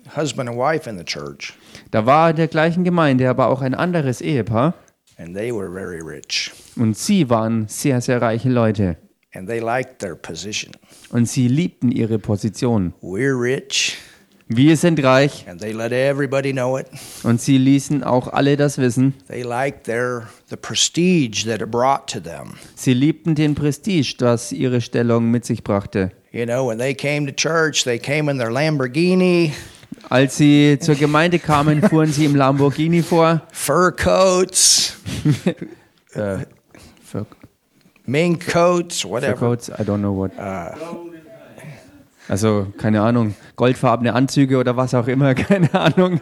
husband 0.09 0.49
and 0.49 0.57
wife 0.57 0.87
in 0.87 0.97
the 0.97 1.05
church, 1.05 1.55
Da 1.91 2.07
war 2.07 2.31
in 2.31 2.37
der 2.37 2.47
gleichen 2.49 2.85
Gemeinde 2.85 3.29
aber 3.29 3.49
auch 3.49 3.61
ein 3.63 3.75
anderes 3.75 4.21
Ehepaar 4.21 4.75
and 5.19 5.35
they 5.37 5.51
were 5.53 5.69
very 5.71 6.01
rich, 6.01 6.53
und 6.77 6.97
sie 6.97 7.29
waren 7.29 7.67
sehr, 7.69 8.01
sehr 8.01 8.23
reiche 8.23 8.49
Leute. 8.49 8.97
and 9.35 9.49
they 9.49 9.61
liked 9.61 9.99
their 10.01 10.15
position. 10.15 10.73
Und 11.11 11.29
sie 11.29 11.49
liebten 11.49 11.91
ihre 11.93 12.19
Position. 12.19 12.93
We're 13.03 13.35
rich, 13.41 13.97
Wir 14.53 14.77
sind 14.77 15.01
reich 15.05 15.47
and 15.49 15.61
they 15.61 15.71
let 15.71 15.93
everybody 15.93 16.53
know 16.53 16.77
it. 16.77 16.87
und 17.23 17.41
sie 17.41 17.57
ließen 17.57 18.03
auch 18.03 18.27
alle 18.33 18.57
das 18.57 18.79
wissen. 18.79 19.15
They 19.29 19.43
liked 19.43 19.85
their 19.85 20.25
the 20.49 20.57
prestige 20.57 21.45
that 21.47 21.63
it 21.63 21.71
brought 21.71 22.09
to 22.09 22.19
them. 22.19 22.55
Sie 22.75 22.93
liebten 22.93 23.37
den 23.37 23.55
Prestige, 23.55 24.17
das 24.19 24.51
ihre 24.51 24.81
Stellung 24.81 25.31
mit 25.31 25.45
sich 25.45 25.63
brachte. 25.63 26.11
You 26.33 26.47
know, 26.47 26.69
when 26.69 26.79
they 26.79 26.95
came 26.95 27.27
to 27.27 27.33
church, 27.33 27.85
they 27.85 27.99
came 27.99 28.29
in 28.29 28.39
their 28.39 28.51
Lamborghini, 28.51 29.53
Als 30.09 30.37
sie 30.39 30.79
zur 30.81 30.97
Gemeinde 30.97 31.39
kamen, 31.39 31.81
fuhren 31.89 32.11
sie 32.13 32.25
im 32.25 32.35
Lamborghini 32.35 33.03
vor. 33.03 33.43
fur 33.53 33.93
coats, 33.93 34.95
Für, 36.09 37.27
mink 38.05 38.49
coats, 38.53 39.05
whatever. 39.05 39.37
Coats, 39.37 39.69
I 39.69 39.85
don't 39.85 39.99
know 40.01 40.13
what. 40.13 40.33
Also, 42.31 42.69
keine 42.79 43.03
Ahnung, 43.03 43.35
goldfarbene 43.57 44.15
Anzüge 44.15 44.59
oder 44.59 44.77
was 44.77 44.95
auch 44.95 45.09
immer, 45.09 45.35
keine 45.49 45.75
Ahnung. 45.75 46.21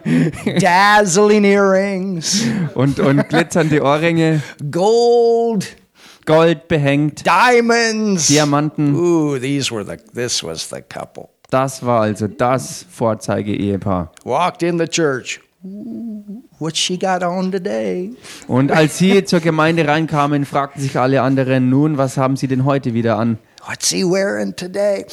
Dazzling 0.59 1.45
earrings, 1.45 2.47
Und, 2.75 2.99
und 2.99 3.29
glitzernde 3.29 3.83
Ohrringe, 3.83 4.43
gold 4.71 5.77
Gold 6.25 6.67
behängt, 6.69 7.25
diamonds. 7.27 8.27
Diamanten. 8.29 8.95
Ooh, 8.95 9.39
these 9.39 9.71
were 9.71 9.85
the 9.85 9.97
this 10.15 10.43
was 10.43 10.69
the 10.71 10.81
couple. 10.81 11.29
Das 11.51 11.85
war 11.85 12.03
also 12.03 12.27
das 12.27 12.87
Vorzeige-Ehepaar. 12.91 14.11
Walked 14.25 14.63
in 14.63 14.79
the 14.79 14.87
church. 14.87 15.41
Ooh, 15.63 16.43
what 16.59 16.75
she 16.75 16.99
got 16.99 17.23
on 17.23 17.53
today? 17.53 18.15
Und 18.47 18.73
als 18.73 18.97
sie 18.97 19.25
zur 19.25 19.41
Gemeinde 19.41 19.87
reinkamen, 19.87 20.47
fragten 20.47 20.81
sich 20.81 20.99
alle 20.99 21.21
anderen, 21.21 21.69
nun, 21.69 21.99
was 21.99 22.17
haben 22.17 22.37
sie 22.37 22.47
denn 22.49 22.65
heute 22.65 22.95
wieder 22.95 23.19
an? 23.19 23.39
What's 23.69 23.91
he 23.91 24.03
wearing 24.03 24.55
today? 24.55 25.05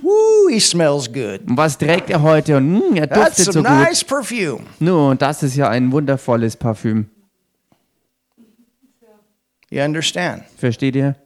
Woo, 0.00 0.46
he 0.46 0.60
smells 0.60 1.08
good. 1.08 1.40
Und 1.48 1.56
was 1.56 1.76
trägt 1.76 2.10
er 2.10 2.22
heute? 2.22 2.56
Und 2.58 2.80
hm, 2.80 2.96
er 2.96 3.08
That's 3.08 3.38
duftet 3.38 3.44
so 3.46 3.52
some 3.52 3.68
gut. 3.68 3.88
nice 3.88 4.04
perfume. 4.04 4.60
Nun, 4.78 5.18
das 5.18 5.42
ist 5.42 5.56
ja 5.56 5.68
ein 5.68 5.90
wundervolles 5.90 6.56
Parfüm. 6.56 7.10
You 9.68 9.82
understand? 9.82 10.44
Versteht 10.56 10.94
ihr? 10.94 11.16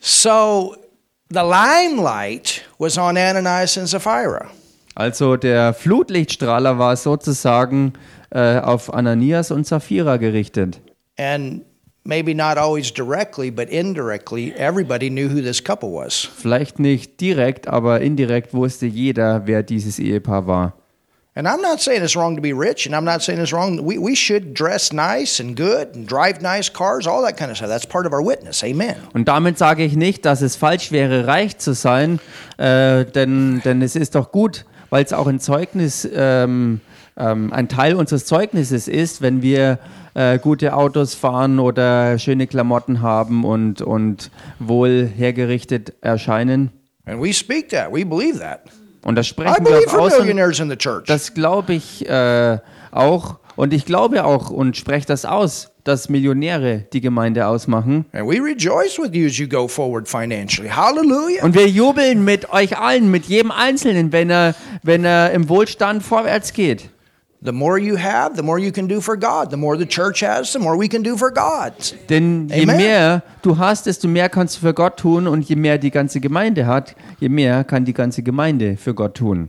So 0.00 0.74
the 1.28 1.40
limelight 1.42 2.62
was 2.78 2.96
on 2.96 3.18
Ananias 3.18 3.76
and 3.76 3.88
Sapphira. 3.88 4.50
Also 4.94 5.36
der 5.36 5.74
Flutlichtstrahler 5.74 6.78
war 6.78 6.96
sozusagen 6.96 7.92
äh, 8.30 8.58
auf 8.58 8.94
Ananias 8.94 9.50
und 9.50 9.66
Sapphira 9.66 10.16
gerichtet. 10.16 10.80
And 11.18 11.62
maybe 12.10 12.34
not 12.34 12.58
always 12.58 12.90
directly, 12.90 13.50
but 13.50 13.70
indirectly, 13.70 14.52
everybody 14.56 15.08
knew 15.08 15.28
who 15.28 15.40
this 15.40 15.62
couple 15.62 15.92
was. 15.92 16.28
Vielleicht 16.36 16.80
nicht 16.80 17.20
direkt, 17.20 17.68
aber 17.68 18.00
indirekt 18.00 18.52
wusste 18.52 18.86
jeder, 18.86 19.46
wer 19.46 19.62
dieses 19.62 20.00
Ehepaar 20.00 20.46
war. 20.46 20.74
And 21.36 21.46
I'm 21.46 21.62
not 21.62 21.80
saying 21.80 22.02
it's 22.02 22.16
wrong 22.16 22.34
to 22.34 22.42
be 22.42 22.52
rich, 22.52 22.86
and 22.86 22.94
I'm 22.94 23.04
not 23.04 23.22
saying 23.22 23.40
it's 23.40 23.52
wrong. 23.52 23.78
We, 23.84 23.98
we 23.98 24.16
should 24.16 24.52
dress 24.52 24.92
nice 24.92 25.38
and 25.40 25.56
good 25.56 25.94
and 25.94 26.06
drive 26.06 26.42
nice 26.42 26.68
cars, 26.68 27.06
all 27.06 27.22
that 27.22 27.36
kind 27.36 27.52
of 27.52 27.56
stuff. 27.56 27.68
That's 27.68 27.86
part 27.86 28.04
of 28.04 28.12
our 28.12 28.20
witness. 28.20 28.64
Amen. 28.64 28.96
Und 29.14 29.28
damit 29.28 29.56
sage 29.56 29.84
ich 29.84 29.94
nicht, 29.94 30.24
dass 30.24 30.42
es 30.42 30.56
falsch 30.56 30.90
wäre, 30.90 31.28
reich 31.28 31.56
zu 31.58 31.72
sein, 31.72 32.18
äh, 32.58 33.04
denn, 33.04 33.62
denn 33.64 33.80
es 33.80 33.94
ist 33.94 34.16
doch 34.16 34.32
gut, 34.32 34.64
weil 34.90 35.04
es 35.04 35.12
auch 35.12 35.28
ein 35.28 35.38
Zeugnis, 35.38 36.06
ähm, 36.12 36.80
ähm, 37.16 37.52
ein 37.52 37.68
Teil 37.68 37.94
unseres 37.94 38.26
Zeugnisses 38.26 38.88
ist, 38.88 39.22
wenn 39.22 39.40
wir 39.40 39.78
äh, 40.14 40.38
gute 40.38 40.74
Autos 40.74 41.14
fahren 41.14 41.58
oder 41.58 42.18
schöne 42.18 42.46
Klamotten 42.46 43.02
haben 43.02 43.44
und, 43.44 43.82
und 43.82 44.30
wohl 44.58 45.10
hergerichtet 45.16 45.94
erscheinen. 46.00 46.70
And 47.06 47.22
we 47.22 47.32
speak 47.32 47.68
that. 47.70 47.92
We 47.92 48.04
believe 48.04 48.38
that. 48.38 48.62
Und 49.02 49.16
das 49.16 49.26
sprechen 49.26 49.64
wir 49.64 49.78
auch 49.78 49.98
aus. 49.98 50.18
Und 50.18 51.08
das 51.08 51.34
glaube 51.34 51.74
ich 51.74 52.08
äh, 52.08 52.58
auch. 52.90 53.38
Und 53.56 53.74
ich 53.74 53.84
glaube 53.84 54.24
auch 54.24 54.50
und 54.50 54.76
spreche 54.76 55.06
das 55.06 55.24
aus, 55.24 55.70
dass 55.84 56.08
Millionäre 56.08 56.86
die 56.92 57.00
Gemeinde 57.00 57.46
ausmachen. 57.46 58.06
And 58.12 58.28
we 58.28 58.42
rejoice 58.42 58.98
with 58.98 59.10
you 59.12 59.26
as 59.26 59.38
you 59.38 59.48
go 59.48 59.68
forward 59.68 60.08
financially. 60.08 60.70
Hallelujah. 60.70 61.44
Und 61.44 61.54
wir 61.54 61.66
jubeln 61.66 62.24
mit 62.24 62.52
euch 62.52 62.78
allen, 62.78 63.10
mit 63.10 63.26
jedem 63.26 63.50
Einzelnen, 63.50 64.12
wenn 64.12 64.30
er, 64.30 64.54
wenn 64.82 65.04
er 65.04 65.32
im 65.32 65.48
Wohlstand 65.48 66.02
vorwärts 66.02 66.52
geht. 66.52 66.90
The 67.42 67.52
more 67.52 67.78
you 67.78 67.96
have, 67.96 68.36
the 68.36 68.42
more 68.42 68.58
you 68.58 68.70
can 68.70 68.86
do 68.86 69.00
for 69.00 69.16
God. 69.16 69.50
The 69.50 69.56
more 69.56 69.78
the 69.78 69.86
church 69.86 70.20
has, 70.20 70.52
the 70.52 70.58
more 70.58 70.76
we 70.76 70.88
can 70.88 71.02
do 71.02 71.16
for 71.16 71.32
God. 71.32 71.72
Denn 72.10 72.48
je 72.48 72.64
Amen. 72.64 72.76
mehr 72.76 73.22
du 73.40 73.56
hast, 73.56 73.86
desto 73.86 74.08
mehr 74.08 74.28
kannst 74.28 74.56
du 74.56 74.60
für 74.60 74.74
Gott 74.74 74.98
tun. 74.98 75.26
Und 75.26 75.48
je 75.48 75.56
mehr 75.56 75.78
die 75.78 75.90
ganze 75.90 76.20
Gemeinde 76.20 76.66
hat, 76.66 76.94
je 77.18 77.30
mehr 77.30 77.64
kann 77.64 77.86
die 77.86 77.94
ganze 77.94 78.22
Gemeinde 78.22 78.76
für 78.76 78.94
Gott 78.94 79.14
tun. 79.14 79.48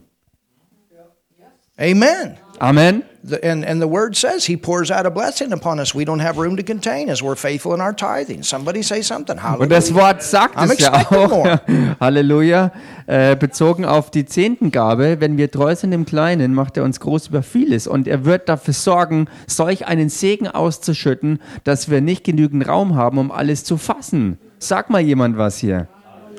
Amen. 1.77 2.37
Amen. 2.61 3.03
The, 3.23 3.43
and, 3.43 3.65
and 3.65 3.81
the 3.81 3.87
word 3.87 4.15
says 4.15 4.45
he 4.45 4.55
pours 4.55 4.91
out 4.91 5.05
a 5.05 5.11
blessing 5.11 5.51
upon 5.51 5.79
us 5.79 5.95
we 5.95 6.05
don't 6.05 6.19
have 6.19 6.37
room 6.37 6.57
to 6.57 6.63
contain 6.63 7.09
as 7.09 7.21
we're 7.21 7.35
faithful 7.35 7.73
in 7.73 7.81
our 7.81 7.93
tithing. 7.93 8.43
Somebody 8.43 8.83
say 8.83 9.01
something. 9.01 9.37
Und 9.37 9.71
das 9.71 9.89
Hallelujah. 9.89 9.95
Wort 9.95 10.23
sagt 10.23 10.57
I'm 10.57 10.71
es 10.71 10.79
ja 10.79 10.93
auch. 10.93 11.59
Halleluja. 11.99 12.71
Äh, 13.07 13.35
bezogen 13.35 13.85
auf 13.85 14.11
die 14.11 14.25
Zehntengabe, 14.25 15.19
wenn 15.19 15.37
wir 15.37 15.49
treu 15.49 15.75
sind 15.75 15.91
im 15.91 16.05
Kleinen, 16.05 16.53
macht 16.53 16.77
er 16.77 16.83
uns 16.83 16.99
groß 16.99 17.27
über 17.27 17.41
vieles. 17.41 17.87
Und 17.87 18.07
er 18.07 18.25
wird 18.25 18.47
dafür 18.47 18.75
sorgen, 18.75 19.27
solch 19.47 19.87
einen 19.87 20.09
Segen 20.09 20.47
auszuschütten, 20.47 21.39
dass 21.63 21.89
wir 21.89 22.01
nicht 22.01 22.23
genügend 22.23 22.67
Raum 22.67 22.95
haben, 22.95 23.17
um 23.17 23.31
alles 23.31 23.63
zu 23.63 23.77
fassen. 23.77 24.37
Sag 24.59 24.91
mal 24.91 25.01
jemand 25.01 25.37
was 25.37 25.57
hier. 25.57 25.87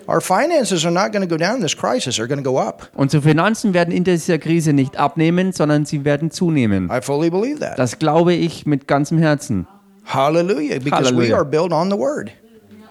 Our 0.08 0.20
finances 0.20 0.84
are 0.84 0.92
not 0.92 1.12
going 1.12 1.22
to 1.22 1.28
go 1.28 1.36
down 1.36 1.56
in 1.56 1.62
this 1.62 1.76
crisis, 1.76 2.16
they're 2.16 2.26
going 2.28 2.42
to 2.42 2.50
go 2.50 2.58
up. 2.58 2.90
Unsere 2.94 3.22
Finanzen 3.22 3.74
werden 3.74 3.92
in 3.92 4.04
dieser 4.04 4.38
Krise 4.38 4.72
nicht 4.72 4.96
abnehmen, 4.96 5.52
sondern 5.52 5.84
sie 5.84 6.04
werden 6.04 6.30
zunehmen. 6.30 6.90
I 6.90 7.00
fully 7.00 7.30
believe 7.30 7.60
that. 7.60 7.78
Das 7.78 7.98
glaube 7.98 8.34
ich 8.34 8.66
mit 8.66 8.88
ganzem 8.88 9.18
Herzen. 9.18 9.66
Hallelujah. 10.04 10.78
Because 10.78 11.10
we 11.10 11.28
Hallelujah. 11.28 11.36
are 11.36 11.44
built 11.44 11.72
on 11.72 11.90
the 11.90 11.96
word. 11.98 12.30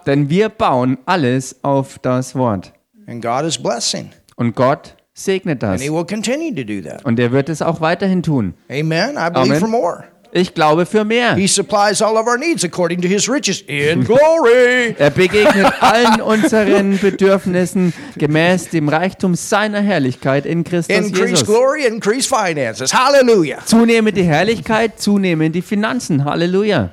Denn 0.06 0.30
wir 0.30 0.50
bauen 0.50 0.98
alles 1.06 1.56
auf 1.64 2.00
das 2.00 2.36
Wort. 2.36 2.74
And 3.08 3.22
God 3.22 3.46
is 3.46 3.58
blessing. 3.58 4.10
Und 4.36 4.56
Gott 4.56 4.96
segnet 5.14 5.64
And 5.64 5.74
das. 5.74 5.82
He 5.82 5.92
will 5.92 6.06
continue 6.06 6.54
to 6.56 6.64
do 6.64 6.82
that. 6.88 7.04
Und 7.06 7.20
er 7.20 7.32
wird 7.32 7.50
es 7.50 7.62
auch 7.62 7.82
weiterhin 7.82 8.24
tun. 8.24 8.54
Amen. 8.70 9.18
I 9.18 9.30
believe 9.30 9.56
Amen. 9.56 9.60
for 9.60 9.68
more. 9.68 10.06
Ich 10.34 10.54
glaube 10.54 10.86
für 10.86 11.04
mehr. 11.04 11.36
He 11.36 11.48
supplies 11.48 12.02
all 12.02 12.16
of 12.16 12.26
our 12.26 12.38
needs 12.38 12.64
according 12.64 13.02
to 13.02 13.08
His 13.08 13.28
riches 13.28 13.62
in 13.68 14.04
glory. 14.06 14.96
Er 14.98 15.10
begegnet 15.10 15.74
allen 15.82 16.22
unseren 16.22 16.98
Bedürfnissen 17.00 17.94
gemäß 18.18 18.70
dem 18.70 18.88
Reichtum 18.88 19.36
seiner 19.36 19.82
Herrlichkeit 19.82 20.46
in 20.46 20.64
Christus 20.64 20.96
Increase 20.96 21.30
Jesus. 21.32 21.46
glory, 21.48 21.86
increase 21.86 22.30
finances. 22.30 22.94
Hallelujah. 22.94 23.60
Zunehmend 23.66 24.16
die 24.16 24.24
Herrlichkeit, 24.24 25.02
zunehmend 25.02 25.54
die 25.54 25.62
Finanzen. 25.62 26.24
Halleluja. 26.24 26.92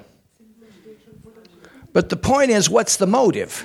But 1.92 2.10
the 2.10 2.16
point 2.16 2.50
is, 2.50 2.68
what's 2.70 2.98
the 2.98 3.06
motive? 3.06 3.64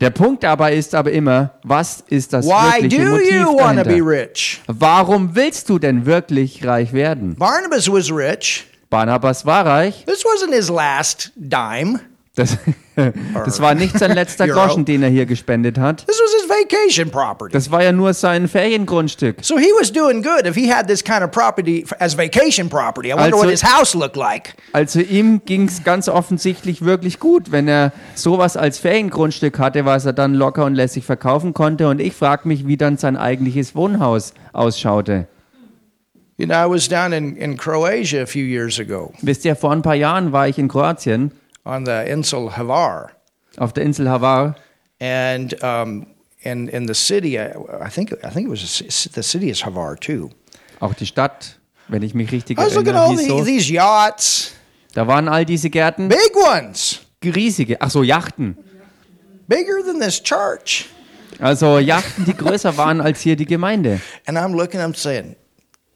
Der 0.00 0.10
Punkt 0.10 0.42
dabei 0.42 0.74
ist 0.74 0.96
aber 0.96 1.12
immer, 1.12 1.52
was 1.62 2.02
ist 2.08 2.32
das 2.32 2.44
Why 2.46 2.82
wirkliche 2.82 3.04
do 3.04 3.10
Motiv 3.12 3.32
you 3.32 3.56
want 3.56 3.78
to 3.78 3.84
be 3.84 3.98
dahinter? 4.00 4.58
Warum 4.66 5.36
willst 5.36 5.68
du 5.68 5.78
denn 5.78 6.06
wirklich 6.06 6.66
reich 6.66 6.92
werden? 6.92 7.36
Barnabas 7.36 7.88
was 7.90 8.10
rich. 8.10 8.66
Barnabas 8.92 9.46
war 9.46 9.64
reich. 9.64 10.04
This 10.04 10.22
wasn't 10.22 10.54
his 10.54 10.68
last 10.68 11.32
dime. 11.34 11.98
Das, 12.34 12.58
das 13.44 13.58
war 13.60 13.74
nicht 13.74 13.98
sein 13.98 14.12
letzter. 14.12 14.46
Groschen, 14.48 14.84
den 14.84 15.02
er 15.02 15.08
hier 15.08 15.24
gespendet 15.24 15.78
hat. 15.78 16.06
This 16.06 16.20
was 16.20 16.42
his 16.42 16.50
vacation 16.50 17.10
property. 17.10 17.54
Das 17.54 17.70
war 17.70 17.82
ja 17.82 17.90
nur 17.90 18.12
sein 18.12 18.48
Feriengrundstück. 18.48 19.38
So 19.40 19.56
he 19.56 19.70
was 19.80 19.90
doing 19.90 20.22
good 20.22 20.46
if 20.46 20.54
he 20.54 20.70
had 20.70 20.88
this 20.88 21.02
kind 21.02 21.22
of 21.22 21.30
property 21.30 21.86
as 22.00 22.18
vacation 22.18 22.68
property. 22.68 23.08
I 23.08 23.12
wonder 23.12 23.24
Also- 23.24 23.38
what 23.38 23.48
his 23.48 23.64
house 23.64 23.94
looked 23.94 24.16
like. 24.16 24.56
Also 24.74 25.00
ihm 25.00 25.40
ging 25.46 25.68
es 25.68 25.84
ganz 25.84 26.10
offensichtlich 26.10 26.84
wirklich 26.84 27.18
gut, 27.18 27.50
wenn 27.50 27.68
er 27.68 27.92
sowas 28.14 28.58
als 28.58 28.78
Feriengrundstück 28.78 29.58
hatte, 29.58 29.86
was 29.86 30.04
er 30.04 30.12
dann 30.12 30.34
locker 30.34 30.66
und 30.66 30.74
lässig 30.74 31.06
verkaufen 31.06 31.54
konnte. 31.54 31.88
Und 31.88 31.98
ich 31.98 32.12
frage 32.12 32.46
mich, 32.46 32.66
wie 32.66 32.76
dann 32.76 32.98
sein 32.98 33.16
eigentliches 33.16 33.74
Wohnhaus 33.74 34.34
ausschaute. 34.52 35.28
You 36.42 36.48
know, 36.48 36.56
I 36.56 36.66
was 36.66 36.88
down 36.88 37.12
in, 37.12 37.36
in 37.36 37.56
Croatia 37.56 38.22
a 38.22 38.26
few 38.26 38.42
years 38.44 38.80
ago 38.80 39.12
Wisst 39.22 39.44
ihr, 39.44 39.54
vor 39.54 39.70
ein 39.70 39.80
paar 39.82 39.94
Jahren 39.94 40.32
war 40.32 40.48
ich 40.48 40.58
in 40.58 40.66
Kroatien 40.66 41.30
on 41.64 41.86
the 41.86 41.92
Insel 42.10 42.50
Hvar. 42.56 43.12
auf 43.58 43.72
der 43.72 43.84
Insel 43.84 44.06
Hvar 44.08 44.56
And 45.00 45.54
um, 45.62 46.08
in, 46.40 46.66
in 46.66 46.88
the 46.88 46.94
city, 46.94 47.38
I, 47.38 47.52
I 47.80 47.88
think 47.88 48.12
I 48.24 48.30
think 48.30 48.48
it 48.48 48.50
was 48.50 48.64
a 48.64 49.10
the 49.14 49.22
city 49.22 49.50
is 49.50 49.62
Hvar 49.62 49.94
too. 50.00 50.30
auch 50.80 50.94
die 50.94 51.06
Stadt, 51.06 51.60
wenn 51.86 52.02
ich 52.02 52.12
mich 52.12 52.32
richtig 52.32 52.58
I 52.58 52.62
was 52.64 52.74
looking 52.74 52.96
at 52.96 53.08
erinnere, 53.08 53.34
all 53.38 53.44
the, 53.44 53.52
these 53.58 53.72
yachts, 53.72 54.52
Da 54.94 55.06
waren 55.06 55.28
all 55.28 55.44
diese 55.44 55.70
Gärten, 55.70 56.08
big 56.08 56.34
ones, 56.34 57.02
riesige, 57.24 57.80
ach 57.80 57.92
so, 57.92 58.02
Yachten. 58.02 58.56
bigger 59.46 59.80
than 59.86 60.00
this 60.00 60.20
church. 60.20 60.86
Also 61.38 61.78
Yachten, 61.78 62.24
die 62.24 62.34
größer 62.36 62.76
waren 62.76 63.00
als 63.00 63.20
hier 63.20 63.36
die 63.36 63.46
Gemeinde. 63.46 64.00
And 64.26 64.36
I'm 64.36 64.56
looking, 64.56 64.80
I'm 64.80 64.96
saying, 64.96 65.36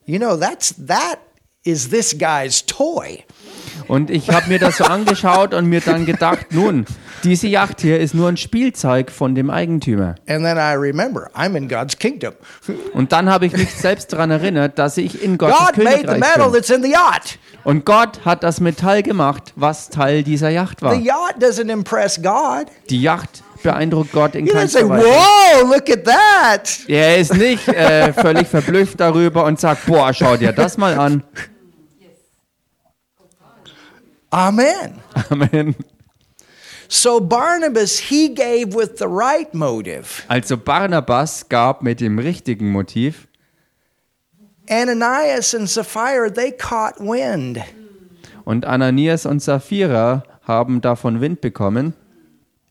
you 0.07 0.19
know, 0.19 0.37
that's 0.37 0.75
that 0.87 1.19
is 1.65 1.91
this 1.91 2.17
guy's 2.17 2.65
toy. 2.65 3.25
Und 3.89 4.11
ich 4.11 4.31
habe 4.31 4.49
mir 4.49 4.59
das 4.59 4.79
so 4.79 4.85
angeschaut 4.85 5.55
und 5.55 5.67
mir 5.67 5.81
dann 5.81 6.07
gedacht, 6.07 6.47
nun, 6.51 6.87
diese 7.23 7.47
Yacht 7.47 7.81
hier 7.81 8.01
ist 8.01 8.15
nur 8.15 8.29
ein 8.29 8.37
Spielzeug 8.37 9.11
von 9.11 9.35
dem 9.35 9.49
Eigentümer. 9.51 10.17
And 10.27 10.45
then 10.45 10.57
I 10.57 10.75
remember, 10.75 11.31
I'm 11.35 11.57
in 11.57 11.69
God's 11.69 11.97
kingdom. 11.97 12.35
Und 12.95 13.13
dann 13.13 13.31
habe 13.31 13.47
ich 13.47 13.53
mich 13.53 13.73
selbst 13.75 14.13
daran 14.13 14.31
erinnert, 14.31 14.79
dass 14.79 14.97
ich 14.97 15.23
in 15.23 15.39
Gottes 15.39 15.57
God 15.59 15.77
made 15.79 15.99
the 15.99 16.07
Königreich 16.07 16.19
metal 16.19 16.51
bin. 16.51 16.53
that's 16.53 16.71
in 16.71 16.83
the 16.83 16.91
yacht. 16.91 17.39
Und 17.65 17.85
Gott 17.85 18.25
hat 18.25 18.43
das 18.43 18.61
Metall 18.61 19.03
gemacht, 19.03 19.53
was 19.57 19.89
Teil 19.89 20.23
dieser 20.23 20.51
Yacht 20.51 20.83
war. 20.83 20.95
The 20.95 21.03
yacht 21.03 21.37
doesn't 21.41 21.71
impress 21.71 22.21
God. 22.21 22.67
Die 22.91 23.01
Yacht 23.01 23.43
beeindruckt 23.63 24.13
Gott 24.13 24.35
in 24.35 24.47
keinster 24.47 24.89
Weise. 24.89 25.07
"Whoa, 25.07 25.67
look 25.73 25.89
at 25.91 26.05
that." 26.05 26.89
Er 26.89 27.19
ist 27.19 27.35
nicht 27.35 27.69
äh, 27.69 28.13
völlig 28.13 28.49
verblüfft 28.49 29.01
darüber 29.01 29.45
und 29.45 29.61
sagt, 29.61 29.87
boah, 29.87 30.13
schau 30.13 30.37
dir 30.37 30.53
das 30.53 30.77
mal 30.77 30.99
an. 30.99 31.23
Amen. 34.31 35.01
Amen. 35.31 35.75
So 36.89 37.21
Barnabas, 37.21 37.99
he 37.99 38.29
gave 38.33 38.75
with 38.75 38.99
the 38.99 39.07
right 39.09 39.53
motive. 39.55 40.23
Also 40.29 40.57
Barnabas 40.57 41.49
gab 41.49 41.83
mit 41.83 42.01
dem 42.01 42.19
richtigen 42.19 42.71
Motiv. 42.71 43.27
Ananias 44.69 45.55
and 45.55 45.69
Sapphira, 45.69 46.29
they 46.33 46.53
caught 46.53 46.99
wind. 47.01 47.59
Und 48.45 48.65
Ananias 48.65 49.27
und 49.27 49.43
Sapphira 49.43 50.23
haben 50.43 50.81
davon 50.81 51.21
Wind 51.21 51.41
bekommen, 51.41 51.95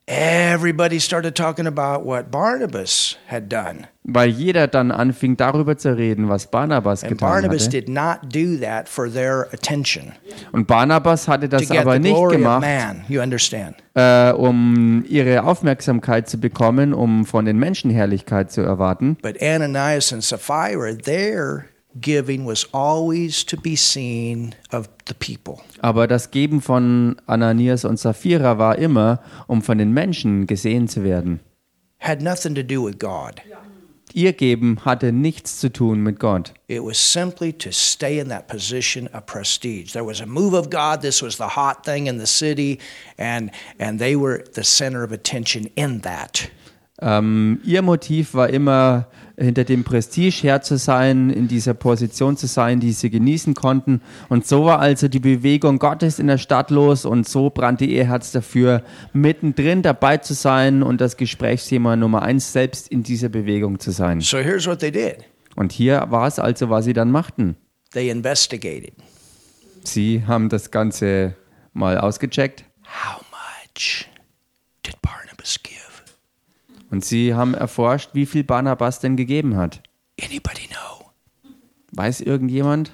everybody 0.08 1.00
started 1.00 1.36
talking 1.36 1.66
about 1.68 2.06
what 2.06 2.30
Barnabas 2.32 3.18
had 3.28 3.50
done. 3.50 3.88
weil 4.04 4.30
jeder 4.30 4.68
dann 4.68 4.92
anfing 4.92 5.36
darüber 5.36 5.78
zu 5.78 5.98
reden, 5.98 6.30
was 6.30 6.46
Barnabas 6.52 7.02
And 7.04 7.14
getan 7.14 7.28
Barnabas 7.28 7.64
hatte. 7.66 7.82
did 7.82 7.90
not 7.90 8.20
do 8.32 8.56
that 8.62 8.88
for 8.88 9.12
their 9.12 9.48
attention, 9.52 10.12
Und 10.52 10.68
Barnabas 10.68 11.28
hatte 11.28 11.50
das 11.50 11.72
aber 11.72 11.98
nicht 11.98 12.16
gemacht, 12.30 12.62
man. 12.62 13.04
You 13.08 13.22
understand? 13.22 13.78
äh, 13.96 14.32
um 14.32 15.04
ihre 15.08 15.44
Aufmerksamkeit 15.44 16.30
zu 16.30 16.38
bekommen, 16.40 16.94
um 16.94 17.26
von 17.26 17.46
den 17.46 17.58
Menschen 17.58 17.90
Herrlichkeit 17.90 18.52
zu 18.52 18.62
erwarten. 18.62 19.18
But 19.24 19.42
Ananias 19.42 20.14
and 20.14 20.24
Sapphira, 20.24 20.94
their 20.96 21.66
giving 22.00 22.46
was 22.46 22.68
always 22.74 23.46
to 23.46 23.58
be 23.58 23.76
seen 23.76 24.54
of 24.72 24.90
the 25.08 25.14
people. 25.14 25.62
Aber 25.82 26.08
das 26.08 26.32
Geben 26.32 26.62
von 26.62 27.16
Ananias 27.26 27.86
und 27.86 28.00
Sapphira 28.00 28.58
war 28.58 28.78
immer, 28.78 29.22
um 29.48 29.62
von 29.62 29.78
den 29.78 29.94
Menschen 29.94 30.48
gesehen 30.48 30.88
zu 30.88 31.04
werden. 31.04 31.40
Had 32.00 32.22
nothing 32.22 32.54
to 32.56 32.64
do 32.64 32.86
with 32.86 33.00
God. 33.00 33.42
Ihr 34.14 34.32
Geben 34.32 34.80
hatte 34.86 35.12
nichts 35.12 35.60
zu 35.60 35.70
tun 35.70 36.02
mit 36.02 36.20
Gott. 36.20 36.54
It 36.68 36.82
was 36.82 36.98
simply 36.98 37.52
to 37.52 37.72
stay 37.72 38.20
in 38.20 38.30
that 38.30 38.48
position 38.48 39.10
of 39.14 39.26
prestige. 39.26 39.92
There 39.92 40.06
was 40.06 40.22
a 40.22 40.26
move 40.26 40.54
of 40.54 40.70
God. 40.70 41.02
This 41.02 41.22
was 41.22 41.36
the 41.36 41.56
hot 41.58 41.84
thing 41.84 42.08
in 42.08 42.18
the 42.18 42.26
city, 42.26 42.80
and 43.18 43.52
and 43.78 44.00
they 44.00 44.16
were 44.16 44.46
the 44.54 44.64
center 44.64 45.04
of 45.04 45.12
attention 45.12 45.70
in 45.76 46.00
that. 46.04 46.50
Ähm, 47.02 47.60
ihr 47.66 47.82
Motiv 47.82 48.34
war 48.34 48.50
immer, 48.50 49.08
hinter 49.38 49.64
dem 49.64 49.84
Prestige 49.84 50.44
her 50.44 50.62
zu 50.62 50.78
sein, 50.78 51.30
in 51.30 51.48
dieser 51.48 51.74
Position 51.74 52.38
zu 52.38 52.48
sein, 52.48 52.80
die 52.80 52.92
sie 52.94 53.10
genießen 53.10 53.54
konnten. 53.54 54.02
Und 54.30 54.48
so 54.48 54.66
war 54.66 54.80
also 54.80 55.08
die 55.08 55.20
Bewegung 55.20 55.80
Gottes 55.80 56.20
in 56.20 56.28
der 56.28 56.38
Stadt 56.38 56.72
los 56.72 57.06
und 57.06 57.28
so 57.28 57.50
brannte 57.50 57.86
ihr 57.86 58.06
Herz 58.06 58.32
dafür, 58.32 58.84
mittendrin 59.14 59.82
dabei 59.82 60.18
zu 60.18 60.34
sein 60.34 60.84
und 60.84 61.02
das 61.02 61.18
Gesprächsthema 61.18 61.96
Nummer 61.96 62.22
eins 62.22 62.54
selbst 62.54 62.88
in 62.88 63.04
dieser 63.04 63.30
Bewegung 63.30 63.80
zu 63.80 63.92
sein. 63.92 64.22
So 64.22 64.38
here's 64.38 64.68
what 64.68 64.80
they 64.80 64.92
did. 64.92 65.26
Und 65.56 65.72
hier 65.72 66.06
war 66.10 66.28
es 66.28 66.40
also, 66.40 66.70
was 66.70 66.86
sie 66.86 66.94
dann 66.94 67.12
machten. 67.12 67.56
They 67.92 68.10
investigated. 68.10 68.94
Sie 69.84 70.24
haben 70.26 70.50
das 70.50 70.72
Ganze 70.72 71.36
mal 71.74 71.98
ausgecheckt 71.98 72.66
How 72.84 73.22
much 73.32 74.08
did 74.86 75.02
Barnabas? 75.02 75.25
Und 76.96 77.04
sie 77.04 77.34
haben 77.34 77.54
erforscht, 77.54 78.12
wie 78.14 78.26
viel 78.26 78.46
Barnabas 78.46 79.02
denn 79.02 79.18
gegeben 79.18 79.58
hat. 79.58 79.84
Anybody 80.22 80.68
know? 80.68 81.12
Weiß 81.92 82.22
irgendjemand? 82.22 82.94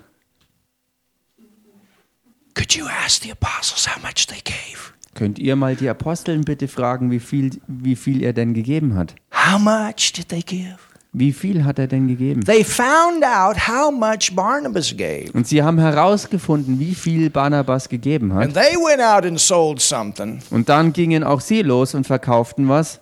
Could 2.56 2.74
you 2.74 2.86
ask 3.06 3.22
the 3.22 3.32
apostles 3.32 3.88
how 3.88 4.02
much 4.02 4.26
they 4.28 4.41
gave? 4.43 4.91
Könnt 5.14 5.38
ihr 5.38 5.56
mal 5.56 5.76
die 5.76 5.88
Aposteln 5.88 6.41
bitte 6.41 6.68
fragen, 6.68 7.12
wie 7.12 7.20
viel, 7.20 7.62
wie 7.68 7.95
viel 7.95 8.24
er 8.24 8.34
denn 8.34 8.56
gegeben 8.56 8.95
hat? 8.95 9.14
How 9.32 9.60
much 9.60 10.14
did 10.14 10.30
they 10.30 10.41
give? 10.41 10.78
Wie 11.14 11.32
viel 11.34 11.64
hat 11.66 11.78
er 11.78 11.88
denn 11.88 12.08
gegeben? 12.08 12.41
They 12.45 12.64
found 12.64 13.24
out 13.24 13.68
how 13.68 13.91
much 13.91 14.34
Barnabas 14.34 14.95
gave. 14.97 15.30
Und 15.34 15.45
sie 15.45 15.62
haben 15.62 15.78
herausgefunden, 15.78 16.80
wie 16.80 16.95
viel 16.95 17.30
Barnabas 17.30 17.88
gegeben 17.89 18.32
And 18.32 18.56
hat. 18.56 18.64
they 18.64 18.76
went 18.78 19.02
out 19.02 19.26
and 19.26 19.39
sold 19.39 19.80
something. 19.80 20.39
Und 20.49 20.70
dann 20.70 20.91
gingen 20.91 21.24
auch 21.24 21.41
sie 21.41 21.62
los 21.62 21.93
und 21.93 22.08
verkauften 22.08 22.68
was. 22.68 22.99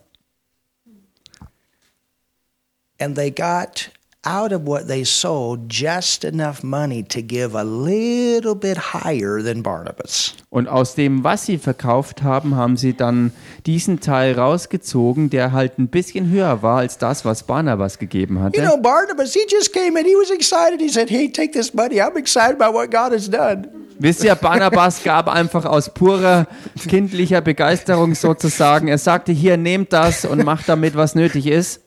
And 2.99 3.15
they 3.15 3.31
got 3.31 3.91
out 4.25 4.51
of 4.51 4.67
what 4.67 4.87
they 4.87 5.05
sold 5.05 5.69
just 5.69 6.25
enough 6.25 6.61
money 6.61 7.01
to 7.03 7.21
give 7.21 7.55
a 7.55 7.63
little 7.63 8.53
bit 8.53 8.93
higher 8.93 9.41
than 9.41 9.63
Barnabas. 9.63 10.35
Und 10.49 10.67
aus 10.67 10.95
dem, 10.95 11.23
was 11.23 11.45
sie 11.45 11.57
verkauft 11.57 12.21
haben, 12.21 12.55
haben 12.55 12.75
sie 12.75 12.93
dann 12.93 13.31
diesen 13.65 14.01
Teil 14.01 14.33
rausgezogen, 14.37 15.29
der 15.29 15.53
halt 15.53 15.79
ein 15.79 15.87
bisschen 15.87 16.29
höher 16.29 16.61
war 16.61 16.79
als 16.79 16.97
das, 16.97 17.23
was 17.23 17.43
Barnabas 17.43 17.97
gegeben 17.97 18.35
You 18.35 18.41
hatte. 18.43 18.61
know, 18.61 18.77
Barnabas, 18.77 19.33
he 19.33 19.39
just 19.49 19.71
came 19.71 19.97
in. 19.97 20.05
He 20.05 20.15
was 20.15 20.31
excited. 20.31 20.81
He 20.81 20.89
said, 20.89 21.09
Hey, 21.09 21.31
take 21.31 21.53
this 21.53 21.73
money. 21.73 22.01
I'm 22.01 22.17
excited 22.17 22.61
about 22.61 22.73
what 22.77 22.91
God 22.91 23.13
has 23.13 23.29
done. 23.29 23.69
Wisst 23.99 24.23
ihr, 24.23 24.35
Barnabas 24.35 25.01
gab 25.03 25.27
einfach 25.29 25.65
aus 25.65 25.93
purer 25.93 26.47
kindlicher 26.87 27.41
Begeisterung 27.41 28.15
sozusagen. 28.15 28.87
Er 28.87 28.97
sagte, 28.97 29.31
hier, 29.33 29.57
nehmt 29.57 29.91
das 29.93 30.23
und 30.25 30.43
macht 30.45 30.67
damit, 30.69 30.95
was 30.95 31.15
nötig 31.15 31.47
ist. 31.47 31.81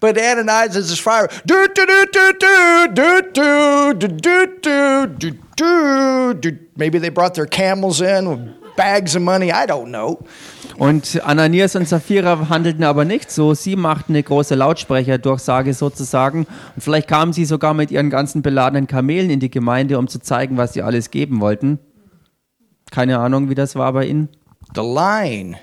But 0.00 0.18
Ananias 0.18 0.76
is 0.76 0.98
fire. 0.98 1.28
Do, 1.44 1.66
do, 1.74 1.86
do, 1.86 2.06
do, 2.12 2.32
do, 2.38 2.88
do, 2.92 3.22
do, 3.32 3.92
do, 3.94 4.46
do, 4.60 5.06
do, 5.06 5.30
do, 5.56 6.34
do. 6.34 6.58
Maybe 6.76 6.98
they 6.98 7.10
brought 7.10 7.34
their 7.34 7.46
camels 7.46 8.00
in 8.00 8.28
with 8.28 8.76
bags 8.76 9.16
of 9.16 9.22
money. 9.22 9.50
I 9.50 9.66
don't 9.66 9.88
know. 9.88 10.18
Und 10.78 11.20
Ananias 11.24 11.74
und 11.74 11.88
Sapphira 11.88 12.48
handelten 12.50 12.84
aber 12.84 13.04
nicht 13.04 13.30
so. 13.30 13.54
Sie 13.54 13.76
machten 13.76 14.12
eine 14.12 14.22
große 14.22 14.54
Lautsprecherdurchsage 14.54 15.72
sozusagen. 15.72 16.46
Und 16.74 16.82
vielleicht 16.82 17.08
kamen 17.08 17.32
sie 17.32 17.46
sogar 17.46 17.72
mit 17.72 17.90
ihren 17.90 18.10
ganzen 18.10 18.42
beladenen 18.42 18.86
Kamelen 18.86 19.30
in 19.30 19.40
die 19.40 19.50
Gemeinde, 19.50 19.98
um 19.98 20.06
zu 20.06 20.20
zeigen, 20.20 20.58
was 20.58 20.74
sie 20.74 20.82
alles 20.82 21.10
geben 21.10 21.40
wollten. 21.40 21.78
Keine 22.90 23.18
Ahnung, 23.18 23.48
wie 23.48 23.54
das 23.54 23.74
war 23.74 23.92
bei 23.94 24.04
ihnen. 24.04 24.28
The 24.74 24.82
line 24.82 25.56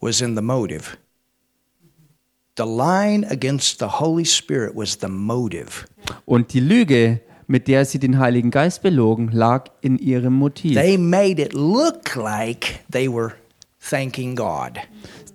was 0.00 0.20
in 0.20 0.36
the 0.36 0.42
motive. 0.42 0.96
The 2.60 2.66
line 2.66 3.26
against 3.30 3.78
the 3.78 3.86
Holy 3.86 4.26
Spirit 4.26 4.76
was 4.76 4.98
the 5.00 5.08
motive. 5.08 5.86
Und 6.26 6.52
die 6.52 6.60
Lüge, 6.60 7.22
mit 7.46 7.68
der 7.68 7.86
sie 7.86 7.98
den 7.98 8.18
Heiligen 8.18 8.50
Geist 8.50 8.82
belogen, 8.82 9.30
lag 9.32 9.70
in 9.80 9.96
ihrem 9.96 10.34
Motiv. 10.34 10.74
They 10.74 10.98
made 10.98 11.40
it 11.40 11.54
look 11.54 12.14
like 12.16 12.80
they 12.92 13.10
were 13.10 13.32
thanking 13.80 14.36
God. 14.36 14.72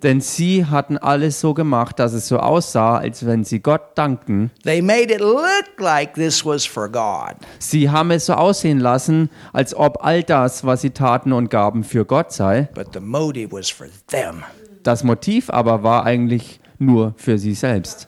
Denn 0.03 0.21
sie 0.21 0.65
hatten 0.65 0.99
alles 0.99 1.41
so 1.41 1.55
gemacht, 1.55 1.97
dass 1.97 2.13
es 2.13 2.27
so 2.27 2.37
aussah, 2.37 2.99
als 2.99 3.25
wenn 3.25 3.43
sie 3.43 3.59
Gott 3.59 3.97
dankten. 3.97 4.51
They 4.63 4.83
made 4.83 5.11
it 5.11 5.19
look 5.19 5.79
like 5.79 6.13
this 6.13 6.45
was 6.45 6.63
for 6.63 6.87
God. 6.87 7.37
Sie 7.57 7.89
haben 7.89 8.11
es 8.11 8.27
so 8.27 8.33
aussehen 8.33 8.79
lassen, 8.79 9.31
als 9.51 9.75
ob 9.75 10.05
all 10.05 10.21
das, 10.21 10.63
was 10.63 10.81
sie 10.81 10.91
taten 10.91 11.33
und 11.33 11.49
gaben, 11.49 11.83
für 11.83 12.05
Gott 12.05 12.31
sei. 12.31 12.69
But 12.75 12.89
the 12.93 12.99
motive 12.99 13.51
was 13.51 13.71
for 13.71 13.87
them. 14.11 14.43
Das 14.83 15.03
Motiv 15.03 15.49
aber 15.49 15.81
war 15.81 16.05
eigentlich 16.05 16.59
nur 16.79 17.13
für 17.17 17.37
sie 17.37 17.53
selbst. 17.53 18.07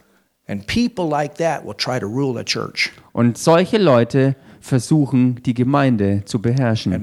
Und 3.14 3.38
solche 3.38 3.78
Leute 3.78 4.36
versuchen, 4.62 5.44
die 5.44 5.54
Gemeinde 5.54 6.24
zu 6.26 6.42
beherrschen 6.42 6.94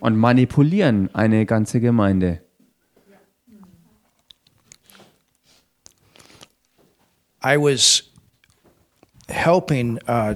und 0.00 0.16
manipulieren 0.16 1.14
eine 1.14 1.46
ganze 1.46 1.80
Gemeinde. 1.80 2.40
I 7.40 7.56
was 7.56 8.02
helping 9.28 9.98
a 10.08 10.34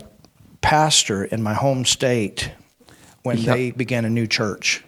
pastor 0.61 1.24
in 1.24 1.43
my 1.43 1.55
home 1.55 1.84
state 1.84 2.53
when 3.24 3.43
they 3.45 3.72
began 3.72 4.05
a 4.05 4.11
new 4.11 4.26
church. 4.26 4.84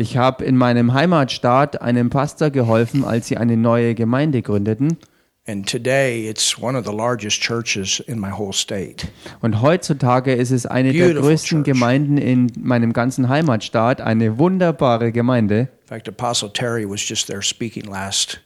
Ich 0.00 0.16
habe 0.16 0.46
in 0.46 0.56
meinem 0.56 0.94
Heimatstaat 0.94 1.82
einem 1.82 2.08
Pastor 2.08 2.48
geholfen, 2.48 3.04
als 3.04 3.28
sie 3.28 3.36
eine 3.36 3.58
neue 3.58 3.94
Gemeinde 3.94 4.40
gründeten. 4.40 4.96
And 5.46 5.70
today 5.70 6.26
it's 6.26 6.58
one 6.58 6.78
of 6.78 6.86
the 6.86 6.92
largest 6.92 7.42
churches 7.42 8.00
in 8.00 8.18
my 8.18 8.30
whole 8.30 8.54
state. 8.54 9.08
Und 9.42 9.60
heutzutage 9.60 10.32
ist 10.32 10.52
es 10.52 10.64
eine 10.64 10.94
der 10.94 11.04
Beautiful 11.04 11.28
größten 11.28 11.64
church. 11.64 11.74
Gemeinden 11.74 12.16
in 12.16 12.50
meinem 12.58 12.94
ganzen 12.94 13.28
Heimatstaat, 13.28 14.00
eine 14.00 14.38
wunderbare 14.38 15.12
Gemeinde. 15.12 15.68
In 15.82 15.88
fact, 15.88 16.08
Apostle 16.08 16.50
Terry 16.50 16.88
was 16.88 17.06
just 17.06 17.26
there 17.26 17.42
speaking 17.42 17.84
last 17.84 18.40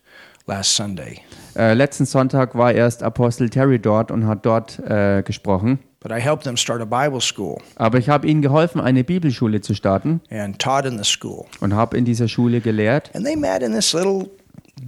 last 0.49 0.75
Sunday. 0.75 1.21
Äh, 1.57 1.75
letzten 1.75 2.05
Sonntag 2.05 2.57
war 2.57 2.73
erst 2.73 3.05
Apostel 3.05 3.49
Terry 3.49 3.79
dort 3.79 4.11
und 4.11 4.27
hat 4.27 4.45
dort 4.45 4.81
äh, 4.81 5.23
gesprochen. 5.23 5.79
But 6.05 6.13
I 6.13 6.21
helped 6.21 6.45
them 6.45 6.59
start 6.59 6.83
a 6.83 6.85
Bible 6.85 7.23
school 7.23 7.63
Aber 7.77 7.97
ich 7.97 8.11
habe 8.11 8.29
ihnen 8.29 8.43
geholfen, 8.43 8.79
eine 8.79 9.05
Bibelschule 9.05 9.63
zu 9.63 9.75
starten 9.75 10.21
and 10.31 10.59
taught 10.59 10.85
in 10.85 10.99
the 10.99 11.05
school. 11.05 11.47
und 11.61 11.73
habe 11.75 11.97
in 11.97 12.05
dieser 12.05 12.29
Schule 12.29 12.61
gelehrt. 12.61 13.11
And 13.15 13.25
they 13.25 13.35
met 13.35 13.63
in 13.63 13.73
this 13.73 13.95
little 13.95 14.29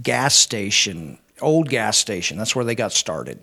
gas 0.03 0.39
station, 0.39 1.17
old 1.41 1.69
gas 1.69 1.99
station. 1.99 2.37
That's 2.37 2.55
where 2.55 2.63
they 2.63 2.75
got 2.75 2.93
started. 2.93 3.39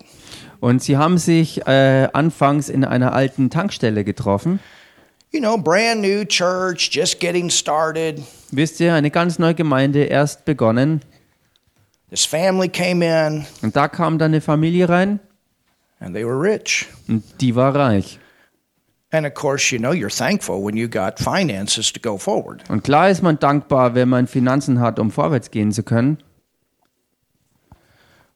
Und 0.61 0.81
sie 0.83 0.95
haben 0.95 1.17
sich 1.17 1.67
äh, 1.67 2.07
anfangs 2.13 2.69
in 2.69 2.85
einer 2.85 3.11
alten 3.11 3.49
Tankstelle 3.49 4.05
getroffen. 4.05 4.61
You 5.33 5.41
know, 5.41 5.57
brand 5.57 6.01
new 6.01 6.23
church, 6.23 6.89
just 6.93 7.19
getting 7.19 7.49
started. 7.49 8.21
Wisst 8.51 8.79
ihr, 8.79 8.93
eine 8.93 9.11
ganz 9.11 9.37
neue 9.37 9.53
Gemeinde, 9.53 10.05
erst 10.05 10.45
begonnen. 10.45 11.01
This 12.09 12.25
family 12.25 12.69
came 12.69 13.03
in 13.05 13.45
Und 13.61 13.75
da 13.75 13.89
kam 13.89 14.17
dann 14.17 14.31
eine 14.31 14.39
Familie 14.39 14.87
rein 14.87 15.19
and 15.99 16.15
they 16.15 16.25
were 16.25 16.39
rich. 16.39 16.87
und 17.07 17.23
die 17.41 17.55
war 17.55 17.75
reich. 17.75 18.19
And 19.11 19.25
of 19.25 19.33
course, 19.33 19.71
you 19.71 19.79
know, 19.79 19.91
you're 19.91 20.09
thankful 20.09 20.61
when 20.61 20.75
you 20.75 20.87
got 20.87 21.19
finances 21.19 21.91
to 21.93 21.99
go 21.99 22.17
forward. 22.17 22.63
Und 22.69 22.83
klar 22.83 23.09
ist 23.09 23.21
man 23.21 23.37
dankbar, 23.39 23.95
wenn 23.95 24.09
man 24.09 24.27
Finanzen 24.27 24.79
hat, 24.81 24.99
um 24.99 25.09
vorwärts 25.11 25.51
gehen 25.51 25.71
zu 25.71 25.83
können. 25.83 26.17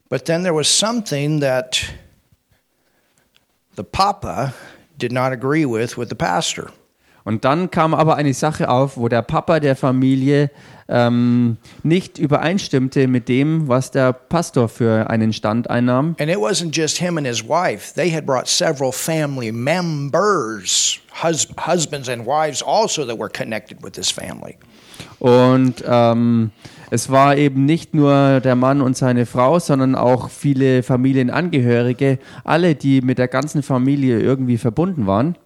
But 0.08 0.24
then 0.24 0.42
there 0.42 0.54
was 0.54 0.68
something 0.68 1.40
that 1.40 1.82
the 3.76 3.84
papa 3.84 4.54
did 4.98 5.12
not 5.12 5.32
agree 5.32 5.64
with 5.64 5.96
with 5.96 6.08
the 6.08 6.16
pastor. 6.16 6.72
Und 7.24 7.44
dann 7.44 7.70
kam 7.70 7.94
aber 7.94 8.16
eine 8.16 8.34
Sache 8.34 8.68
auf, 8.68 8.96
wo 8.96 9.08
der 9.08 9.22
Papa 9.22 9.60
der 9.60 9.76
Familie 9.76 10.50
ähm, 10.88 11.56
nicht 11.82 12.18
übereinstimmte 12.18 13.06
mit 13.06 13.28
dem, 13.28 13.68
was 13.68 13.90
der 13.90 14.12
Pastor 14.12 14.68
für 14.68 15.08
einen 15.08 15.32
Stand 15.32 15.70
einnahm. 15.70 16.16
And 16.18 16.30
it 16.30 16.38
wasn't 16.38 16.76
just 16.76 16.98
him 16.98 17.16
and 17.18 17.26
his 17.26 17.46
wife. 17.46 17.94
They 17.94 18.10
had 18.10 18.26
brought 18.26 18.48
several 18.48 18.92
family 18.92 19.52
members, 19.52 20.98
hus- 21.22 21.48
husbands 21.66 22.08
and 22.08 22.26
wives 22.26 22.62
also 22.62 23.04
that 23.04 23.18
were 23.18 23.30
connected 23.30 23.82
with 23.82 23.92
this 23.92 24.10
family. 24.10 24.56
Und 25.18 25.84
ähm, 25.86 26.50
es 26.90 27.10
war 27.10 27.36
eben 27.36 27.66
nicht 27.66 27.94
nur 27.94 28.40
der 28.40 28.56
Mann 28.56 28.80
und 28.80 28.96
seine 28.96 29.26
Frau, 29.26 29.58
sondern 29.58 29.94
auch 29.94 30.28
viele 30.28 30.82
Familienangehörige, 30.82 32.18
alle, 32.42 32.74
die 32.74 33.00
mit 33.00 33.18
der 33.18 33.28
ganzen 33.28 33.62
Familie 33.62 34.20
irgendwie 34.20 34.58
verbunden 34.58 35.06
waren. 35.06 35.36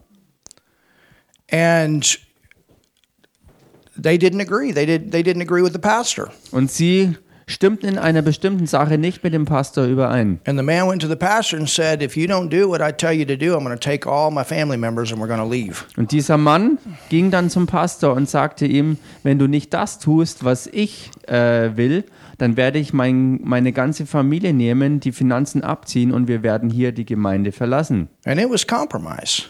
And 1.50 2.04
they 3.96 4.18
didn't 4.18 4.40
agree. 4.40 4.72
They 4.72 4.86
did 4.86 5.12
they 5.12 5.22
didn't 5.22 5.42
agree 5.42 5.62
with 5.62 5.72
the 5.72 5.78
pastor. 5.78 6.30
Und 6.50 6.70
sie 6.70 7.16
stimmten 7.46 7.86
in 7.86 7.98
einer 7.98 8.22
bestimmten 8.22 8.66
Sache 8.66 8.96
nicht 8.96 9.22
mit 9.22 9.34
dem 9.34 9.44
Pastor 9.44 9.84
überein. 9.84 10.40
And 10.46 10.58
the 10.58 10.64
man 10.64 10.88
went 10.88 11.02
to 11.02 11.08
the 11.08 11.16
pastor 11.16 11.58
and 11.58 11.68
said, 11.68 12.02
"If 12.02 12.16
you 12.16 12.26
don't 12.26 12.48
do 12.48 12.68
what 12.68 12.80
I 12.80 12.92
tell 12.92 13.12
you 13.12 13.24
to 13.26 13.36
do, 13.36 13.54
I'm 13.54 13.64
going 13.64 13.76
to 13.76 13.76
take 13.76 14.08
all 14.08 14.30
my 14.30 14.44
family 14.44 14.78
members 14.78 15.12
and 15.12 15.20
we're 15.20 15.28
going 15.28 15.40
to 15.40 15.48
leave." 15.48 15.84
Und 15.96 16.12
dieser 16.12 16.38
Mann 16.38 16.78
ging 17.10 17.30
dann 17.30 17.50
zum 17.50 17.66
Pastor 17.66 18.14
und 18.14 18.28
sagte 18.28 18.66
ihm, 18.66 18.98
wenn 19.22 19.38
du 19.38 19.46
nicht 19.46 19.74
das 19.74 19.98
tust, 19.98 20.44
was 20.44 20.66
ich 20.66 21.10
äh, 21.26 21.76
will, 21.76 22.04
dann 22.38 22.56
werde 22.56 22.78
ich 22.78 22.92
mein, 22.92 23.40
meine 23.42 23.72
ganze 23.72 24.06
Familie 24.06 24.52
nehmen, 24.52 25.00
die 25.00 25.12
Finanzen 25.12 25.62
abziehen 25.62 26.12
und 26.12 26.28
wir 26.28 26.42
werden 26.42 26.70
hier 26.70 26.92
die 26.92 27.04
Gemeinde 27.04 27.52
verlassen. 27.52 28.08
And 28.24 28.40
it 28.40 28.50
was 28.50 28.66
compromise. 28.66 29.44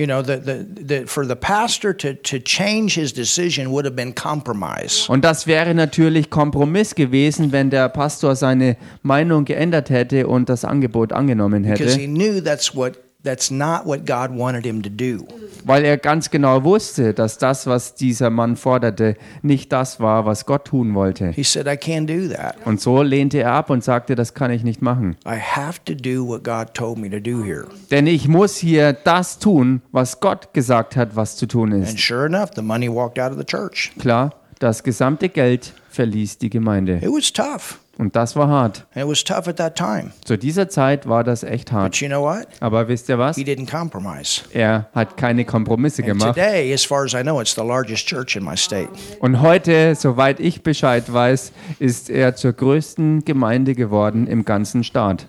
You 0.00 0.06
know, 0.06 0.22
the, 0.22 0.38
the, 0.38 0.64
the, 0.64 1.06
for 1.06 1.26
the 1.26 1.36
pastor 1.36 1.92
to, 1.92 2.14
to 2.14 2.38
change 2.38 2.94
his 2.94 3.12
decision 3.12 3.70
would 3.70 3.84
have 3.84 3.94
been 3.94 4.14
compromise. 4.14 5.06
Und 5.10 5.26
das 5.26 5.46
wäre 5.46 5.74
natürlich 5.74 6.30
Kompromiss 6.30 6.94
gewesen, 6.94 7.52
wenn 7.52 7.68
der 7.68 7.90
Pastor 7.90 8.34
seine 8.34 8.78
Meinung 9.02 9.44
geändert 9.44 9.90
hätte 9.90 10.26
und 10.26 10.48
das 10.48 10.64
Angebot 10.64 11.12
angenommen 11.12 11.64
Because 11.64 11.98
hätte, 11.98 12.00
he 12.00 12.06
knew 12.06 12.40
that's 12.40 12.74
what 12.74 12.96
that's 13.22 13.50
not 13.50 13.84
what 13.86 14.06
God 14.06 14.30
wanted 14.36 14.64
him 14.64 14.82
to 14.82 14.88
do. 14.90 15.26
weil 15.64 15.84
er 15.84 15.98
ganz 15.98 16.30
genau 16.30 16.64
wusste, 16.64 17.12
dass 17.12 17.36
das, 17.38 17.66
was 17.66 17.94
dieser 17.94 18.30
Mann 18.30 18.56
forderte, 18.56 19.16
nicht 19.42 19.72
das 19.72 20.00
war, 20.00 20.24
was 20.24 20.46
Gott 20.46 20.66
tun 20.66 20.94
wollte. 20.94 21.30
He 21.32 21.42
said, 21.42 21.66
I 21.66 21.72
can't 21.76 22.06
do 22.06 22.34
that. 22.34 22.56
Und 22.64 22.80
so 22.80 23.02
lehnte 23.02 23.38
er 23.40 23.52
ab 23.52 23.68
und 23.70 23.84
sagte, 23.84 24.14
das 24.14 24.32
kann 24.34 24.50
ich 24.50 24.64
nicht 24.64 24.80
machen. 24.82 25.16
I 25.26 25.36
have 25.38 25.80
to 25.84 25.94
do 25.94 26.26
what 26.26 26.44
God 26.44 26.72
told 26.74 26.98
me 26.98 27.10
to 27.10 27.20
do 27.20 27.44
here. 27.44 27.66
Denn 27.90 28.06
ich 28.06 28.26
muss 28.28 28.56
hier 28.56 28.92
das 28.94 29.38
tun, 29.38 29.82
was 29.92 30.20
Gott 30.20 30.54
gesagt 30.54 30.96
hat, 30.96 31.14
was 31.16 31.36
zu 31.36 31.46
tun 31.46 31.72
And 31.72 31.84
ist. 31.84 31.98
sure 32.00 32.24
enough, 32.26 32.50
the 32.56 32.62
money 32.62 32.88
walked 32.88 33.18
out 33.18 33.32
of 33.32 33.38
the 33.38 33.44
church. 33.44 33.92
Klar, 33.98 34.34
das 34.58 34.82
gesamte 34.82 35.28
Geld 35.28 35.74
verließ 35.90 36.38
die 36.38 36.50
Gemeinde. 36.50 36.96
It 36.96 37.08
was 37.08 37.32
tough. 37.32 37.78
Und 37.98 38.16
das 38.16 38.34
war 38.34 38.48
hart. 38.48 38.86
And 38.94 39.04
it 39.04 39.10
was 39.10 39.22
tough 39.22 39.46
at 39.46 39.56
that 39.56 39.76
time. 39.76 40.12
Zu 40.24 40.38
dieser 40.38 40.70
Zeit 40.70 41.06
war 41.06 41.22
das 41.22 41.42
echt 41.42 41.70
hart. 41.70 41.92
But 41.92 42.00
you 42.00 42.08
know 42.08 42.22
what? 42.22 42.46
Aber 42.60 42.88
wisst 42.88 43.10
ihr 43.10 43.18
was? 43.18 43.36
He 43.36 43.42
didn't 43.44 43.70
compromise. 43.70 44.42
Er 44.54 44.88
hat 44.94 45.18
keine 45.18 45.44
Kompromisse 45.44 46.02
And 46.02 46.12
gemacht. 46.12 46.34
today, 46.34 46.72
as 46.72 46.84
far 46.84 47.04
as 47.04 47.12
I 47.12 47.20
know, 47.22 47.40
it's 47.40 47.54
the 47.54 47.60
largest 47.60 48.06
church 48.06 48.36
in 48.36 48.44
my 48.44 48.56
state. 48.56 48.88
Und 49.20 49.42
heute, 49.42 49.94
soweit 49.96 50.40
ich 50.40 50.62
Bescheid 50.62 51.12
weiß, 51.12 51.52
ist 51.78 52.08
er 52.08 52.36
zur 52.36 52.54
größten 52.54 53.24
Gemeinde 53.26 53.74
geworden 53.74 54.26
im 54.26 54.46
ganzen 54.46 54.82
Staat. 54.82 55.26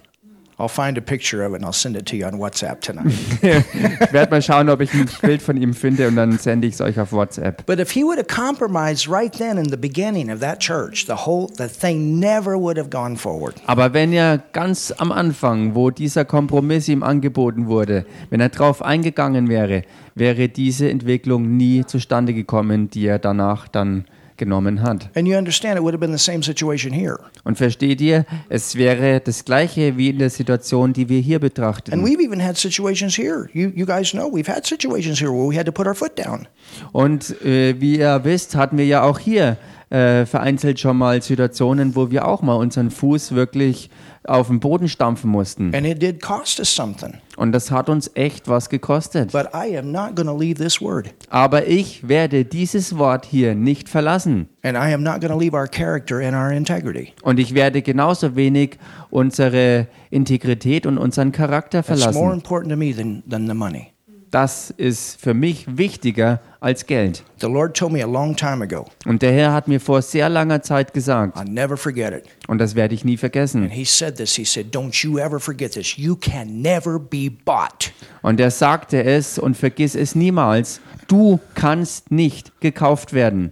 I'll 0.62 0.70
find 0.70 0.98
a 0.98 1.02
picture 1.02 1.44
of 1.44 1.54
it 1.54 1.58
and 1.58 1.66
I'll 1.66 1.74
send 1.74 1.96
it 1.98 2.06
to 2.08 2.16
you 2.16 2.26
on 2.26 2.34
WhatsApp 2.40 2.82
tonight. 2.82 3.12
Ich 4.02 4.14
werde 4.14 4.30
mal 4.32 4.42
schauen, 4.42 4.70
ob 4.70 4.82
ich 4.82 4.94
ein 4.94 5.10
Bild 5.22 5.42
von 5.42 5.58
ihm 5.58 5.74
finde 5.74 6.08
und 6.08 6.16
dann 6.16 6.38
sende 6.38 6.68
ich 6.68 6.76
es 6.76 6.82
euch 6.82 7.00
auf 7.00 7.12
WhatsApp. 7.12 7.66
but 7.66 7.80
if 7.80 7.92
he 7.92 8.04
would 8.04 8.18
have 8.18 8.28
compromised 8.28 9.08
right 9.10 9.34
then 9.34 9.58
in 9.58 9.70
the 9.70 9.78
beginning 9.78 10.32
of 10.32 10.40
that 10.40 10.60
church, 10.60 11.06
the 11.08 11.26
whole 11.26 11.48
the 11.58 11.68
thing 11.68 12.20
never 12.20 12.58
would 12.60 12.78
have 12.78 12.90
gone 12.90 13.18
forward. 13.18 13.56
Aber 13.66 13.94
wenn 13.94 14.14
er 14.14 14.38
ganz 14.54 14.94
am 14.98 15.12
Anfang, 15.12 15.76
wo 15.76 15.90
dieser 15.90 16.26
Kompromiss 16.26 16.88
ihm 16.88 17.04
angeboten 17.04 17.68
wurde, 17.68 18.06
wenn 18.30 18.40
er 18.40 18.50
drauf 18.50 18.82
eingegangen 18.82 19.48
wäre, 19.50 19.84
wäre 20.16 20.50
diese 20.50 20.90
Entwicklung 20.90 21.58
nie 21.58 21.86
zustande 21.86 22.34
gekommen, 22.34 22.90
die 22.90 23.06
er 23.08 23.20
danach 23.20 23.68
dann 23.68 24.06
genommen 24.42 24.82
hat. 24.82 25.10
And 25.16 25.28
you 25.28 25.38
understand 25.38 25.78
it 25.78 25.84
would 25.84 25.94
have 25.94 26.00
been 26.00 26.18
the 26.18 26.24
same 26.24 26.42
situation 26.42 26.92
here. 26.92 27.20
Und 27.44 27.58
versteht 27.60 28.02
ihr, 28.02 28.26
es 28.50 28.76
wäre 28.76 29.22
das 29.22 29.46
gleiche 29.46 29.98
wie 29.98 30.10
in 30.10 30.18
der 30.18 30.32
Situation, 30.32 30.94
die 30.94 31.08
wir 31.10 31.20
hier 31.20 31.36
And 31.36 31.42
betrachten. 31.44 32.04
we've 32.04 32.20
even 32.20 32.44
had 32.44 32.58
situations 32.58 33.16
here. 33.16 33.48
You 33.54 33.72
you 33.76 33.86
guys 33.86 34.12
know 34.12 34.26
we've 34.32 34.52
had 34.52 34.66
situations 34.66 35.20
here 35.22 35.32
where 35.32 35.48
we 35.48 35.56
had 35.56 35.68
to 35.68 35.72
put 35.72 35.86
our 35.86 35.94
foot 35.96 36.18
down. 36.18 36.48
Und 36.92 37.40
äh, 37.46 37.80
wie 37.80 38.00
ihr 38.00 38.20
wisst, 38.24 38.56
hatten 38.56 38.78
wir 38.80 38.86
ja 38.86 39.04
auch 39.04 39.20
hier 39.20 39.58
äh, 39.92 40.26
vereinzelt 40.26 40.80
schon 40.80 40.98
mal 40.98 41.22
Situationen, 41.22 41.96
wo 41.96 42.10
wir 42.10 42.28
auch 42.28 42.42
mal 42.42 42.56
unseren 42.56 42.90
Fuß 42.90 43.34
wirklich 43.36 43.90
auf 44.26 44.48
den 44.48 44.60
Boden 44.60 44.88
stampfen 44.88 45.30
mussten. 45.30 45.74
And 45.74 45.86
it 45.86 46.02
did 46.02 46.22
cost 46.22 46.60
us 46.60 46.74
something. 46.74 47.16
Und 47.38 47.54
das 47.54 47.72
hat 47.72 47.90
uns 47.90 48.12
echt 48.14 48.48
was 48.48 48.70
gekostet. 48.70 49.32
But 49.32 49.48
I 49.54 49.78
am 49.78 49.92
not 49.92 50.16
going 50.16 50.28
to 50.28 50.38
leave 50.38 50.62
this 50.62 50.82
word. 50.82 51.14
Aber 51.30 51.68
ich 51.68 52.08
werde 52.08 52.46
dieses 52.46 52.98
Wort 52.98 53.26
hier 53.26 53.56
nicht 53.56 53.90
verlassen. 53.90 54.48
And 54.64 54.78
I 54.78 54.94
am 54.94 55.02
not 55.02 55.22
going 55.22 55.32
to 55.32 55.40
leave 55.40 55.56
our 55.56 55.68
character 55.68 56.18
and 56.20 56.36
our 56.36 56.52
integrity. 56.52 57.14
Und 57.24 57.40
ich 57.40 57.56
werde 57.56 57.82
genauso 57.82 58.36
wenig 58.36 58.78
unsere 59.10 59.88
Integrität 60.12 60.86
und 60.86 60.98
unseren 60.98 61.32
Charakter 61.32 61.84
That's 61.84 61.90
more 61.90 62.12
verlassen. 62.14 62.34
important 62.34 62.72
to 62.72 62.78
me 62.78 62.94
than, 62.96 63.24
than 63.28 63.48
the 63.48 63.54
money. 63.56 63.92
Das 64.32 64.70
ist 64.70 65.20
für 65.20 65.34
mich 65.34 65.66
wichtiger 65.78 66.40
als 66.62 66.86
Geld. 66.86 67.24
The 67.42 67.48
Lord 67.48 67.76
told 67.76 67.92
me 67.92 68.02
a 68.02 68.08
long 68.08 68.34
time 68.36 68.64
ago. 68.64 68.86
Und 69.06 69.22
der 69.22 69.34
Herr 69.34 69.52
hat 69.52 69.68
mir 69.68 69.82
vor 69.82 70.02
sehr 70.02 70.30
langer 70.30 70.62
Zeit 70.62 70.94
gesagt, 70.94 71.36
I'll 71.38 71.50
never 71.50 71.76
forget 71.76 72.14
it. 72.14 72.24
und 72.48 72.60
das 72.60 72.76
werde 72.76 72.96
ich 72.96 73.04
nie 73.04 73.14
And 73.14 73.20
vergessen. 73.20 73.70
he 73.70 73.84
said 73.84 74.16
this. 74.16 74.36
He 74.36 74.46
said, 74.46 74.74
Don't 74.74 75.04
you 75.06 75.18
ever 75.20 75.40
forget 75.40 75.74
this. 75.74 75.98
You 75.98 76.16
can 76.16 76.62
never 76.62 76.98
be 76.98 77.30
bought. 77.30 77.92
Und 78.22 78.40
er 78.40 78.52
sagte 78.52 79.04
es 79.04 79.38
und 79.38 79.58
vergiss 79.58 79.96
es 79.96 80.16
niemals, 80.16 80.80
du 81.10 81.40
kannst 81.54 82.10
nicht 82.12 82.62
gekauft 82.62 83.12
werden. 83.12 83.52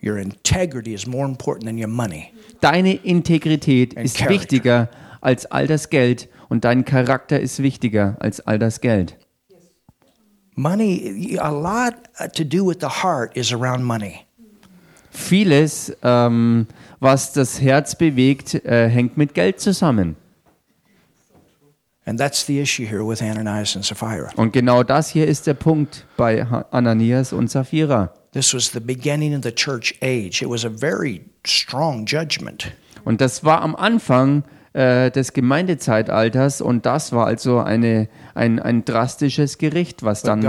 Your 0.00 0.18
integrity 0.18 0.94
is 0.94 1.06
more 1.06 1.26
important 1.28 1.64
than 1.66 1.76
your 1.76 1.88
money. 1.88 2.26
Deine 2.60 2.94
Integrität 2.94 3.96
And 3.96 4.06
ist 4.06 4.18
character. 4.18 4.34
wichtiger 4.40 4.90
als 5.20 5.46
all 5.46 5.66
das 5.66 5.90
Geld 5.90 6.28
und 6.48 6.64
dein 6.64 6.84
Charakter 6.84 7.40
ist 7.40 7.62
wichtiger 7.62 8.16
als 8.20 8.40
all 8.46 8.60
das 8.60 8.80
Geld. 8.80 9.16
Money, 10.56 11.36
a 11.40 11.50
lot 11.50 11.94
to 12.34 12.44
do 12.44 12.64
with 12.64 12.78
the 12.80 13.02
heart 13.02 13.36
is 13.36 13.52
around 13.52 13.84
money. 13.84 14.24
Vieles, 15.10 15.96
ähm, 16.02 16.66
was 17.00 17.32
das 17.32 17.60
Herz 17.60 17.96
bewegt, 17.96 18.54
äh, 18.64 18.88
hängt 18.88 19.16
mit 19.16 19.34
Geld 19.34 19.60
zusammen. 19.60 20.16
And 22.06 22.18
that's 22.20 22.44
the 22.44 22.60
issue 22.60 22.84
here 22.84 23.02
with 23.02 23.22
Ananias 23.22 23.74
and 23.76 23.84
Sapphira. 23.84 24.30
Und 24.36 24.52
genau 24.52 24.82
das 24.82 25.08
hier 25.08 25.26
ist 25.26 25.46
der 25.46 25.54
Punkt 25.54 26.04
bei 26.16 26.46
Ananias 26.70 27.32
und 27.32 27.50
Sapphira. 27.50 28.12
This 28.32 28.52
was 28.52 28.72
the 28.72 28.80
beginning 28.80 29.34
of 29.34 29.42
the 29.42 29.52
church 29.52 29.94
age. 30.02 30.42
It 30.42 30.50
was 30.50 30.64
a 30.64 30.70
very 30.70 31.24
strong 31.46 32.04
judgment. 32.04 32.72
Und 33.04 33.20
das 33.20 33.44
war 33.44 33.62
am 33.62 33.74
Anfang 33.74 34.44
äh, 34.74 35.10
des 35.12 35.32
Gemeindezeitalters 35.32 36.60
und 36.60 36.84
das 36.84 37.12
war 37.12 37.26
also 37.26 37.60
eine, 37.60 38.08
ein, 38.34 38.58
ein 38.58 38.84
drastisches 38.84 39.58
Gericht, 39.58 40.02
was 40.02 40.22
dann 40.22 40.42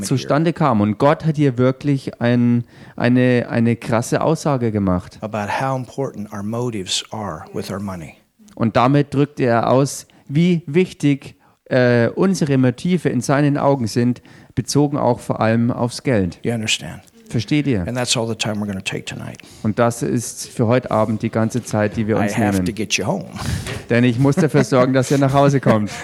zustande 0.00 0.52
kam. 0.54 0.80
Und 0.80 0.96
Gott 0.98 1.26
hat 1.26 1.36
hier 1.36 1.58
wirklich 1.58 2.20
ein, 2.22 2.64
eine, 2.96 3.46
eine 3.50 3.76
krasse 3.76 4.22
Aussage 4.22 4.72
gemacht. 4.72 5.18
about 5.20 5.60
how 5.60 5.76
important 5.76 6.32
our 6.32 6.42
motives 6.42 7.04
are 7.10 7.44
with 7.52 7.70
our 7.70 7.80
money. 7.80 8.14
Und 8.54 8.76
damit 8.76 9.12
drückte 9.12 9.44
er 9.44 9.70
aus, 9.70 10.06
wie 10.26 10.62
wichtig 10.66 11.36
äh, 11.66 12.08
unsere 12.08 12.56
Motive 12.56 13.10
in 13.10 13.20
seinen 13.20 13.58
Augen 13.58 13.88
sind, 13.88 14.22
bezogen 14.54 14.96
auch 14.96 15.20
vor 15.20 15.40
allem 15.40 15.70
aufs 15.70 16.02
Geld. 16.02 16.38
You 16.42 16.52
understand? 16.54 17.02
Versteht 17.28 17.66
ihr? 17.66 17.80
And 17.86 17.96
that's 17.96 18.16
all 18.16 18.28
the 18.28 18.34
time 18.34 18.60
we're 18.60 18.66
going 18.66 18.78
to 18.78 18.84
take 18.84 19.04
tonight. 19.04 19.38
Und 19.62 19.78
das 19.78 20.02
ist 20.02 20.48
für 20.48 20.66
heute 20.66 20.90
Abend 20.90 21.22
die 21.22 21.30
ganze 21.30 21.62
Zeit, 21.64 21.96
die 21.96 22.06
wir 22.06 22.16
uns 22.18 22.36
nehmen. 22.38 22.64
get 22.74 22.94
you 22.94 23.06
home. 23.06 23.26
Denn 23.90 24.04
ich 24.04 24.18
muss 24.18 24.36
dafür 24.36 24.64
sorgen, 24.64 24.92
dass 24.92 25.10
ihr 25.10 25.18
nach 25.18 25.32
Hause 25.32 25.60
kommt. 25.60 25.90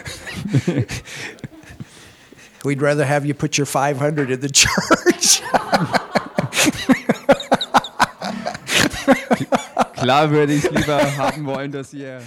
We'd 2.65 2.81
rather 2.81 3.09
have 3.09 3.27
you 3.27 3.35
put 3.35 3.59
your 3.59 3.67
500 3.67 4.31
in 4.31 4.41
the 4.41 4.51
church. 4.51 5.43
Klar 9.95 10.31
würde 10.31 10.53
ich 10.53 10.71
lieber 10.71 11.17
haben 11.17 11.45
wollen, 11.47 11.71
dass 11.71 11.93
ihr 11.95 12.21